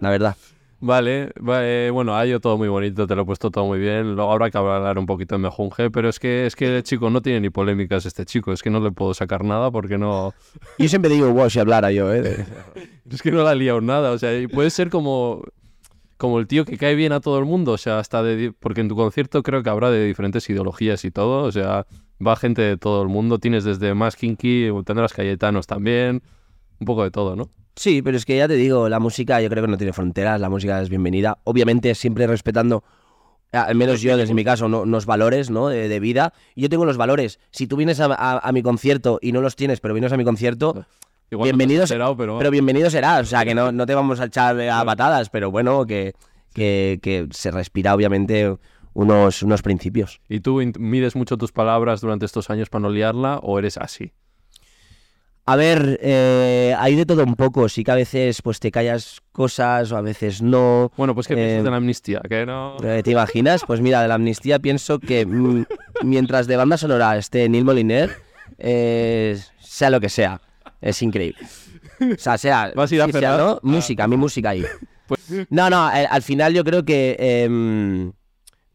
[0.00, 0.36] La verdad.
[0.84, 3.78] Vale, va- eh, bueno, ha ido todo muy bonito, te lo he puesto todo muy
[3.78, 4.16] bien.
[4.16, 7.08] Luego habrá que hablar un poquito de Mejunge, pero es que, es que el chico
[7.08, 10.34] no tiene ni polémicas este chico, es que no le puedo sacar nada porque no...
[10.78, 12.44] Yo siempre digo, wow, si hablara yo, ¿eh?
[13.08, 15.44] Es que no la ha liado nada, o sea, y puede ser como,
[16.16, 18.52] como el tío que cae bien a todo el mundo, o sea, hasta de...
[18.58, 21.86] Porque en tu concierto creo que habrá de diferentes ideologías y todo, o sea,
[22.26, 26.22] va gente de todo el mundo, tienes desde más kinky, tendrás cayetanos también,
[26.80, 27.50] un poco de todo, ¿no?
[27.74, 30.40] Sí, pero es que ya te digo, la música yo creo que no tiene fronteras,
[30.40, 31.38] la música es bienvenida.
[31.44, 32.84] Obviamente siempre respetando,
[33.50, 35.68] al menos yo desde mi caso, no- unos valores ¿no?
[35.68, 36.34] de, de vida.
[36.54, 37.40] Yo tengo los valores.
[37.50, 40.16] Si tú vienes a, a- a mi concierto y no los tienes, pero vienes a
[40.16, 40.84] mi concierto,
[41.30, 42.38] Igual no has enterado, pero...
[42.38, 43.22] pero bienvenido serás.
[43.22, 46.12] O sea, que no, no te vamos a echar a patadas, pero bueno, que,
[46.52, 48.54] que, que se respira obviamente
[48.92, 50.20] unos, unos principios.
[50.28, 54.12] ¿Y tú mides mucho tus palabras durante estos años para no liarla o eres así?
[55.44, 57.68] A ver, eh, hay de todo un poco.
[57.68, 60.92] Sí que a veces pues te callas cosas o a veces no.
[60.96, 62.20] Bueno, pues ¿qué piensas Eh, de la amnistía?
[62.28, 62.76] Que no...
[62.82, 63.64] Eh, ¿Te imaginas?
[63.66, 65.64] Pues mira, de la amnistía pienso que mm,
[66.04, 68.10] mientras de banda sonora esté Neil Moliner,
[68.58, 70.40] eh, sea lo que sea,
[70.80, 71.40] es increíble.
[72.00, 73.36] O sea, sea, ¿Vas a ir a sí, sea?
[73.36, 73.58] ¿no?
[73.62, 74.64] música, mi música ahí.
[75.08, 77.16] Pues- No, no, eh, al final yo creo que...
[77.18, 78.12] em,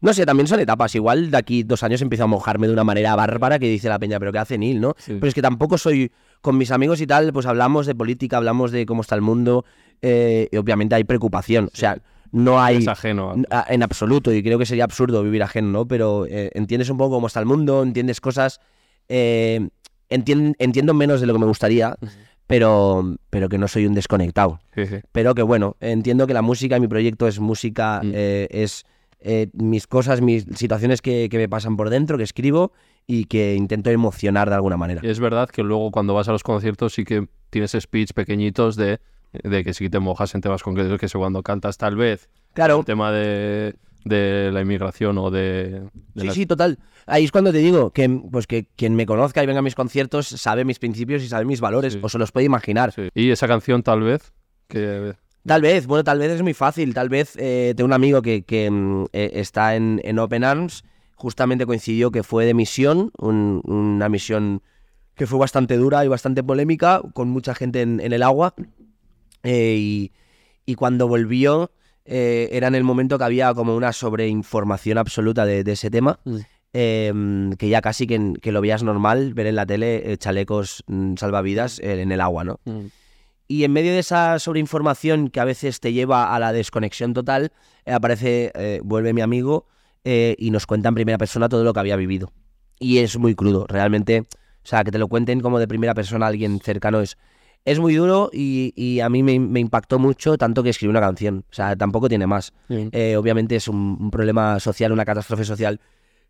[0.00, 0.94] no sé, también son etapas.
[0.94, 3.98] Igual de aquí dos años empiezo a mojarme de una manera bárbara que dice la
[3.98, 4.94] peña, pero ¿qué hace Neil, no?
[4.98, 5.14] Sí.
[5.14, 6.12] Pero es que tampoco soy...
[6.40, 9.64] Con mis amigos y tal, pues hablamos de política, hablamos de cómo está el mundo
[10.02, 11.66] eh, y obviamente hay preocupación.
[11.72, 11.98] O sea,
[12.30, 12.76] no hay...
[12.76, 13.34] Es ajeno.
[13.50, 15.88] a- En absoluto, y creo que sería absurdo vivir ajeno, ¿no?
[15.88, 18.60] Pero eh, entiendes un poco cómo está el mundo, entiendes cosas,
[19.08, 19.68] eh,
[20.10, 21.96] entien- entiendo menos de lo que me gustaría,
[22.46, 24.60] pero, pero que no soy un desconectado.
[24.74, 24.96] Sí, sí.
[25.12, 28.10] Pero que bueno, entiendo que la música y mi proyecto es música, Mm.
[28.14, 28.84] eh, es
[29.20, 32.72] eh, mis cosas, mis situaciones que, que me pasan por dentro, que escribo
[33.10, 35.00] y que intento emocionar de alguna manera.
[35.02, 39.00] Es verdad que luego cuando vas a los conciertos sí que tienes speech pequeñitos de,
[39.32, 42.84] de que sí te mojas en temas concretos, que cuando cantas tal vez Claro, el
[42.84, 45.84] tema de, de la inmigración o de...
[46.14, 46.78] de Sí, sí, total.
[47.06, 49.74] Ahí es cuando te digo que, pues que quien me conozca y venga a mis
[49.74, 52.00] conciertos sabe mis principios y sabe mis valores, Sí.
[52.02, 52.92] o se los puede imaginar.
[52.92, 53.08] sí.
[53.14, 54.32] Y esa canción tal vez,
[54.68, 55.14] que...
[55.46, 56.92] Tal vez, bueno, tal vez es muy fácil.
[56.92, 60.84] Tal vez eh, tengo un amigo que, que, mm, eh, está en, en Open Arms,
[61.18, 64.62] justamente coincidió que fue de misión, un- una misión
[65.16, 68.54] que fue bastante dura y bastante polémica, con mucha gente en, en el agua.
[69.42, 70.12] Eh, y,
[70.64, 71.72] y cuando volvió,
[72.04, 76.20] eh, era en el momento que había como una sobreinformación absoluta de, de ese tema.
[76.24, 76.36] Mm.
[76.74, 80.84] eh, que ya casi que, que lo veías normal ver en la tele eh, chalecos
[80.86, 82.60] mm, salvavidas en el agua, ¿no?
[82.66, 82.86] Mm.
[83.48, 87.50] y en medio de esa sobreinformación que a veces te lleva a la desconexión total,
[87.86, 88.52] aparece,
[88.84, 89.66] vuelve mi amigo
[90.10, 92.32] eh, y nos cuenta en primera persona todo lo que había vivido.
[92.78, 94.20] Y es muy crudo, realmente.
[94.20, 97.18] O sea, que te lo cuenten como de primera persona a alguien cercano es,
[97.66, 101.02] es muy duro y, y a mí me, me impactó mucho tanto que escribí una
[101.02, 101.44] canción.
[101.50, 102.54] O sea, tampoco tiene más.
[102.70, 105.78] Eh, obviamente es un, un problema social, una catástrofe social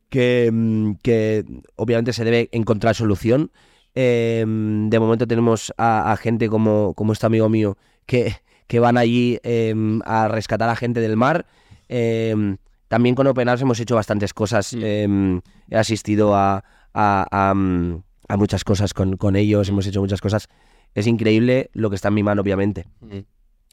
[0.08, 1.44] que, mm, que
[1.76, 3.52] obviamente se debe encontrar solución.
[3.94, 8.34] Eh, de momento tenemos a, a gente como, como este amigo mío que,
[8.66, 9.72] que van allí eh,
[10.04, 11.46] a rescatar a gente del mar.
[11.88, 12.56] Eh,
[12.88, 14.74] también con Open Arms hemos hecho bastantes cosas.
[14.74, 14.80] Mm.
[14.82, 15.40] Eh,
[15.70, 20.20] he asistido a, a- a, mm, a muchas cosas con, con ellos, hemos hecho muchas
[20.20, 20.48] cosas.
[20.94, 22.86] Es increíble lo que está en mi mano, obviamente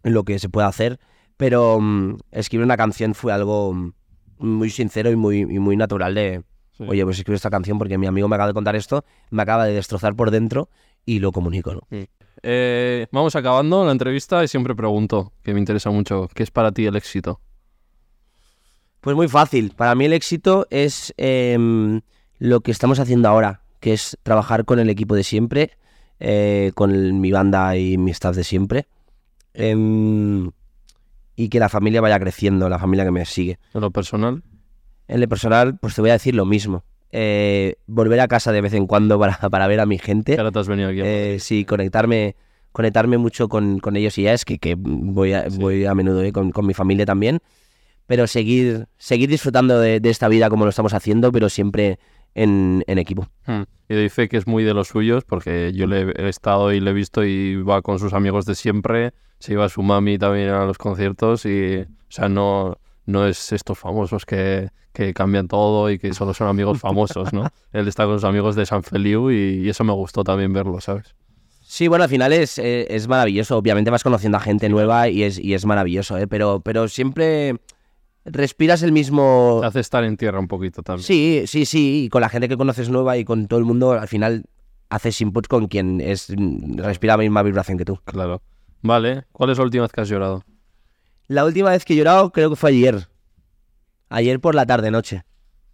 [0.04, 1.00] lo que se puede hacer,
[1.38, 3.92] pero mm, escribir una canción fue algo mm,
[4.38, 6.44] muy sincero y muy, y muy natural de,
[6.78, 6.84] Sí.
[6.88, 9.66] oye, pues escribo esta canción porque mi amigo me acaba de contar esto, me acaba
[9.66, 10.70] de destrozar por dentro
[11.06, 11.82] y lo comunico, ¿no?
[12.44, 16.72] Eh, vamos acabando la entrevista y siempre pregunto, que me interesa mucho, ¿qué es para
[16.74, 17.40] ti el éxito?
[19.06, 22.02] Pues muy fácil, para mí el éxito es em,
[22.40, 25.72] lo que estamos haciendo ahora, que es trabajar con el equipo de siempre,
[26.20, 28.88] eh, con el- mi banda y mi staff de siempre,
[29.54, 30.50] em,
[31.36, 33.60] y que la familia vaya creciendo, la familia que me sigue.
[33.76, 34.42] En lo personal,
[35.08, 36.84] En lo personal, pues te voy a decir lo mismo.
[37.12, 40.36] Eh, volver a casa de vez en cuando para, para ver a mi gente.
[40.36, 41.02] ahora te has venido aquí.
[41.04, 42.36] Eh, sí, conectarme,
[42.72, 45.60] conectarme mucho con, con ellos y ya es que, que voy, a, Sí.
[45.60, 47.40] voy a menudo eh, con, con mi familia también.
[48.08, 52.00] Pero seguir, seguir disfrutando de, de esta vida como lo estamos haciendo, pero siempre
[52.36, 53.28] en, en equipo.
[53.46, 53.64] Hmm.
[53.90, 56.92] Y dice que es muy de los suyos, porque yo le he estado y le
[56.92, 60.50] he visto y va con sus amigos de siempre, se lleva a su mami también
[60.50, 65.90] a los conciertos y, o sea, no, no es estos famosos que, que cambian todo
[65.92, 67.50] y que solo son amigos famosos, ¿no?
[67.74, 70.82] Él está con sus amigos de San Feliu y, y eso me gustó también verlo,
[70.82, 71.16] ¿sabes?
[71.68, 73.58] Sí, bueno, al final es, eh, es maravilloso.
[73.58, 76.28] Obviamente vas conociendo a gente nueva y es, y es maravilloso, ¿eh?
[76.28, 77.56] pero, pero siempre
[78.26, 79.60] respiras el mismo...
[79.62, 81.06] Te hace estar en tierra un poquito también.
[81.06, 83.94] Sí, sí, sí, y con la gente que conoces nueva y con todo el mundo,
[83.94, 84.46] al final
[84.90, 86.28] haces inputs con quien es
[86.76, 88.00] respira la misma vibración que tú.
[88.06, 88.42] Claro.
[88.82, 90.44] Vale, ¿cuál es la última vez que has llorado?
[91.28, 93.08] La última vez que he llorado creo que fue ayer.
[94.10, 95.24] Ayer por la tarde noche.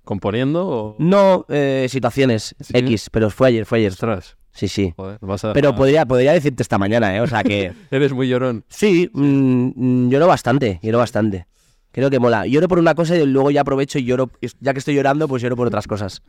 [0.03, 0.95] ¿Componiendo o...?
[0.97, 2.73] No eh, situaciones ¿Sí?
[2.75, 3.91] X, pero fue ayer, fue ayer.
[3.91, 4.93] Ostras, Sí, sí.
[4.97, 7.21] joder, vas a Pero podría, podría decirte esta mañana, ¿eh?
[7.21, 7.73] O sea que...
[7.91, 8.65] Eres muy llorón.
[8.67, 11.47] Sí, mm, lloro bastante, lloro bastante.
[11.91, 12.47] Creo que mola.
[12.47, 15.41] Lloro por una cosa y luego ya aprovecho y lloro, ya que estoy llorando, pues
[15.41, 16.21] lloro por otras cosas.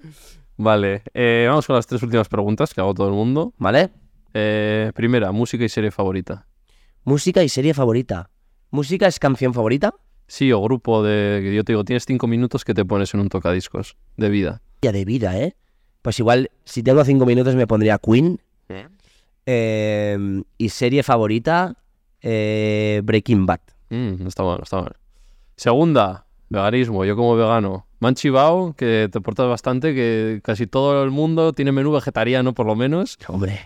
[0.56, 3.54] Vale, eh, vamos con las tres últimas preguntas que hago todo el mundo.
[3.58, 3.90] ¿Vale?
[4.34, 6.46] Eh, primera, música y serie favorita.
[7.04, 8.30] Música y serie favorita.
[8.70, 9.94] ¿Música es canción favorita?
[10.26, 11.40] Sí, o grupo de...
[11.42, 14.62] que Yo te digo, tienes cinco minutos que te pones en un tocadiscos de vida.
[14.82, 15.56] Ya de vida, ¿eh?
[16.00, 18.40] Pues igual, si tengo cinco minutos me pondría Queen.
[19.44, 21.76] Eh, y serie favorita,
[22.20, 23.60] eh, Breaking Bad.
[23.90, 24.96] Mm, no está mal, no está mal.
[25.62, 27.04] Segunda, veganismo.
[27.04, 27.86] Yo como vegano.
[28.00, 32.52] Me han chivado que te portas bastante, que casi todo el mundo tiene menú vegetariano
[32.52, 33.16] por lo menos.
[33.28, 33.60] Hombre,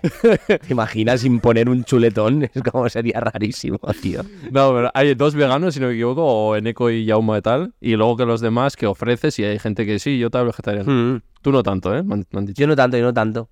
[0.47, 2.51] ¿te imaginas imponer un chuletón?
[2.55, 4.21] Es como sería rarísimo, tío.
[4.51, 7.73] No, pero hay dos veganos, si no me equivoco, o Eneco y Yauma y tal.
[7.81, 10.93] Y luego que los demás que ofreces y hay gente que sí, yo tal vegetariano.
[10.93, 11.23] Mm.
[11.41, 12.03] Tú no tanto, ¿eh?
[12.03, 12.61] Me han, me han dicho.
[12.61, 13.49] Yo no tanto, yo no tanto.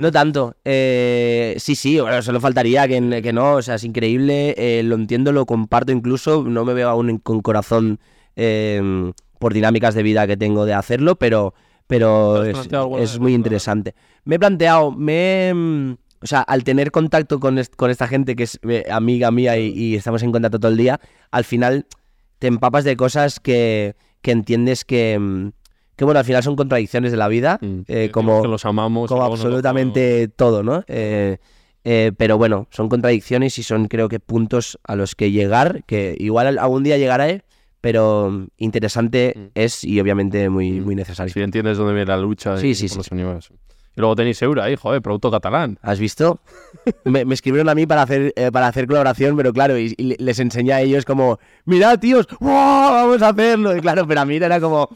[0.00, 0.56] No tanto.
[0.64, 4.94] Eh, sí, sí, bueno, solo faltaría que, que no, o sea, es increíble, eh, lo
[4.94, 8.00] entiendo, lo comparto incluso, no me veo aún con corazón
[8.36, 11.52] eh, por dinámicas de vida que tengo de hacerlo, pero,
[11.86, 12.66] pero ¿Te has
[12.98, 13.94] es, es muy interesante.
[14.24, 15.92] Me he planteado, me he, mm,
[16.22, 19.58] o sea, al tener contacto con, est- con esta gente que es eh, amiga mía
[19.58, 21.00] y, y estamos en contacto todo el día,
[21.30, 21.86] al final
[22.38, 25.48] te empapas de cosas que, que entiendes que, mm,
[25.96, 29.08] que, bueno, al final son contradicciones de la vida, Mm, eh, como, que los amamos.
[29.08, 30.84] como absolutamente todo, ¿no?
[30.88, 31.38] Eh,
[31.84, 36.14] eh, pero bueno, son contradicciones y son creo que puntos a los que llegar, que
[36.18, 37.42] igual algún día llegaré,
[37.80, 39.40] pero interesante Mm.
[39.54, 40.84] es y obviamente muy, Mm.
[40.84, 41.32] muy necesario.
[41.32, 42.96] Si entiendes dónde viene la lucha Sí, y sí, sí.
[42.96, 43.50] los animales.
[43.94, 45.78] Y luego tenéis Eura ahí, joder, producto catalán.
[45.82, 46.40] ¿Has visto?
[47.04, 50.16] Me, me escribieron a mí para hacer, eh, para hacer colaboración, pero claro, y, y
[50.22, 52.48] les enseñé a ellos como, mirad tíos, ¡wow!
[52.50, 53.76] vamos a hacerlo.
[53.76, 54.88] Y claro, pero a mí era como,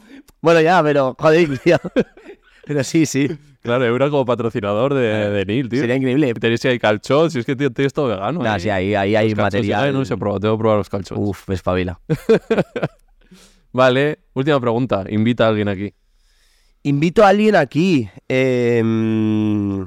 [0.47, 1.77] bueno ya, pero joder, tío.
[2.65, 3.27] Pero sí, sí,
[3.61, 5.81] Claro, Eura como patrocinador de, de Nil, tío.
[5.81, 6.33] sería increíble.
[6.35, 8.41] Tenéis ahí calchot, si es que tío, tienes todo vegano.
[8.41, 8.61] Nah, ahí.
[8.61, 9.83] sí, ahí, ahí hay material.
[9.83, 11.19] ay, no se prueba, tengo que probar los calzots.
[11.19, 11.99] Uf, espabila.
[13.73, 15.03] Vale, última pregunta.
[15.09, 15.93] Invita a alguien aquí.
[16.83, 18.09] Invito a alguien aquí.
[18.29, 19.85] em,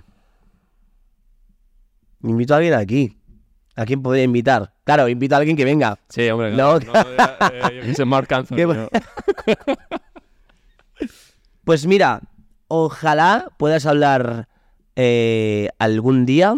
[2.22, 3.16] Invito a alguien aquí.
[3.76, 4.74] ¿A quién podría invitar?
[4.84, 5.98] Claro, invito a alguien que venga.
[6.10, 6.50] Sí, hombre.
[6.50, 6.78] No.
[6.80, 7.08] claro,
[7.54, 8.88] eh, yo qué sé, Marc Anthony, ¿no?
[11.70, 12.20] Pues mira,
[12.66, 14.48] ojalá puedas hablar
[14.96, 16.56] eh, algún día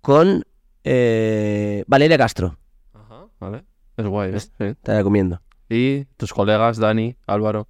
[0.00, 0.42] con
[0.82, 2.58] eh, Valeria Castro.
[2.92, 3.62] Ajá, vale.
[3.96, 4.40] Es guay, ¿eh?
[4.40, 4.48] Sí.
[4.58, 5.40] Te la recomiendo.
[5.70, 7.68] Y tus colegas, Dani, Álvaro.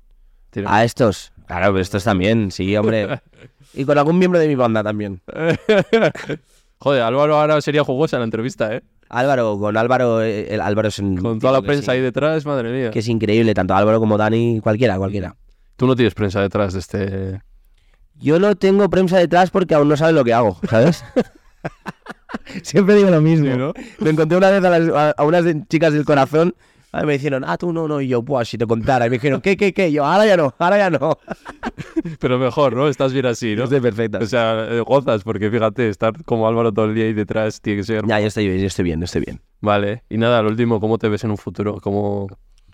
[0.65, 1.35] A estos.
[1.47, 3.21] Claro, pero estos también, sí, hombre.
[3.75, 5.21] Y con algún miembro de mi banda también.
[6.79, 8.83] Joder, Álvaro ahora sería jugosa la entrevista, ¿eh?
[9.11, 11.19] Álvaro, con Álvaro, eh, el Álvaro es un.
[11.19, 12.91] Con toda la prensa sí, ahí detrás, madre mía.
[12.91, 15.37] Que es increíble, tanto Álvaro como Dani, cualquiera, cualquiera.
[15.79, 17.41] Tú no tienes prensa detrás de este...
[18.17, 21.05] Yo no tengo prensa detrás porque aún no saben lo que hago, ¿sabes?
[22.63, 23.47] Siempre digo lo mismo.
[23.51, 23.73] Sí, ¿no?
[24.01, 26.55] Me encontré una vez a, las- a- a unas chicas del corazón.
[27.05, 28.01] Me dijeron, ah, tú no, no.
[28.01, 29.07] Y yo, pues si te contara.
[29.07, 29.89] Y me dijeron, ¿qué, qué, qué?
[29.91, 31.17] Y yo, ahora ya no, ahora ya no.
[32.19, 32.89] Pero mejor, ¿no?
[32.89, 33.65] Estás bien así, ¿no?
[33.65, 34.19] Estoy perfecta.
[34.19, 37.81] O sea, eh, gozas, porque fíjate, estar como Álvaro todo el día ahí detrás tiene
[37.81, 38.05] que ser...
[38.07, 39.41] Ya, yo estoy bien, yo estoy bien, yo estoy bien.
[39.61, 40.03] Vale.
[40.09, 41.79] Y nada, lo último, ¿cómo te ves en un futuro?
[41.81, 42.27] ¿Cómo...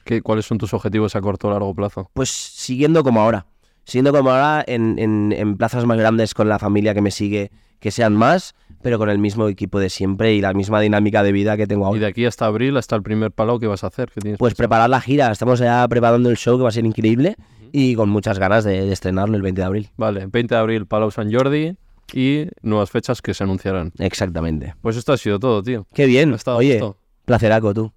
[0.05, 2.11] ¿Qué, ¿Cuáles son tus objetivos a corto o largo plazo?
[2.15, 3.47] Pues siguiendo como ahora.
[3.85, 7.51] Siguiendo como ahora en, en- en plazas más grandes con la familia que me sigue,
[7.81, 11.33] que sean más, pero con el mismo equipo de siempre y la misma dinámica de
[11.33, 12.01] vida que tengo Y ahora.
[12.01, 14.11] de aquí hasta abril, hasta el primer palo, ¿qué vas a hacer?
[14.11, 14.69] ¿Qué tienes Pues pensado?
[14.69, 15.31] preparar la gira.
[15.31, 17.37] Estamos ya preparando el show que va a ser increíble
[17.73, 19.91] y con muchas ganas de, de estrenarlo el 20 de abril.
[19.99, 21.77] Vale, 20 de abril, Palau San Jordi
[22.15, 23.93] y nuevas fechas que se anunciarán.
[23.99, 24.75] Exactamente.
[24.81, 25.87] Pues esto ha sido todo, tío.
[25.93, 26.35] Qué bien.
[26.47, 26.97] Ha Oye, gusto.
[27.27, 27.93] placeraco tú.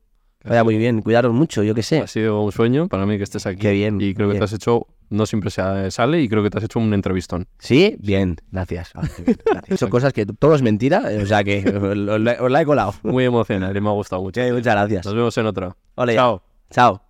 [0.48, 1.02] Vaya muy bien.
[1.02, 2.00] Cuidaros mucho, yo qué sé.
[2.00, 3.60] Ha sido un sueño para mí que estés aquí.
[3.60, 4.40] Qué bien, Y creo que bien.
[4.40, 7.48] te has hecho, no siempre se sale, y creo que te has hecho un entrevistón.
[7.60, 7.96] ¿Sí?
[8.00, 8.92] Bien, gracias.
[8.96, 9.02] Ah,
[9.46, 9.80] gracias.
[9.80, 12.94] Son cosas que todo es mentira, o sea que os la- os la he colado.
[13.04, 14.44] Muy emocional y me ha gustado mucho.
[14.44, 15.06] Sí, muchas gracias.
[15.06, 15.76] Nos vemos en otra.
[16.16, 16.42] Chao.
[16.72, 17.07] Chao.